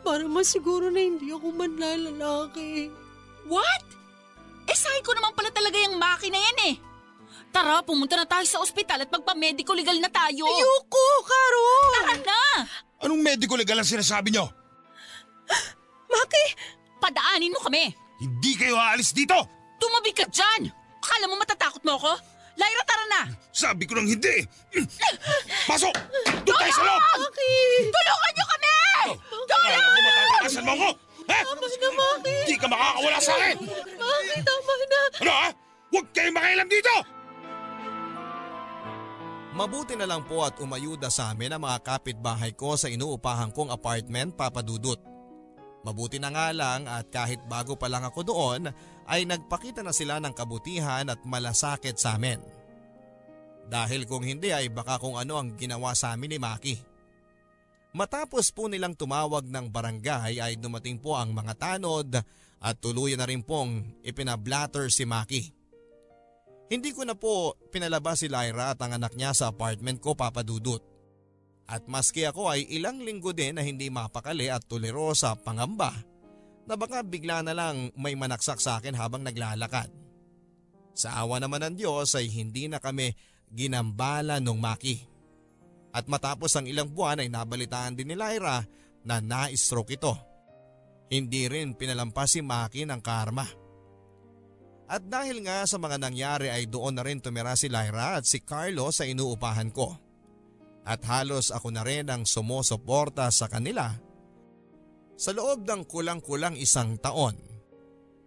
Para 0.02 0.26
masiguro 0.26 0.90
na 0.90 1.02
hindi 1.02 1.30
ako 1.30 1.54
manlalalaki. 1.54 2.90
What? 3.46 3.82
Eh, 4.66 4.78
sahi 4.78 5.02
ko 5.06 5.14
naman 5.14 5.34
pala 5.34 5.54
talaga 5.54 5.78
yung 5.78 5.98
makina 5.98 6.38
yan 6.38 6.58
eh. 6.70 6.93
Tara, 7.54 7.86
pumunta 7.86 8.18
na 8.18 8.26
tayo 8.26 8.42
sa 8.50 8.58
ospital 8.58 9.06
at 9.06 9.10
magpa-medical 9.14 9.78
legal 9.78 9.94
na 10.02 10.10
tayo. 10.10 10.42
Ayoko, 10.42 11.06
Carol! 11.22 11.90
Tara 11.94 12.16
na! 12.18 12.42
Anong 13.06 13.22
medical 13.22 13.54
legal 13.54 13.78
ang 13.78 13.86
sinasabi 13.86 14.34
nyo? 14.34 14.50
Maki! 16.10 16.44
Padaanin 16.98 17.54
mo 17.54 17.62
kami. 17.62 17.94
Hindi 18.18 18.58
kayo 18.58 18.74
aalis 18.74 19.14
dito! 19.14 19.38
Tumabi 19.78 20.10
ka 20.10 20.26
dyan! 20.26 20.66
Akala 20.98 21.30
mo 21.30 21.38
matatakot 21.38 21.78
mo 21.86 21.94
ako? 21.94 22.18
Lyra, 22.58 22.82
tara 22.82 23.06
na! 23.06 23.20
Sabi 23.54 23.86
ko 23.86 23.94
nang 23.94 24.10
hindi! 24.10 24.42
Pasok! 25.70 25.94
Doon 26.42 26.58
tayo 26.58 26.72
sa 26.74 26.82
loob! 26.90 27.00
Maki! 27.22 27.54
Tulungan 27.86 28.32
niyo 28.34 28.46
kami! 28.50 28.74
Kala 29.46 29.76
mo 29.78 30.00
matatakasan 30.02 30.64
mo 30.66 30.72
ako? 30.74 30.88
Ha? 31.30 31.38
Tama 31.38 31.66
na, 31.70 31.88
Maki! 32.02 32.34
Hindi 32.34 32.56
ka 32.58 32.66
makakawala 32.66 33.18
sa 33.22 33.32
akin! 33.38 33.56
Maki, 33.94 34.36
tama 34.42 34.72
na! 34.74 35.00
Ano 35.22 35.30
ha? 35.30 35.48
Huwag 35.94 36.06
kayong 36.10 36.34
makialam 36.34 36.66
dito! 36.66 36.94
Mabuti 39.54 39.94
na 39.94 40.02
lang 40.02 40.26
po 40.26 40.42
at 40.42 40.58
umayuda 40.58 41.06
sa 41.14 41.30
amin 41.30 41.54
ang 41.54 41.62
mga 41.62 41.86
kapitbahay 41.86 42.58
ko 42.58 42.74
sa 42.74 42.90
inuupahan 42.90 43.54
kong 43.54 43.70
apartment 43.70 44.34
papadudot. 44.34 44.98
Mabuti 45.86 46.18
na 46.18 46.34
nga 46.34 46.50
lang 46.50 46.90
at 46.90 47.06
kahit 47.06 47.38
bago 47.46 47.78
pa 47.78 47.86
lang 47.86 48.02
ako 48.02 48.26
doon 48.26 48.66
ay 49.06 49.22
nagpakita 49.22 49.86
na 49.86 49.94
sila 49.94 50.18
ng 50.18 50.34
kabutihan 50.34 51.06
at 51.06 51.22
malasakit 51.22 51.94
sa 51.94 52.18
amin. 52.18 52.42
Dahil 53.70 54.10
kung 54.10 54.26
hindi 54.26 54.50
ay 54.50 54.74
baka 54.74 54.98
kung 54.98 55.14
ano 55.14 55.38
ang 55.38 55.54
ginawa 55.54 55.94
sa 55.94 56.18
amin 56.18 56.34
ni 56.34 56.38
Maki. 56.42 56.74
Matapos 57.94 58.50
po 58.50 58.66
nilang 58.66 58.98
tumawag 58.98 59.46
ng 59.46 59.70
barangay 59.70 60.42
ay 60.42 60.58
dumating 60.58 60.98
po 60.98 61.14
ang 61.14 61.30
mga 61.30 61.54
tanod 61.54 62.10
at 62.58 62.74
tuluyan 62.82 63.22
na 63.22 63.30
rin 63.30 63.46
pong 63.46 64.02
ipinablatter 64.02 64.90
si 64.90 65.06
Maki. 65.06 65.53
Hindi 66.72 66.90
ko 66.96 67.04
na 67.04 67.12
po 67.12 67.60
pinalabas 67.68 68.24
si 68.24 68.28
Lyra 68.32 68.72
at 68.72 68.80
ang 68.80 68.96
anak 68.96 69.12
niya 69.14 69.36
sa 69.36 69.52
apartment 69.52 70.00
ko 70.00 70.16
papadudot. 70.16 70.80
At 71.64 71.88
maski 71.88 72.28
ako 72.28 72.52
ay 72.52 72.68
ilang 72.76 73.00
linggo 73.00 73.32
din 73.32 73.56
na 73.56 73.64
hindi 73.64 73.88
mapakali 73.88 74.52
at 74.52 74.64
tuliro 74.68 75.12
sa 75.16 75.32
pangamba 75.32 75.92
na 76.64 76.76
baka 76.76 77.04
bigla 77.04 77.44
na 77.44 77.52
lang 77.56 77.92
may 77.96 78.16
manaksak 78.16 78.60
sa 78.60 78.80
akin 78.80 78.96
habang 78.96 79.24
naglalakad. 79.24 79.88
Sa 80.96 81.12
awa 81.16 81.40
naman 81.40 81.64
ng 81.64 81.74
Diyos 81.76 82.16
ay 82.16 82.28
hindi 82.28 82.68
na 82.68 82.80
kami 82.80 83.12
ginambala 83.52 84.40
nung 84.40 84.60
maki. 84.60 85.04
At 85.94 86.10
matapos 86.10 86.52
ang 86.58 86.66
ilang 86.66 86.90
buwan 86.90 87.22
ay 87.22 87.28
nabalitaan 87.30 87.94
din 87.94 88.12
ni 88.12 88.16
Lyra 88.18 88.60
na 89.06 89.20
na-stroke 89.22 89.94
ito. 89.94 90.14
Hindi 91.12 91.46
rin 91.46 91.76
pinalampas 91.76 92.34
si 92.34 92.40
Maki 92.42 92.88
ng 92.88 92.98
karma. 92.98 93.46
At 94.84 95.08
dahil 95.08 95.40
nga 95.40 95.64
sa 95.64 95.80
mga 95.80 95.96
nangyari 95.96 96.52
ay 96.52 96.68
doon 96.68 97.00
na 97.00 97.02
rin 97.04 97.20
tumira 97.20 97.56
si 97.56 97.72
Lyra 97.72 98.20
at 98.20 98.28
si 98.28 98.44
Carlo 98.44 98.92
sa 98.92 99.08
inuupahan 99.08 99.72
ko. 99.72 99.96
At 100.84 101.00
halos 101.08 101.48
ako 101.48 101.72
na 101.72 101.80
rin 101.80 102.12
ang 102.12 102.28
sumusuporta 102.28 103.32
sa 103.32 103.48
kanila 103.48 103.88
sa 105.14 105.30
loob 105.32 105.64
ng 105.64 105.88
kulang-kulang 105.88 106.58
isang 106.58 106.98
taon. 107.00 107.38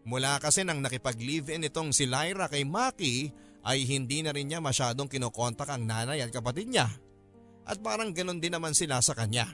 Mula 0.08 0.40
kasi 0.40 0.64
nang 0.64 0.80
nakipag-live-in 0.80 1.68
itong 1.68 1.92
si 1.92 2.08
Lyra 2.08 2.48
kay 2.48 2.64
Maki 2.64 3.30
ay 3.68 3.84
hindi 3.84 4.24
na 4.24 4.32
rin 4.32 4.48
niya 4.48 4.64
masyadong 4.64 5.12
kinokontak 5.12 5.68
ang 5.68 5.84
nanay 5.84 6.24
at 6.24 6.32
kapatid 6.32 6.72
niya. 6.72 6.88
At 7.68 7.84
parang 7.84 8.16
ganon 8.16 8.40
din 8.40 8.56
naman 8.56 8.72
sila 8.72 9.04
sa 9.04 9.12
kanya. 9.12 9.52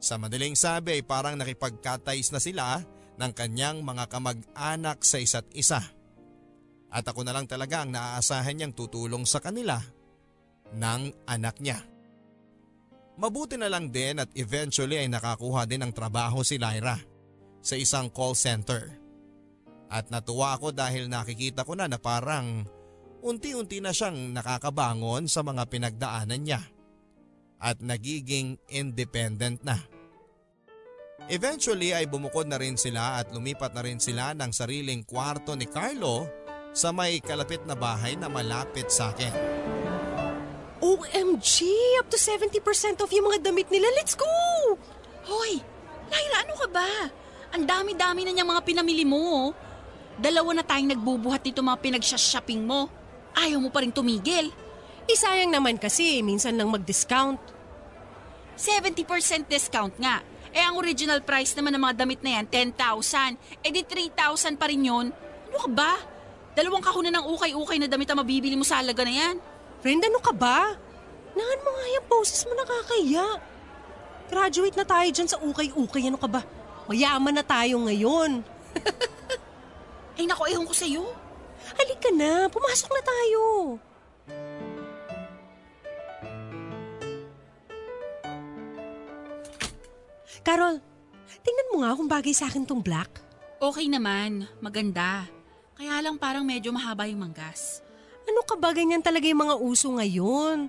Sa 0.00 0.16
madaling 0.16 0.56
sabi 0.56 0.98
ay 0.98 1.02
parang 1.04 1.36
nakipagkatais 1.36 2.32
na 2.32 2.40
sila 2.40 2.80
ng 3.16 3.32
kanyang 3.36 3.84
mga 3.84 4.08
kamag-anak 4.08 5.04
sa 5.04 5.20
isa't 5.20 5.48
isa. 5.52 5.80
At 6.92 7.08
ako 7.08 7.24
na 7.24 7.32
lang 7.32 7.48
talaga 7.48 7.84
ang 7.84 7.90
naaasahan 7.92 8.52
niyang 8.56 8.74
tutulong 8.76 9.24
sa 9.24 9.40
kanila 9.40 9.80
ng 10.76 11.02
anak 11.28 11.56
niya. 11.60 11.80
Mabuti 13.16 13.60
na 13.60 13.68
lang 13.68 13.92
din 13.92 14.20
at 14.20 14.32
eventually 14.36 14.96
ay 14.96 15.08
nakakuha 15.08 15.68
din 15.68 15.84
ng 15.84 15.92
trabaho 15.92 16.40
si 16.40 16.56
Lyra 16.56 16.96
sa 17.60 17.76
isang 17.76 18.08
call 18.08 18.36
center. 18.36 18.92
At 19.92 20.08
natuwa 20.08 20.56
ako 20.56 20.72
dahil 20.72 21.12
nakikita 21.12 21.68
ko 21.68 21.76
na 21.76 21.84
na 21.84 22.00
parang 22.00 22.64
unti-unti 23.20 23.84
na 23.84 23.92
siyang 23.92 24.32
nakakabangon 24.32 25.28
sa 25.28 25.44
mga 25.44 25.68
pinagdaanan 25.68 26.42
niya 26.42 26.60
at 27.62 27.78
nagiging 27.78 28.58
independent 28.72 29.62
na. 29.62 29.78
Eventually 31.30 31.94
ay 31.94 32.10
bumukod 32.10 32.50
na 32.50 32.58
rin 32.58 32.74
sila 32.74 33.22
at 33.22 33.30
lumipat 33.30 33.70
na 33.70 33.82
rin 33.86 34.02
sila 34.02 34.34
ng 34.34 34.50
sariling 34.50 35.06
kwarto 35.06 35.54
ni 35.54 35.70
Carlo 35.70 36.26
sa 36.74 36.90
may 36.90 37.22
kalapit 37.22 37.62
na 37.68 37.78
bahay 37.78 38.18
na 38.18 38.26
malapit 38.26 38.90
sa 38.90 39.14
akin. 39.14 39.30
OMG! 40.82 41.54
Up 42.02 42.10
to 42.10 42.18
70% 42.18 42.58
off 42.98 43.12
yung 43.14 43.30
mga 43.30 43.52
damit 43.52 43.70
nila. 43.70 43.86
Let's 43.94 44.18
go! 44.18 44.26
Hoy, 45.30 45.62
Lyra, 46.10 46.42
ano 46.42 46.54
ka 46.58 46.66
ba? 46.66 46.90
Ang 47.54 47.70
dami-dami 47.70 48.26
na 48.26 48.32
niyang 48.34 48.50
mga 48.50 48.64
pinamili 48.66 49.06
mo. 49.06 49.54
Dalawa 50.18 50.58
na 50.58 50.64
tayong 50.66 50.90
nagbubuhat 50.90 51.46
dito 51.46 51.62
mga 51.62 51.78
pinag-shopping 51.78 52.66
mo. 52.66 52.90
Ayaw 53.38 53.62
mo 53.62 53.70
pa 53.70 53.86
rin 53.86 53.94
tumigil. 53.94 54.50
Isayang 55.06 55.54
naman 55.54 55.78
kasi, 55.78 56.18
minsan 56.20 56.58
lang 56.58 56.68
mag-discount. 56.68 57.38
70% 58.58 59.46
discount 59.46 59.94
nga. 60.02 60.31
Eh 60.52 60.60
ang 60.60 60.76
original 60.76 61.24
price 61.24 61.56
naman 61.56 61.72
ng 61.72 61.82
mga 61.82 61.94
damit 62.04 62.20
na 62.20 62.40
yan, 62.40 62.44
10,000. 62.76 63.64
Eh 63.64 63.72
di 63.72 63.82
3,000 63.84 64.60
pa 64.60 64.68
rin 64.68 64.84
yun. 64.84 65.08
Ano 65.48 65.58
ka 65.64 65.70
ba? 65.72 65.92
Dalawang 66.52 66.84
kahunan 66.84 67.12
ng 67.16 67.26
ukay-ukay 67.32 67.80
na 67.80 67.88
damit 67.88 68.08
ang 68.12 68.20
mabibili 68.20 68.52
mo 68.52 68.64
sa 68.64 68.84
halaga 68.84 69.00
na 69.04 69.12
yan. 69.12 69.36
Friend, 69.80 70.04
ano 70.04 70.20
ka 70.20 70.32
ba? 70.36 70.76
Nahan 71.32 71.60
mo 71.64 71.70
nga 71.72 71.86
yung 71.96 72.06
poses 72.06 72.44
mo 72.44 72.52
nakakaya. 72.52 73.40
Graduate 74.28 74.76
na 74.76 74.84
tayo 74.84 75.08
dyan 75.08 75.28
sa 75.28 75.40
ukay-ukay. 75.40 76.12
Ano 76.12 76.20
ka 76.20 76.28
ba? 76.28 76.44
Mayaman 76.92 77.32
na 77.32 77.44
tayo 77.44 77.80
ngayon. 77.88 78.44
Ay 80.20 80.24
nako, 80.28 80.44
ehon 80.44 80.68
ko 80.68 80.76
sa'yo. 80.76 81.04
Halika 81.72 82.12
na, 82.12 82.52
pumasok 82.52 82.90
na 82.92 83.02
tayo. 83.04 83.42
Carol, 90.42 90.82
tingnan 91.46 91.70
mo 91.70 91.76
nga 91.86 91.94
kung 91.94 92.10
bagay 92.10 92.34
sa 92.34 92.50
akin 92.50 92.66
tong 92.66 92.82
black. 92.82 93.22
Okay 93.62 93.86
naman, 93.86 94.50
maganda. 94.58 95.30
Kaya 95.78 96.02
lang 96.02 96.18
parang 96.18 96.42
medyo 96.42 96.74
mahaba 96.74 97.06
yung 97.06 97.22
manggas. 97.22 97.82
Ano 98.26 98.42
ka 98.42 98.58
ba 98.58 98.74
ganyan 98.74 99.02
talaga 99.02 99.26
yung 99.26 99.42
mga 99.46 99.56
uso 99.62 99.94
ngayon? 99.94 100.66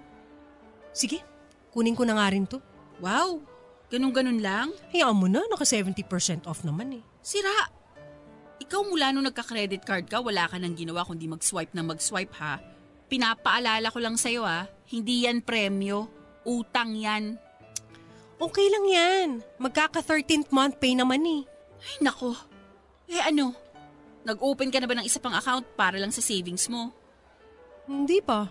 Sige, 0.93 1.26
kunin 1.74 1.97
ko 1.97 2.05
na 2.05 2.17
nga 2.17 2.30
rin 2.30 2.45
to. 2.45 2.61
Wow, 3.01 3.41
ganun-ganun 3.89 4.41
lang? 4.41 4.69
Hayaan 4.93 5.17
mo 5.17 5.26
na, 5.26 5.41
naka 5.49 5.65
70% 5.65 6.45
off 6.45 6.61
naman 6.61 7.01
eh. 7.01 7.03
Sira! 7.26 7.84
Ikaw 8.61 8.82
mula 8.86 9.09
nung 9.09 9.26
nagka-credit 9.26 9.84
card 9.84 10.05
ka, 10.05 10.21
wala 10.21 10.45
ka 10.45 10.61
nang 10.61 10.78
ginawa 10.78 11.01
kundi 11.03 11.26
mag-swipe 11.26 11.74
na 11.74 11.82
mag-swipe 11.82 12.34
ha. 12.38 12.61
Pinapaalala 13.09 13.89
ko 13.89 13.99
lang 13.99 14.15
sa'yo 14.15 14.45
ha, 14.45 14.69
hindi 14.93 15.26
yan 15.26 15.41
premyo. 15.41 16.07
Utang 16.45 16.93
yan. 16.93 17.41
Okay 18.41 18.67
lang 18.69 18.86
yan. 18.89 19.29
Magkaka 19.61 20.01
13th 20.01 20.49
month 20.49 20.75
pay 20.81 20.97
naman 20.97 21.21
eh. 21.25 21.41
Ay 21.84 21.95
nako. 22.01 22.34
Eh 23.07 23.21
ano? 23.21 23.53
Nag-open 24.23 24.71
ka 24.71 24.79
na 24.79 24.88
ba 24.88 24.95
ng 24.95 25.07
isa 25.07 25.19
pang 25.19 25.36
account 25.36 25.67
para 25.75 25.99
lang 25.99 26.09
sa 26.09 26.23
savings 26.23 26.71
mo? 26.71 26.95
Hindi 27.86 28.23
pa. 28.23 28.47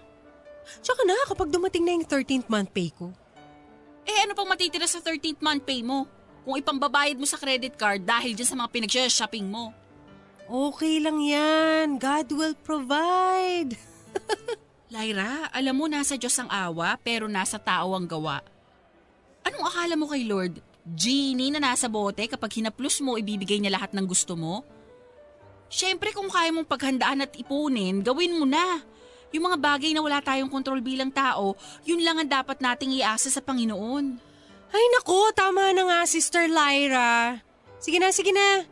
Tsaka 0.85 1.03
na 1.03 1.17
kapag 1.27 1.51
dumating 1.51 1.83
na 1.83 1.97
yung 1.97 2.07
13th 2.07 2.49
month 2.53 2.71
pay 2.71 2.93
ko. 2.93 3.11
Eh 4.05 4.19
ano 4.23 4.37
pang 4.37 4.47
matitira 4.47 4.85
sa 4.85 5.01
13th 5.01 5.41
month 5.41 5.65
pay 5.65 5.81
mo? 5.81 6.05
Kung 6.43 6.59
ipambabayad 6.59 7.17
mo 7.17 7.27
sa 7.27 7.39
credit 7.39 7.79
card 7.79 8.03
dahil 8.03 8.35
dyan 8.35 8.49
sa 8.51 8.59
mga 8.59 8.71
pinag-shopping 8.75 9.47
mo. 9.47 9.71
Okay 10.51 10.99
lang 10.99 11.23
yan. 11.23 11.97
God 11.97 12.29
will 12.35 12.57
provide. 12.61 13.79
Lyra, 14.93 15.49
alam 15.49 15.73
mo 15.73 15.89
nasa 15.89 16.21
Diyos 16.21 16.37
ang 16.37 16.51
awa 16.53 17.01
pero 17.01 17.25
nasa 17.31 17.57
tao 17.57 17.97
ang 17.97 18.05
gawa. 18.05 18.45
Anong 19.43 19.65
akala 19.67 19.95
mo 19.99 20.07
kay 20.11 20.27
Lord? 20.27 20.63
Genie 20.83 21.55
na 21.55 21.63
nasa 21.63 21.87
bote 21.87 22.27
kapag 22.27 22.59
hinaplos 22.59 22.99
mo 23.03 23.15
ibibigay 23.15 23.63
niya 23.63 23.79
lahat 23.79 23.95
ng 23.95 24.07
gusto 24.07 24.35
mo? 24.35 24.67
Siyempre 25.73 26.13
kung 26.13 26.29
kaya 26.29 26.53
mong 26.53 26.69
paghandaan 26.69 27.25
at 27.25 27.33
ipunin, 27.39 28.05
gawin 28.05 28.37
mo 28.37 28.45
na. 28.45 28.83
Yung 29.33 29.49
mga 29.49 29.57
bagay 29.57 29.97
na 29.97 30.05
wala 30.05 30.21
tayong 30.21 30.53
kontrol 30.53 30.85
bilang 30.85 31.09
tao, 31.09 31.57
yun 31.89 32.05
lang 32.05 32.21
ang 32.21 32.29
dapat 32.29 32.61
nating 32.61 33.01
iasa 33.01 33.33
sa 33.33 33.41
Panginoon. 33.41 34.05
Ay 34.73 34.85
nako, 34.99 35.33
tama 35.33 35.73
na 35.73 35.89
nga 35.89 35.99
Sister 36.05 36.45
Lyra. 36.49 37.41
Sige 37.81 37.97
na, 37.97 38.13
sige 38.13 38.37
na. 38.37 38.69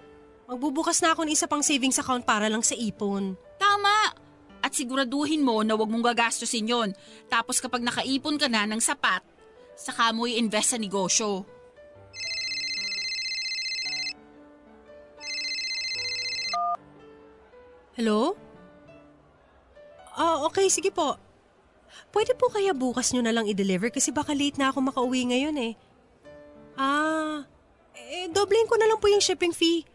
Magbubukas 0.50 1.00
na 1.00 1.16
ako 1.16 1.24
ng 1.24 1.32
isa 1.32 1.48
pang 1.48 1.64
savings 1.64 1.96
account 1.96 2.28
para 2.28 2.50
lang 2.50 2.60
sa 2.60 2.76
ipon. 2.76 3.38
Tama! 3.56 4.12
At 4.60 4.76
siguraduhin 4.76 5.40
mo 5.40 5.64
na 5.64 5.72
wag 5.78 5.88
mong 5.88 6.12
gagastusin 6.12 6.68
yon. 6.68 6.90
Tapos 7.32 7.62
kapag 7.64 7.80
nakaipon 7.80 8.36
ka 8.36 8.50
na 8.50 8.68
ng 8.68 8.82
sapat, 8.82 9.24
saka 9.81 10.12
mo 10.12 10.28
i-invest 10.28 10.76
sa 10.76 10.78
negosyo. 10.78 11.49
Hello? 17.97 18.37
Ah, 20.20 20.45
okay, 20.45 20.68
sige 20.68 20.93
po. 20.93 21.16
Pwede 22.12 22.37
po 22.37 22.53
kaya 22.53 22.76
bukas 22.76 23.16
nyo 23.16 23.24
na 23.24 23.33
lang 23.33 23.49
i-deliver 23.49 23.89
kasi 23.89 24.12
baka 24.12 24.37
late 24.37 24.61
na 24.61 24.68
ako 24.68 24.85
makauwi 24.85 25.33
ngayon 25.33 25.57
eh. 25.57 25.72
Ah, 26.76 27.49
eh, 27.97 28.28
doblein 28.28 28.68
ko 28.68 28.76
na 28.76 28.89
lang 28.89 29.01
po 29.01 29.09
yung 29.09 29.24
shipping 29.24 29.57
fee. 29.57 29.89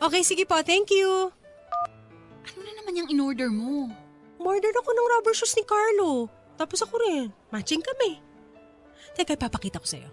Okay, 0.00 0.24
sige 0.24 0.48
po. 0.48 0.56
Thank 0.64 0.88
you. 0.88 1.28
Ano 2.42 2.58
na 2.64 2.72
naman 2.80 2.96
yung 2.96 3.08
in-order 3.12 3.52
mo? 3.52 3.92
Order 4.42 4.74
ako 4.74 4.90
ng 4.90 5.08
rubber 5.16 5.34
shoes 5.36 5.54
ni 5.54 5.62
Carlo. 5.62 6.26
Tapos 6.58 6.82
ako 6.82 6.98
rin. 6.98 7.30
Matching 7.54 7.80
kami. 7.80 8.31
Teka, 9.12 9.36
ipapakita 9.36 9.78
ko 9.78 9.86
sa'yo. 9.86 10.10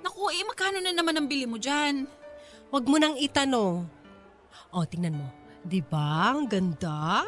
Naku, 0.00 0.32
eh 0.32 0.42
magkano 0.46 0.78
na 0.82 0.90
naman 0.90 1.14
ang 1.14 1.26
bili 1.30 1.46
mo 1.46 1.60
dyan? 1.60 2.08
Huwag 2.70 2.84
mo 2.86 2.96
nang 2.98 3.14
itanong. 3.18 3.86
O, 4.70 4.86
tingnan 4.86 5.18
mo. 5.18 5.26
Di 5.62 5.82
ba? 5.84 6.34
Ang 6.34 6.48
ganda. 6.48 7.22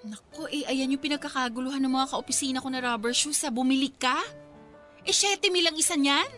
Naku, 0.00 0.48
eh 0.48 0.64
ayan 0.64 0.96
yung 0.96 1.02
pinagkakaguluhan 1.02 1.80
ng 1.84 1.92
mga 1.92 2.10
kaopisina 2.16 2.58
ko 2.62 2.68
na 2.72 2.80
rubber 2.80 3.12
shoes. 3.12 3.40
Ha? 3.44 3.52
Bumili 3.52 3.92
ka? 3.92 4.16
Eh, 5.04 5.12
7 5.12 5.52
mil 5.52 5.68
ang 5.68 5.76
isa 5.76 5.96
niyan? 5.96 6.30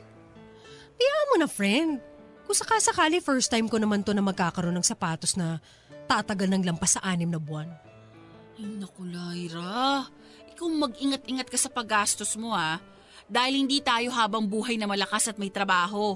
Kaya 0.98 1.14
mo 1.30 1.34
na, 1.42 1.48
friend. 1.50 1.98
Kung 2.46 2.56
sakasakali, 2.58 3.22
first 3.22 3.50
time 3.50 3.66
ko 3.70 3.78
naman 3.78 4.02
to 4.02 4.14
na 4.14 4.22
magkakaroon 4.22 4.74
ng 4.76 4.86
sapatos 4.86 5.38
na 5.38 5.62
tatagal 6.10 6.50
ng 6.50 6.62
lampas 6.66 6.98
sa 6.98 7.02
anim 7.06 7.30
na 7.30 7.38
buwan. 7.38 7.70
Ay, 8.58 8.66
naku, 8.78 9.06
Lyra. 9.08 10.06
Ikaw 10.62 10.78
mag-ingat-ingat 10.78 11.50
ka 11.50 11.58
sa 11.58 11.66
paggastos 11.74 12.38
mo, 12.38 12.54
ha? 12.54 12.78
Dahil 13.26 13.66
hindi 13.66 13.82
tayo 13.82 14.14
habang 14.14 14.46
buhay 14.46 14.78
na 14.78 14.86
malakas 14.86 15.26
at 15.26 15.34
may 15.34 15.50
trabaho. 15.50 16.14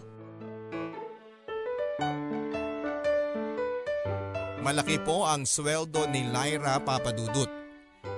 Malaki 4.63 5.03
po 5.03 5.27
ang 5.27 5.43
sweldo 5.43 6.07
ni 6.15 6.31
Lyra 6.31 6.79
Papadudut. 6.79 7.51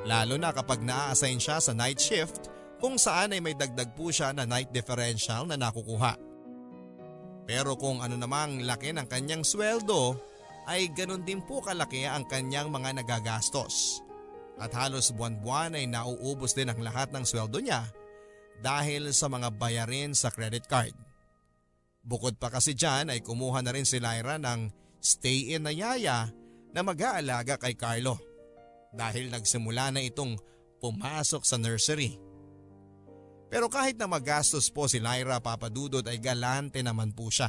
Lalo 0.04 0.36
na 0.36 0.52
kapag 0.52 0.84
naa-assign 0.84 1.40
siya 1.40 1.64
sa 1.64 1.72
night 1.72 1.96
shift 1.96 2.52
kung 2.76 3.00
saan 3.00 3.32
ay 3.32 3.40
may 3.40 3.56
dagdag 3.56 3.96
po 3.96 4.12
siya 4.12 4.36
na 4.36 4.44
night 4.44 4.68
differential 4.68 5.48
na 5.48 5.56
nakukuha. 5.56 6.12
Pero 7.48 7.72
kung 7.80 8.04
ano 8.04 8.20
namang 8.20 8.68
laki 8.68 8.92
ng 8.92 9.08
kanyang 9.08 9.48
sweldo, 9.48 10.20
ay 10.68 10.92
ganun 10.92 11.24
din 11.24 11.40
po 11.40 11.64
kalaki 11.64 12.04
ang 12.04 12.28
kanyang 12.28 12.68
mga 12.68 13.00
nagagastos. 13.00 14.04
At 14.59 14.74
halos 14.74 15.14
buwan-buwan 15.14 15.78
ay 15.78 15.86
nauubos 15.86 16.52
din 16.52 16.70
ang 16.70 16.82
lahat 16.82 17.14
ng 17.14 17.22
sweldo 17.22 17.62
niya 17.62 17.86
dahil 18.59 19.14
sa 19.14 19.30
mga 19.30 19.54
bayarin 19.54 20.12
sa 20.18 20.34
credit 20.34 20.66
card. 20.66 20.94
Bukod 22.02 22.36
pa 22.42 22.50
kasi 22.50 22.74
dyan 22.74 23.14
ay 23.14 23.22
kumuha 23.22 23.62
na 23.62 23.70
rin 23.70 23.86
si 23.86 24.02
Lyra 24.02 24.34
ng 24.38 24.70
stay-in 24.98 25.62
na 25.62 25.70
yaya 25.70 26.26
na 26.74 26.80
mag-aalaga 26.82 27.54
kay 27.54 27.78
Carlo 27.78 28.18
dahil 28.90 29.30
nagsimula 29.30 29.94
na 29.94 30.02
itong 30.02 30.34
pumasok 30.82 31.46
sa 31.46 31.54
nursery. 31.54 32.18
Pero 33.48 33.70
kahit 33.72 33.96
na 33.96 34.11
magastos 34.11 34.68
po 34.68 34.90
si 34.90 35.00
Lyra 35.00 35.40
Papadudod 35.40 36.04
ay 36.04 36.20
galante 36.20 36.82
naman 36.84 37.14
po 37.16 37.32
siya. 37.32 37.48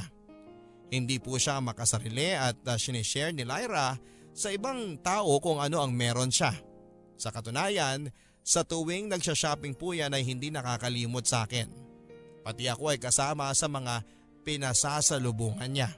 Hindi 0.90 1.22
po 1.22 1.36
siya 1.36 1.60
makasarili 1.60 2.34
at 2.34 2.58
uh, 2.66 2.74
sinishare 2.80 3.30
ni 3.36 3.44
Lyra 3.44 3.94
sa 4.32 4.48
ibang 4.50 4.98
tao 5.04 5.38
kung 5.38 5.60
ano 5.60 5.84
ang 5.84 5.92
meron 5.92 6.32
siya. 6.32 6.50
Sa 7.20 7.28
katunayan, 7.28 8.08
sa 8.40 8.64
tuwing 8.64 9.12
nagsha-shopping 9.12 9.76
po 9.76 9.92
yan 9.92 10.16
ay 10.16 10.24
hindi 10.24 10.48
nakakalimot 10.48 11.28
sa 11.28 11.44
akin. 11.44 11.68
Pati 12.40 12.64
ako 12.72 12.96
ay 12.96 12.98
kasama 12.98 13.52
sa 13.52 13.68
mga 13.68 14.00
pinasasalubungan 14.40 15.68
niya. 15.68 15.92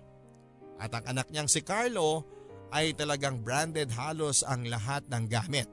At 0.82 0.90
ang 0.98 1.06
anak 1.14 1.30
niyang 1.30 1.46
si 1.46 1.62
Carlo 1.62 2.26
ay 2.74 2.98
talagang 2.98 3.38
branded 3.38 3.94
halos 3.94 4.42
ang 4.42 4.66
lahat 4.66 5.06
ng 5.06 5.24
gamit. 5.30 5.70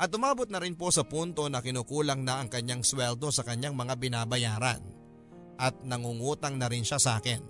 At 0.00 0.08
umabot 0.16 0.48
na 0.48 0.56
rin 0.56 0.72
po 0.72 0.88
sa 0.88 1.04
punto 1.04 1.44
na 1.52 1.60
kinukulang 1.60 2.24
na 2.24 2.40
ang 2.40 2.48
kanyang 2.48 2.80
sweldo 2.80 3.28
sa 3.28 3.44
kanyang 3.44 3.76
mga 3.76 4.00
binabayaran 4.00 4.80
at 5.60 5.76
nangungutang 5.84 6.56
na 6.56 6.66
rin 6.72 6.82
siya 6.82 6.96
sa 6.96 7.20
akin. 7.20 7.44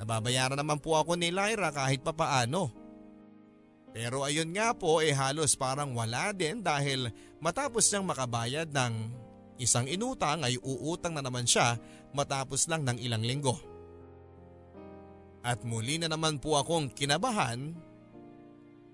Nababayaran 0.00 0.56
naman 0.56 0.80
po 0.80 0.96
ako 0.96 1.20
ni 1.20 1.28
Lyra 1.28 1.76
kahit 1.76 2.00
papaano. 2.00 2.85
Pero 3.96 4.28
ayun 4.28 4.52
nga 4.52 4.76
po 4.76 5.00
eh 5.00 5.16
halos 5.16 5.56
parang 5.56 5.96
wala 5.96 6.28
din 6.36 6.60
dahil 6.60 7.08
matapos 7.40 7.88
niyang 7.88 8.12
makabayad 8.12 8.68
ng 8.68 8.92
isang 9.56 9.88
inutang 9.88 10.44
ay 10.44 10.60
uutang 10.60 11.16
na 11.16 11.24
naman 11.24 11.48
siya 11.48 11.80
matapos 12.12 12.68
lang 12.68 12.84
ng 12.84 13.00
ilang 13.00 13.24
linggo. 13.24 13.56
At 15.40 15.64
muli 15.64 15.96
na 15.96 16.12
naman 16.12 16.36
po 16.36 16.60
akong 16.60 16.92
kinabahan 16.92 17.72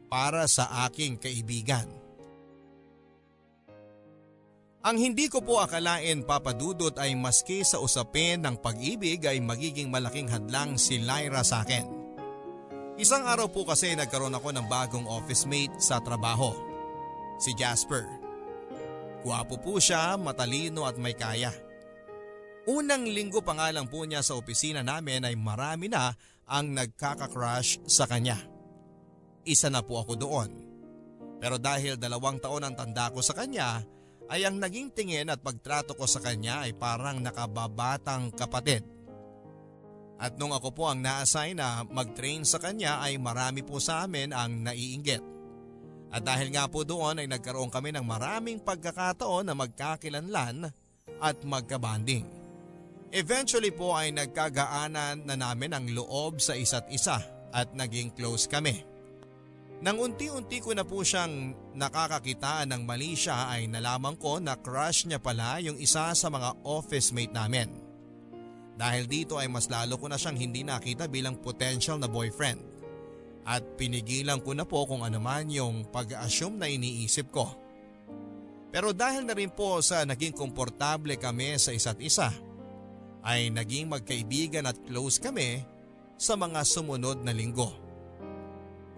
para 0.06 0.46
sa 0.46 0.86
aking 0.86 1.18
kaibigan. 1.18 1.90
Ang 4.86 5.02
hindi 5.02 5.26
ko 5.26 5.42
po 5.42 5.58
akalain 5.58 6.22
papadudot 6.22 6.94
ay 7.02 7.18
maski 7.18 7.66
sa 7.66 7.82
usapin 7.82 8.46
ng 8.46 8.54
pag-ibig 8.54 9.18
ay 9.26 9.42
magiging 9.42 9.90
malaking 9.90 10.30
hadlang 10.30 10.78
si 10.78 11.02
Lyra 11.02 11.42
sa 11.42 11.66
akin. 11.66 12.01
Isang 13.02 13.26
araw 13.26 13.50
po 13.50 13.66
kasi 13.66 13.98
nagkaroon 13.98 14.38
ako 14.38 14.54
ng 14.54 14.70
bagong 14.70 15.10
office 15.10 15.42
mate 15.42 15.74
sa 15.82 15.98
trabaho. 15.98 16.54
Si 17.34 17.50
Jasper. 17.50 18.06
Guwapo 19.26 19.58
po 19.58 19.82
siya, 19.82 20.14
matalino 20.14 20.86
at 20.86 20.94
may 21.02 21.18
kaya. 21.18 21.50
Unang 22.70 23.10
linggo 23.10 23.42
pa 23.42 23.58
nga 23.58 23.74
lang 23.74 23.90
po 23.90 24.06
niya 24.06 24.22
sa 24.22 24.38
opisina 24.38 24.86
namin 24.86 25.26
ay 25.26 25.34
marami 25.34 25.90
na 25.90 26.14
ang 26.46 26.70
nagkaka-crush 26.70 27.82
sa 27.90 28.06
kanya. 28.06 28.38
Isa 29.42 29.66
na 29.66 29.82
po 29.82 29.98
ako 29.98 30.14
doon. 30.14 30.50
Pero 31.42 31.58
dahil 31.58 31.98
dalawang 31.98 32.38
taon 32.38 32.62
ang 32.62 32.78
tanda 32.78 33.10
ko 33.10 33.18
sa 33.18 33.34
kanya, 33.34 33.82
ay 34.30 34.46
ang 34.46 34.62
naging 34.62 34.94
tingin 34.94 35.26
at 35.26 35.42
pagtrato 35.42 35.98
ko 35.98 36.06
sa 36.06 36.22
kanya 36.22 36.62
ay 36.62 36.78
parang 36.78 37.18
nakababatang 37.18 38.30
kapatid. 38.30 38.86
At 40.22 40.38
nung 40.38 40.54
ako 40.54 40.70
po 40.70 40.86
ang 40.86 41.02
na-assign 41.02 41.58
na 41.58 41.82
mag-train 41.82 42.46
sa 42.46 42.62
kanya 42.62 43.02
ay 43.02 43.18
marami 43.18 43.66
po 43.66 43.82
sa 43.82 44.06
amin 44.06 44.30
ang 44.30 44.62
naiinggit. 44.62 45.18
At 46.14 46.22
dahil 46.22 46.54
nga 46.54 46.70
po 46.70 46.86
doon 46.86 47.18
ay 47.18 47.26
nagkaroon 47.26 47.74
kami 47.74 47.90
ng 47.90 48.06
maraming 48.06 48.62
pagkakataon 48.62 49.50
na 49.50 49.58
magkakilanlan 49.58 50.70
at 51.18 51.36
magkabanding. 51.42 52.22
Eventually 53.10 53.74
po 53.74 53.98
ay 53.98 54.14
nagkagaanan 54.14 55.26
na 55.26 55.34
namin 55.34 55.74
ang 55.74 55.90
loob 55.90 56.38
sa 56.38 56.54
isa't 56.54 56.86
isa 56.94 57.18
at 57.50 57.74
naging 57.74 58.14
close 58.14 58.46
kami. 58.46 58.86
Nang 59.82 59.98
unti-unti 59.98 60.62
ko 60.62 60.70
na 60.70 60.86
po 60.86 61.02
siyang 61.02 61.50
nakakakitaan 61.74 62.70
ng 62.70 62.82
mali 62.86 63.18
siya 63.18 63.50
ay 63.50 63.66
nalaman 63.66 64.14
ko 64.14 64.38
na 64.38 64.54
crush 64.54 65.10
niya 65.10 65.18
pala 65.18 65.58
yung 65.58 65.82
isa 65.82 66.14
sa 66.14 66.28
mga 66.30 66.62
office 66.62 67.10
mate 67.10 67.34
namin. 67.34 67.81
Dahil 68.72 69.04
dito 69.04 69.36
ay 69.36 69.48
mas 69.52 69.68
lalo 69.68 70.00
ko 70.00 70.08
na 70.08 70.16
siyang 70.16 70.38
hindi 70.40 70.64
nakita 70.64 71.06
bilang 71.06 71.38
potential 71.38 72.00
na 72.00 72.08
boyfriend. 72.08 72.60
At 73.42 73.76
pinigilan 73.76 74.40
ko 74.40 74.54
na 74.54 74.62
po 74.62 74.86
kung 74.86 75.02
ano 75.02 75.18
man 75.18 75.50
yung 75.50 75.90
pag-assume 75.90 76.56
na 76.62 76.70
iniisip 76.70 77.28
ko. 77.34 77.50
Pero 78.72 78.96
dahil 78.96 79.28
na 79.28 79.36
rin 79.36 79.52
po 79.52 79.84
sa 79.84 80.06
naging 80.08 80.32
komportable 80.32 81.20
kami 81.20 81.60
sa 81.60 81.76
isa't 81.76 82.00
isa, 82.00 82.32
ay 83.22 83.52
naging 83.52 83.92
magkaibigan 83.92 84.64
at 84.64 84.78
close 84.88 85.20
kami 85.20 85.62
sa 86.16 86.34
mga 86.38 86.64
sumunod 86.64 87.20
na 87.20 87.36
linggo. 87.36 87.68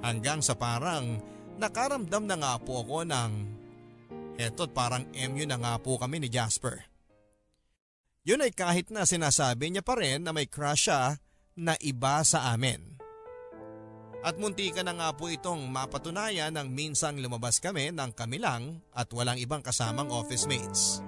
Hanggang 0.04 0.44
sa 0.44 0.54
parang 0.54 1.18
nakaramdam 1.58 2.24
na 2.28 2.36
nga 2.38 2.54
po 2.60 2.84
ako 2.84 3.08
ng 3.08 3.30
eto't 4.36 4.70
parang 4.70 5.08
MU 5.10 5.44
na 5.48 5.58
nga 5.58 5.74
po 5.80 5.98
kami 5.98 6.22
ni 6.22 6.28
Jasper. 6.30 6.93
Yun 8.24 8.40
ay 8.40 8.56
kahit 8.56 8.88
na 8.88 9.04
sinasabi 9.04 9.68
niya 9.68 9.84
pa 9.84 10.00
rin 10.00 10.24
na 10.24 10.32
may 10.32 10.48
crush 10.48 10.88
siya 10.88 11.20
na 11.60 11.76
iba 11.84 12.24
sa 12.24 12.56
amin. 12.56 12.96
At 14.24 14.40
munti 14.40 14.72
ka 14.72 14.80
na 14.80 14.96
nga 14.96 15.12
po 15.12 15.28
itong 15.28 15.68
mapatunayan 15.68 16.56
nang 16.56 16.72
minsang 16.72 17.20
lumabas 17.20 17.60
kami 17.60 17.92
ng 17.92 18.10
kami 18.16 18.40
lang 18.40 18.80
at 18.96 19.12
walang 19.12 19.36
ibang 19.36 19.60
kasamang 19.60 20.08
office 20.08 20.48
mates. 20.48 21.04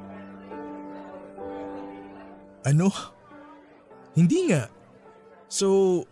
Ano? 2.69 2.93
Hindi 4.13 4.53
nga. 4.53 4.69
So, 5.49 6.05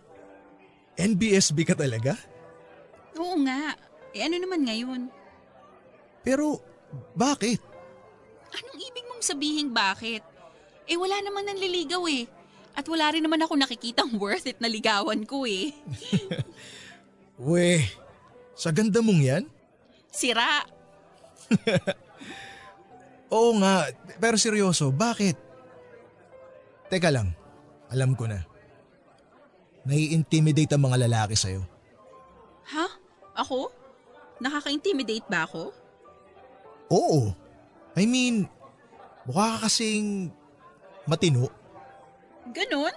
NBSB 0.97 1.69
ka 1.69 1.77
talaga? 1.77 2.17
Oo 3.21 3.37
nga. 3.45 3.77
Eh 4.17 4.25
ano 4.25 4.41
naman 4.41 4.65
ngayon? 4.65 5.13
Pero, 6.25 6.65
bakit? 7.13 7.61
Anong 8.57 8.81
ibig 8.81 9.05
mong 9.13 9.21
sabihin 9.21 9.69
bakit? 9.69 10.25
Eh 10.85 10.97
wala 11.01 11.16
naman 11.24 11.49
nanliligaw 11.49 12.05
eh. 12.12 12.28
At 12.74 12.91
wala 12.91 13.14
rin 13.14 13.22
naman 13.22 13.41
ako 13.41 13.55
nakikitang 13.55 14.12
worth 14.20 14.51
it 14.51 14.59
na 14.59 14.68
ligawan 14.68 15.22
ko 15.24 15.47
eh. 15.47 15.70
We, 17.39 17.82
sa 18.55 18.70
ganda 18.70 19.03
mong 19.03 19.22
yan? 19.22 19.45
Sira. 20.14 20.62
Oo 23.35 23.59
nga, 23.59 23.91
pero 24.22 24.39
seryoso, 24.39 24.95
bakit? 24.95 25.35
Teka 26.87 27.11
lang, 27.11 27.35
alam 27.91 28.14
ko 28.14 28.30
na. 28.30 28.47
Nai-intimidate 29.82 30.70
ang 30.70 30.87
mga 30.87 31.11
lalaki 31.11 31.35
sa'yo. 31.35 31.66
Ha? 32.70 32.87
Ako? 33.43 33.74
Nakaka-intimidate 34.39 35.26
ba 35.26 35.51
ako? 35.51 35.74
Oo. 36.95 37.35
I 37.99 38.07
mean, 38.07 38.47
mukha 39.26 39.59
ka 39.59 39.66
kasing 39.66 40.30
matino. 41.09 41.49
Ganon? 42.53 42.95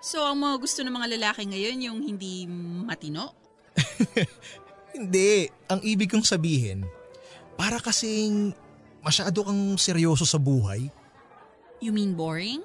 So 0.00 0.22
ang 0.22 0.38
mga 0.38 0.56
gusto 0.60 0.80
ng 0.84 0.94
mga 0.94 1.18
lalaki 1.18 1.42
ngayon 1.48 1.78
yung 1.82 1.98
hindi 2.04 2.46
matino? 2.86 3.32
Hindi, 4.96 5.44
ang 5.68 5.84
ibig 5.84 6.08
kong 6.08 6.24
sabihin, 6.24 6.88
para 7.52 7.76
kasing 7.76 8.56
masyado 9.04 9.44
kang 9.44 9.76
seryoso 9.76 10.24
sa 10.24 10.40
buhay. 10.40 10.88
You 11.84 11.92
mean 11.92 12.16
boring? 12.16 12.64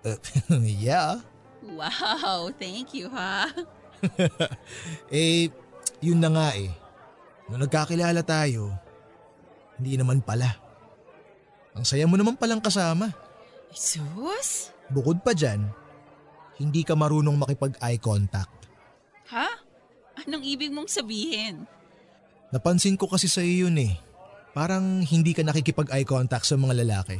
Uh, 0.00 0.16
yeah. 0.64 1.20
Wow, 1.60 2.48
thank 2.56 2.96
you 2.96 3.12
ha. 3.12 3.52
Eh, 5.14 5.46
yun 6.02 6.18
na 6.18 6.32
nga 6.32 6.48
eh. 6.58 6.72
Nung 7.46 7.62
nagkakilala 7.62 8.24
tayo, 8.26 8.74
hindi 9.78 9.94
naman 9.94 10.24
pala. 10.24 10.58
Ang 11.78 11.86
saya 11.86 12.08
mo 12.10 12.18
naman 12.18 12.34
palang 12.34 12.58
kasama. 12.58 13.14
Sus? 13.72 14.70
Bukod 14.92 15.24
pa 15.24 15.32
dyan, 15.32 15.64
hindi 16.60 16.84
ka 16.84 16.92
marunong 16.92 17.40
makipag-eye 17.40 17.96
contact. 17.96 18.68
Ha? 19.32 19.48
Anong 20.22 20.44
ibig 20.44 20.68
mong 20.68 20.92
sabihin? 20.92 21.64
Napansin 22.52 23.00
ko 23.00 23.08
kasi 23.08 23.26
sa'yo 23.32 23.66
yun 23.66 23.80
eh. 23.80 23.96
Parang 24.52 25.00
hindi 25.00 25.32
ka 25.32 25.40
nakikipag-eye 25.40 26.04
contact 26.04 26.44
sa 26.44 26.60
mga 26.60 26.84
lalaki. 26.84 27.16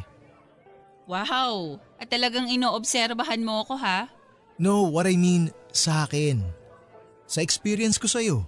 Wow, 1.09 1.81
at 1.97 2.13
talagang 2.13 2.47
inoobserbahan 2.53 3.41
mo 3.41 3.65
ako 3.65 3.75
ha? 3.81 4.13
No, 4.61 4.87
what 4.93 5.09
I 5.09 5.17
mean 5.17 5.51
sa 5.73 6.05
akin. 6.05 6.45
Sa 7.25 7.41
experience 7.41 7.97
ko 7.97 8.07
sa'yo. 8.07 8.45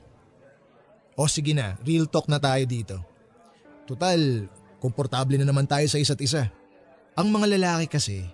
O 1.17 1.25
sige 1.25 1.57
na, 1.57 1.81
real 1.81 2.05
talk 2.05 2.29
na 2.29 2.37
tayo 2.37 2.63
dito. 2.69 3.01
Total, 3.89 4.45
komportable 4.79 5.41
na 5.41 5.49
naman 5.49 5.65
tayo 5.65 5.89
sa 5.89 5.97
isa't 5.97 6.21
isa. 6.21 6.53
Ang 7.15 7.31
mga 7.31 7.47
lalaki 7.55 7.87
kasi, 7.87 8.27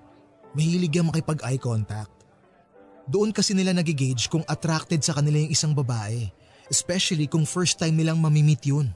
mahilig 0.57 0.97
yung 0.97 1.13
makipag-eye 1.13 1.61
contact. 1.61 2.25
Doon 3.05 3.29
kasi 3.29 3.53
nila 3.53 3.77
nagigage 3.77 4.33
kung 4.33 4.41
attracted 4.49 5.05
sa 5.05 5.13
kanila 5.13 5.37
yung 5.37 5.53
isang 5.53 5.77
babae. 5.77 6.33
Especially 6.73 7.29
kung 7.29 7.45
first 7.45 7.77
time 7.77 7.99
nilang 7.99 8.17
mamimit 8.17 8.65
yun. 8.65 8.89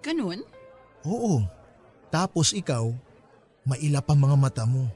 Ganun? 0.00 0.40
Oo. 1.04 1.44
Tapos 2.08 2.56
ikaw, 2.56 2.88
mailap 3.66 4.06
ang 4.08 4.20
mga 4.22 4.36
mata 4.38 4.64
mo. 4.64 4.88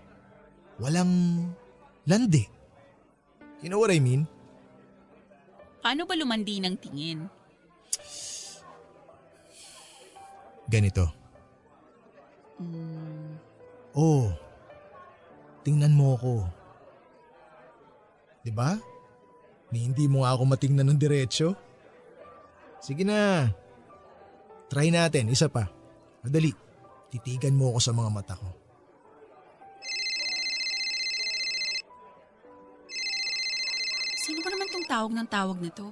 Walang 0.80 1.11
landi. 2.09 2.46
You 3.61 3.68
know 3.68 3.82
what 3.82 3.92
I 3.92 4.01
mean? 4.01 4.24
Paano 5.84 6.09
ba 6.09 6.16
lumandi 6.16 6.57
ng 6.62 6.76
tingin? 6.80 7.28
Ganito. 10.70 11.05
Hmm, 12.62 13.49
Oh, 13.95 14.30
tingnan 15.66 15.95
mo 15.95 16.14
ako. 16.14 16.34
'Di 18.47 18.53
ba? 18.55 18.78
Ni 19.70 19.86
hindi 19.86 20.07
mo 20.11 20.26
ako 20.26 20.43
matingnan 20.55 20.86
ng 20.95 20.99
diretsyo. 20.99 21.55
Sige 22.80 23.07
na. 23.07 23.51
Try 24.70 24.91
natin, 24.91 25.30
isa 25.30 25.47
pa. 25.47 25.68
Madali. 26.22 26.51
Titigan 27.11 27.59
mo 27.59 27.74
ako 27.74 27.78
sa 27.82 27.93
mga 27.95 28.11
mata 28.11 28.34
ko. 28.38 28.61
sino 34.30 34.47
ba 34.47 34.55
naman 34.55 34.70
tong 34.70 34.86
tawag 34.86 35.11
ng 35.11 35.26
tawag 35.26 35.59
na 35.59 35.70
to? 35.74 35.91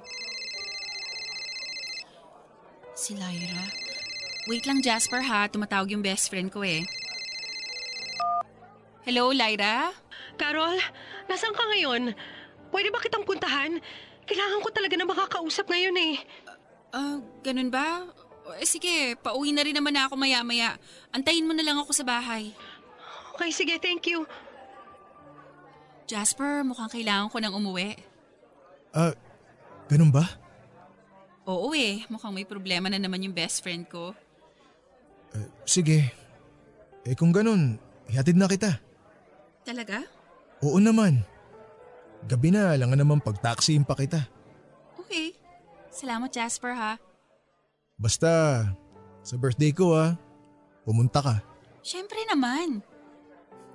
Si 2.94 3.18
Lyra. 3.18 3.66
Wait 4.46 4.62
lang 4.62 4.78
Jasper 4.78 5.26
ha, 5.26 5.50
tumatawag 5.50 5.90
yung 5.90 6.06
best 6.06 6.30
friend 6.30 6.54
ko 6.54 6.62
eh. 6.62 6.86
Hello, 9.08 9.32
Lyra? 9.32 9.88
Carol, 10.36 10.76
nasan 11.32 11.56
ka 11.56 11.64
ngayon? 11.64 12.12
Pwede 12.68 12.92
ba 12.92 13.00
kitang 13.00 13.24
puntahan? 13.24 13.80
Kailangan 14.28 14.60
ko 14.60 14.68
talaga 14.68 15.00
na 15.00 15.08
makakausap 15.08 15.64
ngayon 15.64 15.96
eh. 15.96 16.20
Ah, 16.92 17.16
ganun 17.40 17.72
ba? 17.72 18.04
Eh, 18.60 18.68
sige, 18.68 19.16
pauwi 19.16 19.56
na 19.56 19.64
rin 19.64 19.72
naman 19.72 19.96
ako 19.96 20.12
maya-maya. 20.12 20.76
Antayin 21.08 21.48
mo 21.48 21.56
na 21.56 21.64
lang 21.64 21.80
ako 21.80 21.96
sa 21.96 22.04
bahay. 22.04 22.52
Okay, 23.32 23.48
sige, 23.48 23.80
thank 23.80 24.04
you. 24.12 24.28
Jasper, 26.04 26.60
mukhang 26.60 26.92
kailangan 26.92 27.32
ko 27.32 27.40
nang 27.40 27.56
umuwi. 27.56 27.96
Ah, 28.92 29.16
ganun 29.88 30.12
ba? 30.12 30.36
Oo 31.48 31.72
eh, 31.72 32.04
mukhang 32.12 32.36
may 32.36 32.44
problema 32.44 32.92
na 32.92 33.00
naman 33.00 33.24
yung 33.24 33.32
best 33.32 33.64
friend 33.64 33.88
ko. 33.88 34.12
Ah, 35.32 35.48
sige. 35.64 36.12
Eh 37.08 37.16
kung 37.16 37.32
ganun, 37.32 37.80
ihatid 38.12 38.36
na 38.36 38.44
kita. 38.44 38.84
Talaga? 39.68 40.00
Oo 40.64 40.80
naman. 40.80 41.20
Gabi 42.24 42.48
na, 42.56 42.72
lang 42.72 42.96
naman 42.96 43.20
pag-taxiin 43.20 43.84
pa 43.84 43.92
kita. 43.92 44.24
Okay. 44.96 45.36
Salamat 45.92 46.32
Jasper 46.32 46.72
ha. 46.72 46.96
Basta, 48.00 48.64
sa 49.20 49.34
birthday 49.36 49.76
ko 49.76 49.92
ah, 49.92 50.16
pumunta 50.88 51.20
ka. 51.20 51.36
Siyempre 51.84 52.16
naman. 52.32 52.80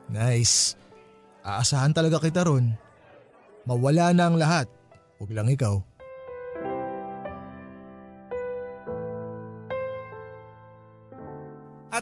Nice. 0.10 0.74
Aasahan 1.46 1.94
talaga 1.94 2.18
kita 2.18 2.41
ron. 2.41 2.74
Mawala 3.70 4.18
na 4.18 4.34
ang 4.34 4.38
lahat. 4.41 4.66
Huwag 5.22 5.30
lang 5.30 5.54
ikaw. 5.54 5.78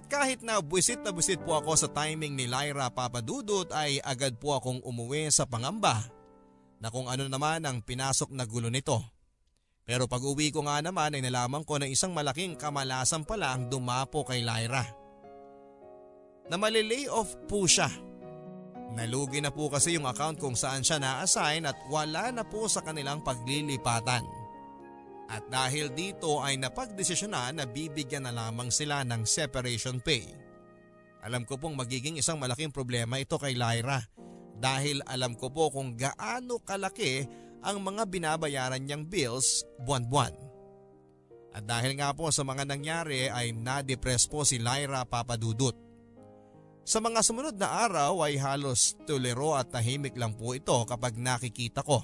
At 0.02 0.10
kahit 0.10 0.41
na 0.41 0.58
buwisit 0.58 1.06
na 1.06 1.14
buwisit 1.14 1.45
po 1.45 1.62
ako 1.62 1.78
sa 1.78 1.86
timing 1.86 2.34
ni 2.34 2.49
Lyra 2.49 2.89
Papadudot 2.89 3.70
ay 3.70 4.02
agad 4.02 4.34
po 4.41 4.58
akong 4.58 4.82
umuwi 4.82 5.30
sa 5.30 5.45
pangamba 5.45 6.02
na 6.82 6.89
kung 6.89 7.06
ano 7.06 7.30
naman 7.30 7.62
ang 7.62 7.86
pinasok 7.86 8.34
na 8.34 8.49
gulo 8.49 8.74
nito. 8.74 8.97
Pero 9.86 10.10
pag 10.10 10.26
uwi 10.26 10.49
ko 10.49 10.66
nga 10.66 10.82
naman 10.82 11.14
ay 11.14 11.22
nalaman 11.22 11.62
ko 11.62 11.78
na 11.78 11.86
isang 11.86 12.18
malaking 12.18 12.58
kamalasan 12.58 13.22
pala 13.22 13.54
ang 13.54 13.70
dumapo 13.70 14.26
kay 14.26 14.41
Lyra. 14.41 14.82
Na 16.49 16.58
malilay 16.58 17.06
off 17.06 17.38
po 17.45 17.70
siya. 17.70 17.93
Nalugi 18.97 19.38
na 19.38 19.54
po 19.54 19.70
kasi 19.70 19.93
yung 19.93 20.10
account 20.10 20.41
kung 20.41 20.58
saan 20.58 20.82
siya 20.82 20.97
na-assign 20.97 21.70
at 21.70 21.78
wala 21.93 22.34
na 22.34 22.41
po 22.41 22.66
sa 22.66 22.82
kanilang 22.82 23.22
paglilipatan. 23.22 24.41
At 25.32 25.47
dahil 25.47 25.95
dito 25.95 26.43
ay 26.43 26.59
napagdesisyonan 26.59 27.63
na 27.63 27.63
bibigyan 27.63 28.27
na 28.27 28.36
lamang 28.36 28.67
sila 28.67 29.07
ng 29.07 29.23
separation 29.23 30.03
pay. 30.03 30.27
Alam 31.23 31.47
ko 31.47 31.55
pong 31.55 31.79
magiging 31.79 32.19
isang 32.19 32.36
malaking 32.36 32.75
problema 32.75 33.15
ito 33.15 33.39
kay 33.39 33.55
Lyra 33.55 34.03
dahil 34.59 34.99
alam 35.07 35.39
ko 35.39 35.47
po 35.47 35.71
kung 35.71 35.95
gaano 35.95 36.59
kalaki 36.59 37.23
ang 37.63 37.79
mga 37.79 38.11
binabayaran 38.11 38.84
niyang 38.84 39.07
bills 39.07 39.63
buwan-buwan. 39.79 40.36
At 41.55 41.63
dahil 41.63 41.95
nga 41.95 42.11
po 42.11 42.27
sa 42.32 42.43
mga 42.43 42.67
nangyari 42.67 43.32
ay 43.32 43.55
na-depress 43.55 44.27
po 44.27 44.43
si 44.43 44.59
Lyra 44.59 45.07
Papadudut. 45.07 45.75
Sa 46.82 46.97
mga 46.99 47.21
sumunod 47.23 47.55
na 47.55 47.88
araw 47.88 48.25
ay 48.25 48.36
halos 48.41 48.99
tulero 49.07 49.55
at 49.55 49.69
tahimik 49.69 50.17
lang 50.17 50.36
po 50.36 50.57
ito 50.57 50.75
kapag 50.84 51.15
nakikita 51.15 51.86
ko. 51.86 52.01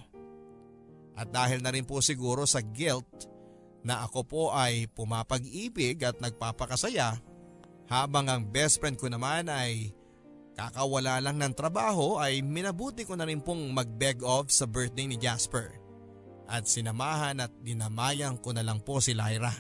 At 1.17 1.33
dahil 1.33 1.65
na 1.65 1.73
rin 1.73 1.83
po 1.83 1.97
siguro 1.99 2.45
sa 2.45 2.61
guilt 2.61 3.25
na 3.81 4.05
ako 4.05 4.19
po 4.23 4.43
ay 4.53 4.85
pumapag-ibig 4.93 5.97
at 6.05 6.21
nagpapakasaya 6.21 7.17
habang 7.89 8.29
ang 8.29 8.45
best 8.45 8.77
friend 8.77 8.99
ko 8.99 9.09
naman 9.09 9.49
ay 9.49 9.95
kakawala 10.53 11.17
lang 11.23 11.41
ng 11.41 11.53
trabaho 11.57 12.21
ay 12.21 12.45
minabuti 12.45 13.07
ko 13.07 13.17
na 13.17 13.25
rin 13.25 13.41
pong 13.41 13.73
mag-beg 13.73 14.21
off 14.21 14.53
sa 14.53 14.69
birthday 14.69 15.09
ni 15.09 15.17
Jasper 15.17 15.73
at 16.47 16.69
sinamahan 16.69 17.41
at 17.43 17.51
dinamayan 17.63 18.37
ko 18.39 18.53
na 18.53 18.61
lang 18.63 18.83
po 18.83 19.01
si 19.01 19.17
Lyra. 19.17 19.51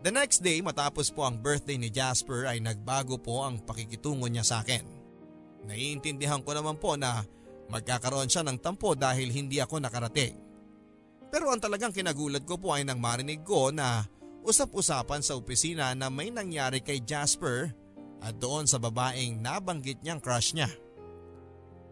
The 0.00 0.08
next 0.08 0.40
day 0.40 0.64
matapos 0.64 1.12
po 1.12 1.28
ang 1.28 1.44
birthday 1.44 1.76
ni 1.76 1.92
Jasper 1.92 2.48
ay 2.48 2.62
nagbago 2.64 3.20
po 3.20 3.44
ang 3.44 3.60
pakikitungo 3.60 4.30
niya 4.32 4.46
sa 4.46 4.64
akin. 4.64 4.84
Naiintindihan 5.68 6.40
ko 6.40 6.56
naman 6.56 6.80
po 6.80 6.96
na 6.96 7.20
magkakaroon 7.70 8.26
siya 8.26 8.42
ng 8.42 8.58
tampo 8.58 8.98
dahil 8.98 9.30
hindi 9.30 9.62
ako 9.62 9.78
nakarating. 9.78 10.34
Pero 11.30 11.54
ang 11.54 11.62
talagang 11.62 11.94
kinagulat 11.94 12.42
ko 12.42 12.58
po 12.58 12.74
ay 12.74 12.82
nang 12.82 12.98
marinig 12.98 13.46
ko 13.46 13.70
na 13.70 14.02
usap-usapan 14.42 15.22
sa 15.22 15.38
opisina 15.38 15.94
na 15.94 16.10
may 16.10 16.34
nangyari 16.34 16.82
kay 16.82 17.06
Jasper 17.06 17.70
at 18.20 18.34
doon 18.36 18.66
sa 18.66 18.82
babaeng 18.82 19.38
nabanggit 19.38 20.02
niyang 20.02 20.18
crush 20.18 20.52
niya. 20.52 20.68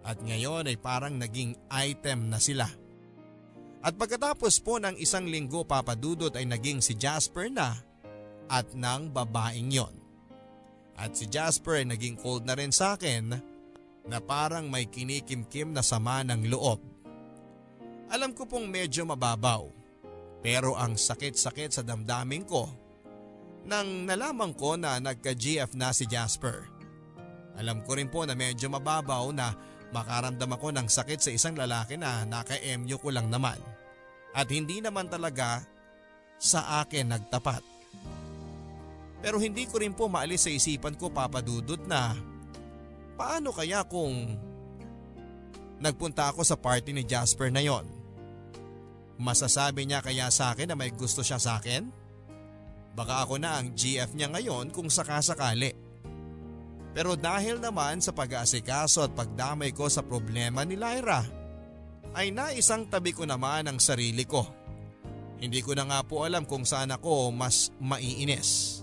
At 0.02 0.18
ngayon 0.18 0.66
ay 0.66 0.76
parang 0.76 1.16
naging 1.16 1.54
item 1.70 2.28
na 2.28 2.42
sila. 2.42 2.66
At 3.78 3.94
pagkatapos 3.94 4.58
po 4.58 4.82
ng 4.82 4.98
isang 4.98 5.30
linggo 5.30 5.62
papadudot 5.62 6.34
ay 6.34 6.44
naging 6.50 6.82
si 6.82 6.98
Jasper 6.98 7.46
na 7.46 7.78
at 8.50 8.74
ng 8.74 9.14
babaeng 9.14 9.70
yon. 9.70 9.94
At 10.98 11.14
si 11.14 11.30
Jasper 11.30 11.84
ay 11.84 11.86
naging 11.94 12.18
cold 12.18 12.42
na 12.42 12.58
rin 12.58 12.74
sa 12.74 12.98
akin 12.98 13.38
na 14.08 14.18
parang 14.24 14.66
may 14.72 14.88
kinikimkim 14.88 15.76
na 15.76 15.84
sama 15.84 16.24
ng 16.24 16.48
loob. 16.48 16.80
Alam 18.08 18.32
ko 18.32 18.48
pong 18.48 18.64
medyo 18.64 19.04
mababaw 19.04 19.68
pero 20.40 20.74
ang 20.80 20.96
sakit-sakit 20.96 21.70
sa 21.76 21.82
damdamin 21.84 22.48
ko 22.48 22.72
nang 23.68 24.08
nalaman 24.08 24.56
ko 24.56 24.80
na 24.80 24.96
nagka-GF 24.96 25.76
na 25.76 25.92
si 25.92 26.08
Jasper. 26.08 26.64
Alam 27.60 27.84
ko 27.84 28.00
rin 28.00 28.08
po 28.08 28.24
na 28.24 28.32
medyo 28.32 28.72
mababaw 28.72 29.28
na 29.28 29.52
makaramdam 29.92 30.56
ako 30.56 30.72
ng 30.72 30.88
sakit 30.88 31.20
sa 31.20 31.30
isang 31.34 31.52
lalaki 31.52 32.00
na 32.00 32.24
naka-MU 32.24 32.96
ko 32.96 33.12
lang 33.12 33.28
naman. 33.28 33.60
At 34.32 34.48
hindi 34.48 34.80
naman 34.80 35.12
talaga 35.12 35.60
sa 36.40 36.80
akin 36.80 37.12
nagtapat. 37.12 37.60
Pero 39.18 39.42
hindi 39.42 39.66
ko 39.66 39.82
rin 39.82 39.92
po 39.92 40.06
maalis 40.06 40.46
sa 40.46 40.50
isipan 40.54 40.94
ko 40.94 41.10
papadudot 41.10 41.82
na 41.90 42.14
paano 43.18 43.50
kaya 43.50 43.82
kung 43.82 44.38
nagpunta 45.82 46.30
ako 46.30 46.46
sa 46.46 46.54
party 46.54 46.94
ni 46.94 47.02
Jasper 47.02 47.50
na 47.50 47.58
yon? 47.58 47.82
Masasabi 49.18 49.82
niya 49.82 49.98
kaya 49.98 50.30
sa 50.30 50.54
akin 50.54 50.70
na 50.70 50.76
may 50.78 50.94
gusto 50.94 51.26
siya 51.26 51.42
sa 51.42 51.58
akin? 51.58 51.90
Baka 52.94 53.26
ako 53.26 53.42
na 53.42 53.58
ang 53.58 53.74
GF 53.74 54.14
niya 54.14 54.30
ngayon 54.30 54.70
kung 54.70 54.86
sakasakali. 54.86 55.74
Pero 56.94 57.18
dahil 57.18 57.58
naman 57.58 57.98
sa 57.98 58.14
pag-aasikaso 58.14 59.06
at 59.06 59.12
pagdamay 59.14 59.74
ko 59.74 59.90
sa 59.90 60.06
problema 60.06 60.62
ni 60.62 60.78
Lyra, 60.78 61.22
ay 62.14 62.30
naisang 62.30 62.86
tabi 62.86 63.14
ko 63.14 63.26
naman 63.26 63.66
ang 63.66 63.78
sarili 63.78 64.22
ko. 64.26 64.46
Hindi 65.38 65.62
ko 65.62 65.78
na 65.78 65.86
nga 65.86 66.00
po 66.02 66.26
alam 66.26 66.42
kung 66.42 66.66
saan 66.66 66.90
ako 66.90 67.30
mas 67.30 67.70
maiinis. 67.78 68.82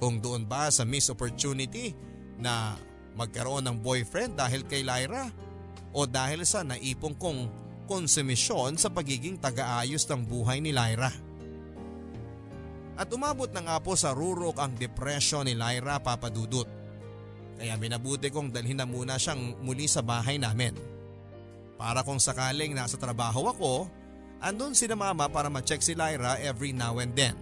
Kung 0.00 0.16
doon 0.16 0.48
ba 0.48 0.72
sa 0.72 0.88
miss 0.88 1.12
opportunity 1.12 1.92
na 2.40 2.72
magkaroon 3.14 3.66
ng 3.66 3.76
boyfriend 3.80 4.38
dahil 4.38 4.66
kay 4.66 4.86
Lyra 4.86 5.26
o 5.90 6.06
dahil 6.06 6.46
sa 6.46 6.62
naipong 6.62 7.16
kong 7.18 7.40
konsumisyon 7.90 8.78
sa 8.78 8.86
pagiging 8.86 9.34
tagaayos 9.42 10.06
ng 10.06 10.22
buhay 10.22 10.62
ni 10.62 10.70
Lyra. 10.70 11.10
At 13.00 13.08
umabot 13.10 13.48
na 13.50 13.64
nga 13.64 13.76
po 13.80 13.96
sa 13.96 14.12
rurok 14.12 14.60
ang 14.60 14.76
depression 14.76 15.48
ni 15.48 15.56
Lyra 15.56 15.98
papadudot. 15.98 16.68
Kaya 17.56 17.74
minabuti 17.80 18.30
kong 18.30 18.54
dalhin 18.54 18.78
na 18.78 18.86
muna 18.86 19.18
siyang 19.18 19.58
muli 19.64 19.88
sa 19.90 20.04
bahay 20.04 20.38
namin. 20.38 20.76
Para 21.80 22.04
kung 22.04 22.20
sakaling 22.20 22.76
nasa 22.76 23.00
trabaho 23.00 23.48
ako, 23.48 23.88
andun 24.44 24.76
si 24.76 24.84
na 24.84 24.96
mama 24.96 25.32
para 25.32 25.48
ma-check 25.48 25.80
si 25.80 25.96
Lyra 25.96 26.36
every 26.44 26.76
now 26.76 27.00
and 27.00 27.16
then. 27.16 27.34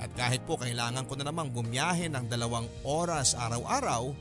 At 0.00 0.10
kahit 0.16 0.46
po 0.48 0.56
kailangan 0.56 1.04
ko 1.04 1.20
na 1.20 1.28
namang 1.28 1.52
bumiyahe 1.52 2.08
ng 2.08 2.26
dalawang 2.32 2.66
oras 2.86 3.36
araw-araw 3.36 4.14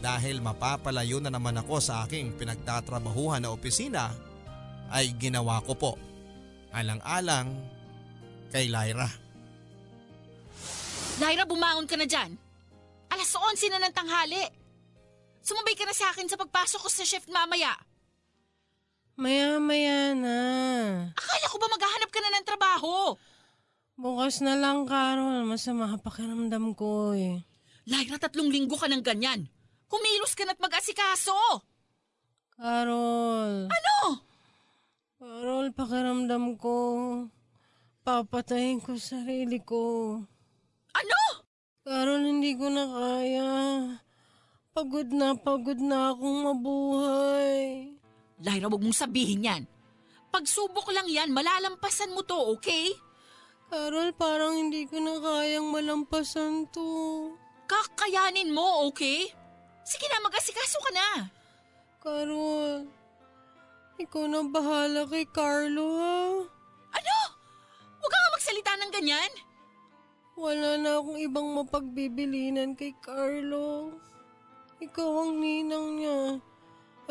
dahil 0.00 0.40
mapapalayo 0.40 1.20
na 1.20 1.28
naman 1.28 1.60
ako 1.60 1.76
sa 1.78 2.08
aking 2.08 2.32
pinagtatrabahuhan 2.40 3.44
na 3.44 3.52
opisina, 3.52 4.08
ay 4.88 5.12
ginawa 5.20 5.60
ko 5.62 5.76
po. 5.76 5.92
Alang-alang 6.72 7.52
kay 8.48 8.72
Lyra. 8.72 9.06
Lyra, 11.20 11.44
bumangon 11.44 11.84
ka 11.84 12.00
na 12.00 12.08
dyan. 12.08 12.32
Alas 13.12 13.30
11 13.36 13.76
na 13.76 13.78
ng 13.84 13.94
tanghali. 13.94 14.40
Sumabay 15.44 15.76
ka 15.76 15.84
na 15.84 15.94
sa 15.94 16.08
akin 16.10 16.26
sa 16.26 16.40
pagpasok 16.40 16.80
ko 16.80 16.88
sa 16.88 17.04
shift 17.04 17.28
mamaya. 17.28 17.76
Maya-maya 19.20 20.16
na. 20.16 20.38
Akala 21.12 21.46
ko 21.52 21.56
ba 21.60 21.68
maghahanap 21.68 22.10
ka 22.10 22.20
na 22.24 22.30
ng 22.40 22.46
trabaho? 22.48 22.92
Bukas 24.00 24.40
na 24.40 24.56
lang, 24.56 24.88
Carol. 24.88 25.44
Masama 25.44 25.92
pakiramdam 26.00 26.72
ko 26.72 27.12
eh. 27.12 27.44
Lyra, 27.84 28.16
tatlong 28.16 28.48
linggo 28.48 28.80
ka 28.80 28.88
ng 28.88 29.04
ganyan. 29.04 29.44
Kumilos 29.90 30.38
ka 30.38 30.46
na't 30.46 30.62
mag-asikaso. 30.62 31.34
Carol. 32.54 33.66
Ano? 33.66 33.98
Carol, 35.18 35.74
pakiramdam 35.74 36.54
ko. 36.54 36.76
Papatayin 38.06 38.78
ko 38.78 38.94
sarili 38.94 39.58
ko. 39.58 40.14
Ano? 40.94 41.20
Carol, 41.82 42.22
hindi 42.22 42.54
ko 42.54 42.70
na 42.70 42.86
kaya. 42.86 43.50
Pagod 44.70 45.10
na 45.10 45.34
pagod 45.34 45.82
na 45.82 46.14
akong 46.14 46.38
mabuhay. 46.46 47.90
Lyra, 48.38 48.70
wag 48.70 48.80
mong 48.86 48.94
sabihin 48.94 49.42
yan. 49.42 49.62
Pagsubok 50.30 50.94
lang 50.94 51.10
yan, 51.10 51.34
malalampasan 51.34 52.14
mo 52.14 52.22
to, 52.22 52.38
okay? 52.54 52.94
Carol, 53.66 54.14
parang 54.14 54.54
hindi 54.54 54.86
ko 54.86 55.02
na 55.02 55.18
kayang 55.18 55.74
malampasan 55.74 56.70
to. 56.70 56.86
Kakayanin 57.66 58.54
mo, 58.54 58.86
okay? 58.86 59.34
Sige 59.84 60.06
na, 60.08 60.24
mag-asikaso 60.24 60.78
ka 60.80 60.90
na. 60.94 61.08
Carol, 62.00 62.88
ikaw 64.00 64.24
na 64.24 64.40
bahala 64.48 65.04
kay 65.04 65.28
Carlo, 65.28 65.86
ha? 66.00 66.20
Ano? 66.96 67.16
Huwag 68.00 68.10
ka 68.10 68.16
nga 68.16 68.30
magsalita 68.32 68.72
ng 68.80 68.92
ganyan. 68.96 69.32
Wala 70.40 70.80
na 70.80 70.96
akong 70.96 71.20
ibang 71.20 71.48
mapagbibilinan 71.52 72.72
kay 72.72 72.96
Carlo. 73.04 73.92
Ikaw 74.80 75.10
ang 75.20 75.32
ninang 75.36 76.00
niya. 76.00 76.20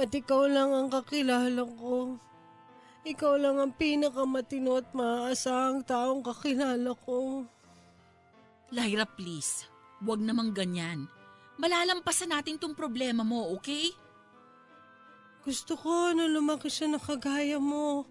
At 0.02 0.10
ikaw 0.10 0.50
lang 0.50 0.74
ang 0.74 0.90
kakilala 0.90 1.62
ko. 1.78 2.18
Ikaw 3.06 3.34
lang 3.38 3.62
ang 3.62 3.74
pinakamatino 3.78 4.82
at 4.82 4.90
maaasahang 4.98 5.86
taong 5.86 6.26
kakilala 6.26 6.98
ko. 7.06 7.46
Lyra, 8.74 9.06
please. 9.06 9.70
Huwag 10.02 10.26
namang 10.26 10.58
ganyan. 10.58 11.06
Malalampasan 11.60 12.32
natin 12.32 12.56
tong 12.56 12.72
problema 12.72 13.28
mo, 13.28 13.52
okay? 13.52 13.92
Gusto 15.44 15.76
ko 15.76 16.16
na 16.16 16.24
lumaki 16.24 16.72
siya 16.72 16.96
na 16.96 17.00
kagaya 17.04 17.60
mo. 17.60 18.08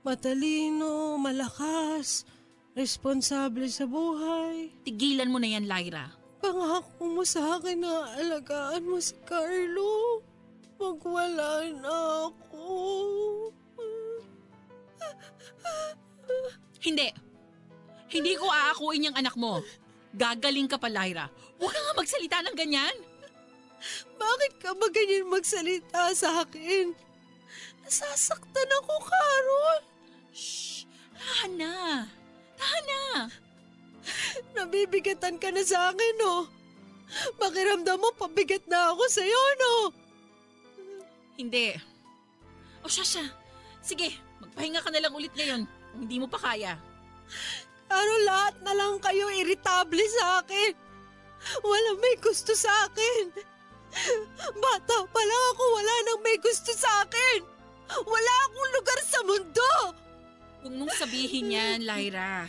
Matalino, 0.00 1.20
malakas, 1.20 2.24
responsable 2.72 3.68
sa 3.68 3.84
buhay. 3.84 4.72
Tigilan 4.88 5.28
mo 5.28 5.36
na 5.36 5.52
yan, 5.52 5.68
Lyra. 5.68 6.08
Pangako 6.40 7.04
mo 7.12 7.22
sa 7.28 7.60
akin 7.60 7.84
na 7.84 8.16
alagaan 8.16 8.88
mo 8.88 8.96
si 8.98 9.14
Carlo. 9.28 10.24
Magwala 10.80 11.68
na 11.76 11.96
ako. 12.32 12.64
Hindi. 16.82 17.08
Hindi 18.10 18.32
ko 18.34 18.48
aakuin 18.48 19.12
yung 19.12 19.16
anak 19.20 19.36
mo. 19.36 19.60
Gagaling 20.12 20.66
ka 20.66 20.80
pa, 20.80 20.90
Lyra. 20.90 21.30
Huwag 21.62 21.70
ka 21.70 21.78
nga 21.78 21.94
magsalita 21.94 22.36
ng 22.42 22.56
ganyan. 22.58 22.96
Bakit 24.18 24.52
ka 24.58 24.74
ba 24.74 24.90
ganyan 24.90 25.30
magsalita 25.30 26.10
sa 26.10 26.42
akin? 26.42 26.90
Nasasaktan 27.86 28.70
ako, 28.82 28.94
Carol. 29.06 29.80
Shh! 30.34 30.90
Tahan 31.14 31.52
na. 31.54 32.02
Tahan 32.58 32.84
na. 32.90 33.02
Nabibigatan 34.58 35.38
ka 35.38 35.54
na 35.54 35.62
sa 35.62 35.94
akin, 35.94 36.14
no? 36.18 36.50
Pakiramdam 37.38 38.02
mo, 38.02 38.10
pabigat 38.18 38.66
na 38.66 38.90
ako 38.90 39.06
sa'yo, 39.06 39.42
no? 39.62 39.74
Hindi. 41.38 41.78
O 42.82 42.90
siya 42.90 43.06
siya. 43.06 43.26
Sige, 43.78 44.18
magpahinga 44.42 44.82
ka 44.82 44.90
na 44.90 44.98
lang 44.98 45.14
ulit 45.14 45.30
ngayon 45.38 45.62
kung 45.94 46.00
hindi 46.10 46.18
mo 46.18 46.26
pa 46.26 46.42
kaya. 46.42 46.74
Carol, 47.86 48.22
lahat 48.26 48.58
na 48.66 48.72
lang 48.74 48.98
kayo 48.98 49.30
irritable 49.30 50.02
sa 50.18 50.42
akin. 50.42 50.81
Walang 51.62 51.98
may 51.98 52.16
gusto 52.22 52.54
sa 52.54 52.70
akin. 52.88 53.34
Bata 54.56 54.96
pa 55.04 55.20
lang 55.20 55.44
ako, 55.52 55.62
wala 55.76 55.94
nang 56.08 56.20
may 56.24 56.38
gusto 56.40 56.72
sa 56.72 57.04
akin. 57.04 57.44
Wala 57.92 58.34
akong 58.48 58.70
lugar 58.72 58.98
sa 59.04 59.20
mundo. 59.26 59.70
Huwag 60.62 60.74
mong 60.78 60.94
sabihin 60.94 61.52
yan, 61.52 61.78
Lyra. 61.82 62.46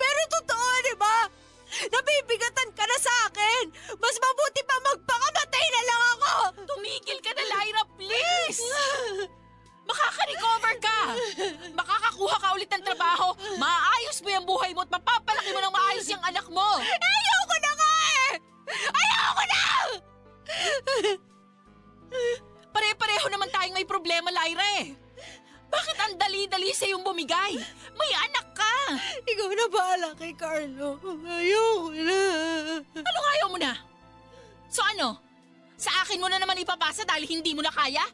Pero 0.00 0.20
totoo, 0.32 0.68
di 0.82 0.94
ba? 0.96 1.28
Nabibigatan 1.72 2.68
ka 2.76 2.84
na 2.84 2.98
sa 3.00 3.14
akin! 3.32 3.72
Mas 3.96 4.16
mabuti 4.20 4.60
pa 4.64 4.76
magpakamatay 4.92 5.66
na 5.72 5.82
lang 5.88 6.02
ako! 6.16 6.32
Tumigil 6.68 7.20
ka 7.24 7.32
na, 7.32 7.44
Lyra, 7.48 7.82
please! 7.96 8.60
Makaka-recover 9.88 10.74
ka! 10.84 11.00
Makakakuha 11.72 12.36
ka 12.40 12.48
ulit 12.56 12.68
ng 12.68 12.84
trabaho, 12.84 13.32
maayos 13.56 14.20
mo 14.20 14.28
yung 14.28 14.44
buhay 14.48 14.72
mo 14.76 14.84
at 14.84 14.92
mapapalaki 14.92 15.48
mo 15.52 15.60
ng 15.64 15.74
maayos 15.76 16.08
yung 16.12 16.24
anak 16.24 16.46
mo! 16.52 16.68
Ayoko 16.80 17.56
na! 17.60 17.72
Ayoko 18.70 19.42
na! 19.48 19.62
Pare-pareho 22.72 23.26
naman 23.28 23.48
tayong 23.52 23.76
may 23.76 23.88
problema, 23.88 24.28
Lyra 24.30 24.66
eh. 24.84 24.94
Bakit 25.72 25.96
ang 26.04 26.14
dali-dali 26.20 26.68
sa 26.76 26.84
yung 26.84 27.00
bumigay? 27.00 27.56
May 27.96 28.12
anak 28.28 28.46
ka! 28.52 28.76
Ikaw 29.24 29.48
na 29.56 29.66
bahala 29.72 30.08
kay 30.20 30.32
Carlo. 30.36 31.00
Ayoko 31.24 31.96
na. 31.96 32.22
Anong 33.00 33.28
ayaw 33.32 33.46
mo 33.48 33.58
na? 33.58 33.72
So 34.68 34.84
ano? 34.84 35.16
Sa 35.80 35.90
akin 36.04 36.20
mo 36.20 36.28
na 36.28 36.38
naman 36.38 36.60
ipapasa 36.60 37.02
dahil 37.08 37.24
hindi 37.26 37.56
mo 37.56 37.64
na 37.64 37.72
kaya? 37.72 38.04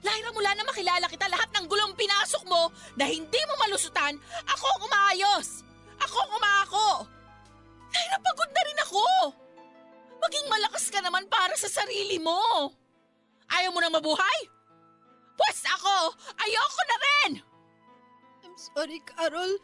Lyra, 0.00 0.32
mula 0.32 0.56
na 0.56 0.64
makilala 0.64 1.06
kita, 1.12 1.28
lahat 1.28 1.52
ng 1.52 1.68
gulong 1.68 1.92
pinasok 1.92 2.48
mo 2.48 2.72
na 2.96 3.04
hindi 3.04 3.36
mo 3.44 3.54
malusutan, 3.60 4.16
ako 4.48 4.64
ang 4.64 4.82
umaayos! 4.88 5.60
Ako 6.00 6.16
ang 6.24 6.32
umako! 6.40 6.88
Lyra, 7.92 8.16
pagod 8.24 8.50
na 8.50 8.62
rin 8.64 8.78
ako! 8.80 9.04
Maging 10.20 10.46
malakas 10.52 10.92
ka 10.92 11.00
naman 11.00 11.24
para 11.26 11.56
sa 11.56 11.66
sarili 11.66 12.20
mo! 12.20 12.70
Ayaw 13.50 13.72
mo 13.72 13.80
na 13.80 13.90
mabuhay? 13.90 14.40
Pwes 15.34 15.64
ako! 15.66 16.14
Ayoko 16.36 16.82
na 16.84 16.96
rin! 17.00 17.32
I'm 18.44 18.56
sorry, 18.56 19.00
Carol. 19.02 19.56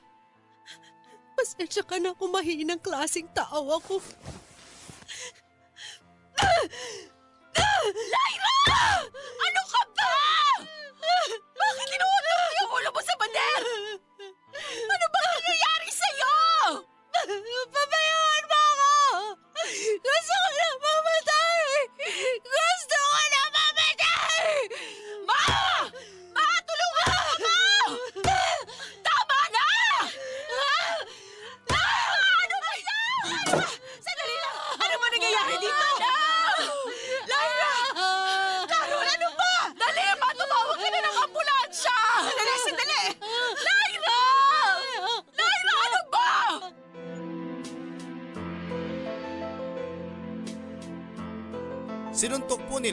Pasensya 1.36 1.84
ka 1.84 2.00
na 2.00 2.16
kung 2.16 2.32
mahinang 2.32 2.80
klaseng 2.80 3.28
tao 3.36 3.68
ako. 3.76 4.00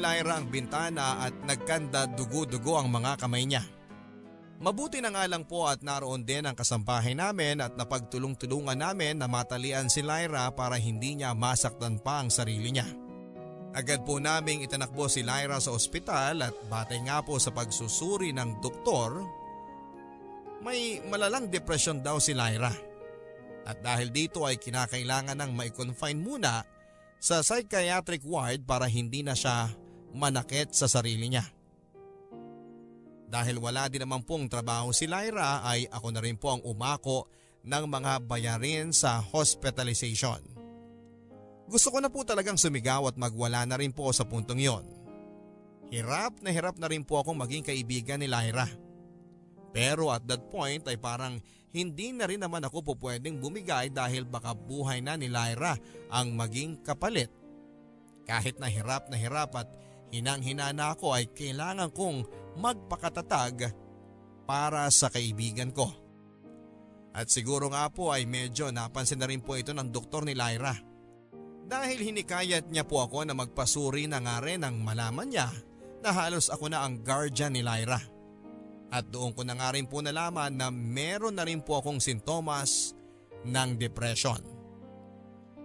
Lyra 0.04 0.36
ang 0.36 0.52
bintana 0.52 1.24
at 1.24 1.32
nagkanda 1.48 2.12
dugo-dugo 2.12 2.76
ang 2.76 2.92
mga 2.92 3.16
kamay 3.24 3.48
niya. 3.48 3.64
Mabuti 4.60 5.00
na 5.00 5.12
nga 5.12 5.24
lang 5.28 5.48
po 5.48 5.68
at 5.68 5.80
naroon 5.80 6.28
din 6.28 6.44
ang 6.44 6.56
kasampahay 6.56 7.16
namin 7.16 7.64
at 7.64 7.76
napagtulong-tulungan 7.80 8.80
namin 8.80 9.20
na 9.20 9.32
matalian 9.32 9.88
si 9.88 10.04
Lyra 10.04 10.52
para 10.52 10.76
hindi 10.76 11.20
niya 11.20 11.32
masaktan 11.32 12.00
pa 12.04 12.20
ang 12.20 12.28
sarili 12.28 12.76
niya. 12.76 12.88
Agad 13.74 14.06
po 14.06 14.20
naming 14.24 14.64
itinakbo 14.64 15.08
si 15.08 15.24
Lyra 15.24 15.60
sa 15.60 15.74
ospital 15.76 16.48
at 16.48 16.56
batay 16.72 17.00
nga 17.04 17.20
po 17.24 17.40
sa 17.40 17.50
pagsusuri 17.50 18.32
ng 18.36 18.62
doktor, 18.64 19.24
may 20.64 21.04
malalang 21.12 21.52
depresyon 21.52 22.00
daw 22.00 22.20
si 22.20 22.32
Lyra. 22.32 22.72
At 23.68 23.80
dahil 23.84 24.12
dito 24.16 24.48
ay 24.48 24.60
kinakailangan 24.60 25.40
ng 25.40 25.52
mai-confine 25.56 26.20
muna 26.20 26.64
sa 27.20 27.44
psychiatric 27.44 28.24
ward 28.24 28.64
para 28.68 28.88
hindi 28.88 29.24
na 29.24 29.36
siya 29.36 29.72
manakit 30.14 30.72
sa 30.72 30.86
sarili 30.86 31.30
niya. 31.30 31.46
Dahil 33.34 33.58
wala 33.58 33.90
din 33.90 34.06
naman 34.06 34.22
pong 34.22 34.46
trabaho 34.46 34.94
si 34.94 35.10
Lyra 35.10 35.66
ay 35.66 35.90
ako 35.90 36.08
na 36.14 36.22
rin 36.22 36.38
po 36.38 36.54
ang 36.54 36.62
umako 36.62 37.26
ng 37.66 37.86
mga 37.90 38.22
bayarin 38.30 38.94
sa 38.94 39.18
hospitalization. 39.18 40.38
Gusto 41.66 41.90
ko 41.90 41.98
na 41.98 42.14
po 42.14 42.22
talagang 42.22 42.60
sumigaw 42.60 43.10
at 43.10 43.18
magwala 43.18 43.66
na 43.66 43.80
rin 43.80 43.90
po 43.90 44.12
sa 44.14 44.28
puntong 44.28 44.62
yon. 44.62 44.86
Hirap 45.90 46.46
na 46.46 46.54
hirap 46.54 46.78
na 46.78 46.86
rin 46.92 47.02
po 47.02 47.18
akong 47.18 47.38
maging 47.38 47.66
kaibigan 47.66 48.22
ni 48.22 48.30
Lyra. 48.30 48.70
Pero 49.74 50.14
at 50.14 50.22
that 50.30 50.46
point 50.54 50.86
ay 50.86 51.02
parang 51.02 51.42
hindi 51.74 52.14
na 52.14 52.30
rin 52.30 52.38
naman 52.38 52.62
ako 52.62 52.86
po 52.86 52.94
pwedeng 53.10 53.42
bumigay 53.42 53.90
dahil 53.90 54.30
baka 54.30 54.54
buhay 54.54 55.02
na 55.02 55.18
ni 55.18 55.26
Lyra 55.26 55.74
ang 56.14 56.38
maging 56.38 56.86
kapalit. 56.86 57.34
Kahit 58.30 58.62
na 58.62 58.70
hirap 58.70 59.10
na 59.10 59.18
hirap 59.18 59.58
at 59.58 59.66
hinang-hina 60.14 60.70
na 60.78 60.94
ako 60.94 61.18
ay 61.18 61.26
kailangan 61.34 61.90
kong 61.90 62.22
magpakatatag 62.62 63.74
para 64.46 64.86
sa 64.94 65.10
kaibigan 65.10 65.74
ko. 65.74 65.90
At 67.14 67.34
siguro 67.34 67.74
nga 67.74 67.90
po 67.90 68.14
ay 68.14 68.30
medyo 68.30 68.70
napansin 68.70 69.18
na 69.18 69.30
rin 69.30 69.42
po 69.42 69.58
ito 69.58 69.74
ng 69.74 69.90
doktor 69.90 70.22
ni 70.22 70.38
Lyra. 70.38 70.78
Dahil 71.66 71.98
hinikayat 72.06 72.70
niya 72.70 72.86
po 72.86 73.02
ako 73.02 73.26
na 73.26 73.34
magpasuri 73.34 74.06
na 74.06 74.22
nga 74.22 74.38
rin 74.38 74.62
nang 74.62 74.82
malaman 74.82 75.30
niya 75.34 75.50
na 76.06 76.10
halos 76.14 76.54
ako 76.54 76.70
na 76.70 76.86
ang 76.86 77.02
guardian 77.02 77.54
ni 77.54 77.66
Lyra. 77.66 77.98
At 78.94 79.10
doon 79.10 79.34
ko 79.34 79.42
na 79.42 79.58
nga 79.58 79.74
rin 79.74 79.90
po 79.90 80.06
nalaman 80.06 80.54
na 80.54 80.70
meron 80.70 81.34
na 81.34 81.48
rin 81.48 81.66
po 81.66 81.82
akong 81.82 81.98
sintomas 81.98 82.94
ng 83.42 83.74
depression. 83.82 84.53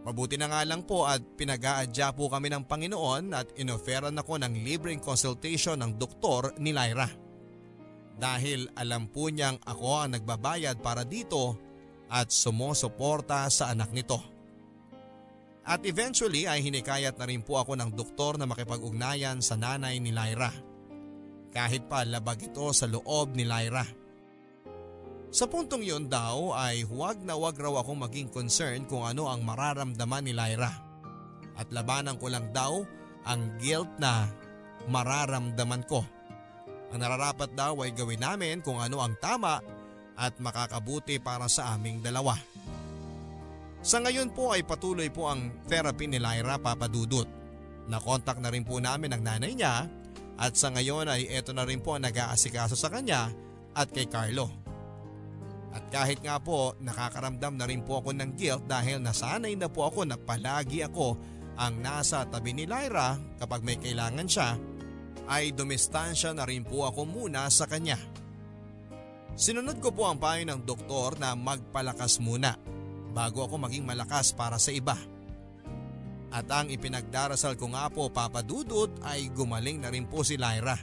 Mabuti 0.09 0.41
na 0.41 0.49
nga 0.49 0.65
lang 0.65 0.89
po 0.89 1.05
at 1.05 1.21
pinag-aadya 1.37 2.17
po 2.17 2.33
kami 2.33 2.49
ng 2.49 2.65
Panginoon 2.65 3.37
at 3.37 3.53
inoferan 3.61 4.17
ako 4.17 4.41
ng 4.41 4.65
libreng 4.65 5.05
consultation 5.05 5.77
ng 5.77 6.01
doktor 6.01 6.57
ni 6.57 6.73
Lyra. 6.73 7.05
Dahil 8.17 8.73
alam 8.73 9.13
po 9.13 9.29
niyang 9.29 9.61
ako 9.69 9.89
ang 10.01 10.17
nagbabayad 10.17 10.81
para 10.81 11.05
dito 11.05 11.61
at 12.09 12.33
sumusuporta 12.33 13.53
sa 13.53 13.69
anak 13.69 13.93
nito. 13.93 14.17
At 15.69 15.85
eventually 15.85 16.49
ay 16.49 16.65
hinikayat 16.65 17.21
na 17.21 17.29
rin 17.29 17.45
po 17.45 17.61
ako 17.61 17.77
ng 17.77 17.93
doktor 17.93 18.41
na 18.41 18.49
makipag-ugnayan 18.49 19.45
sa 19.45 19.61
nanay 19.61 20.01
ni 20.01 20.09
Lyra. 20.09 20.49
Kahit 21.53 21.85
pa 21.85 22.09
labag 22.09 22.49
ito 22.49 22.65
sa 22.73 22.89
loob 22.89 23.37
ni 23.37 23.45
Lyra. 23.45 23.85
Sa 25.29 25.45
puntong 25.45 25.85
yun 25.85 26.09
daw 26.09 26.57
ay 26.57 26.89
huwag 26.89 27.21
na 27.21 27.37
huwag 27.37 27.61
raw 27.61 27.85
akong 27.85 28.01
maging 28.01 28.33
concerned 28.33 28.89
kung 28.89 29.05
ano 29.05 29.29
ang 29.29 29.45
mararamdaman 29.45 30.25
ni 30.25 30.33
Lyra. 30.33 30.73
At 31.53 31.69
labanan 31.69 32.17
ko 32.17 32.33
lang 32.33 32.49
daw 32.49 32.81
ang 33.29 33.61
guilt 33.61 33.93
na 34.01 34.25
mararamdaman 34.89 35.85
ko. 35.85 36.01
Ang 36.89 37.05
nararapat 37.05 37.53
daw 37.53 37.77
ay 37.85 37.93
gawin 37.93 38.25
namin 38.25 38.65
kung 38.65 38.81
ano 38.81 39.05
ang 39.05 39.21
tama 39.21 39.61
at 40.17 40.33
makakabuti 40.41 41.21
para 41.21 41.45
sa 41.45 41.77
aming 41.77 42.01
dalawa. 42.01 42.33
Sa 43.85 44.01
ngayon 44.01 44.33
po 44.33 44.57
ay 44.57 44.65
patuloy 44.65 45.13
po 45.13 45.29
ang 45.29 45.53
therapy 45.69 46.09
ni 46.09 46.17
Lyra 46.17 46.57
papadudot. 46.57 47.29
Nakontak 47.85 48.41
na 48.41 48.49
rin 48.49 48.65
po 48.65 48.81
namin 48.81 49.13
ang 49.13 49.23
nanay 49.23 49.53
niya 49.53 49.85
at 50.41 50.57
sa 50.57 50.73
ngayon 50.73 51.13
ay 51.13 51.29
eto 51.37 51.53
na 51.53 51.69
rin 51.69 51.85
po 51.85 52.01
ang 52.01 52.09
nag-aasikaso 52.09 52.81
sa 52.81 52.89
kanya 52.89 53.29
at 53.77 53.93
kay 53.93 54.09
Carlo. 54.09 54.58
At 55.69 55.85
kahit 55.93 56.25
nga 56.25 56.41
po 56.41 56.73
nakakaramdam 56.81 57.61
na 57.61 57.69
rin 57.69 57.85
po 57.85 58.01
ako 58.01 58.17
ng 58.17 58.31
guilt 58.35 58.65
dahil 58.65 59.05
nasanay 59.05 59.53
na 59.55 59.69
po 59.69 59.85
ako 59.85 60.09
na 60.09 60.17
palagi 60.17 60.81
ako 60.85 61.17
ang 61.59 61.75
nasa 61.83 62.25
tabi 62.25 62.57
ni 62.57 62.65
Lyra 62.65 63.19
kapag 63.37 63.67
may 63.67 63.77
kailangan 63.77 64.29
siya 64.31 64.57
ay 65.29 65.53
dumistansya 65.53 66.33
na 66.33 66.49
rin 66.49 66.65
po 66.65 66.89
ako 66.89 67.05
muna 67.05 67.45
sa 67.53 67.69
kanya. 67.69 68.01
Sinunod 69.39 69.79
ko 69.79 69.93
po 69.93 70.09
ang 70.09 70.19
payo 70.19 70.43
ng 70.49 70.65
doktor 70.65 71.21
na 71.21 71.37
magpalakas 71.37 72.19
muna 72.19 72.57
bago 73.13 73.45
ako 73.45 73.61
maging 73.61 73.85
malakas 73.85 74.33
para 74.33 74.57
sa 74.57 74.73
iba. 74.73 74.97
At 76.29 76.49
ang 76.53 76.69
ipinagdarasal 76.69 77.57
ko 77.57 77.73
nga 77.73 77.89
po 77.89 78.09
papadudod 78.13 79.01
ay 79.05 79.33
gumaling 79.33 79.85
na 79.85 79.93
rin 79.93 80.09
po 80.09 80.25
si 80.25 80.37
Lyra 80.37 80.77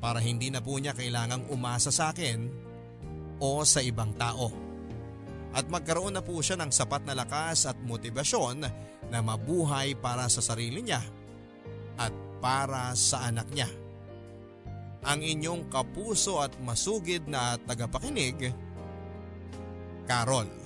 para 0.00 0.20
hindi 0.20 0.52
na 0.52 0.60
po 0.60 0.76
niya 0.76 0.92
kailangang 0.92 1.48
umasa 1.48 1.88
sa 1.88 2.12
akin 2.12 2.63
o 3.44 3.60
sa 3.68 3.84
ibang 3.84 4.16
tao. 4.16 4.48
At 5.54 5.68
magkaroon 5.68 6.16
na 6.16 6.24
po 6.24 6.40
siya 6.40 6.56
ng 6.58 6.72
sapat 6.72 7.04
na 7.04 7.14
lakas 7.14 7.68
at 7.68 7.76
motibasyon 7.84 8.64
na 9.12 9.18
mabuhay 9.20 9.94
para 9.94 10.26
sa 10.32 10.40
sarili 10.40 10.80
niya 10.80 11.04
at 12.00 12.10
para 12.40 12.90
sa 12.96 13.28
anak 13.28 13.46
niya. 13.52 13.68
Ang 15.04 15.20
inyong 15.20 15.68
kapuso 15.68 16.40
at 16.40 16.56
masugid 16.64 17.28
na 17.28 17.60
tagapakinig, 17.60 18.56
Carol. 20.08 20.63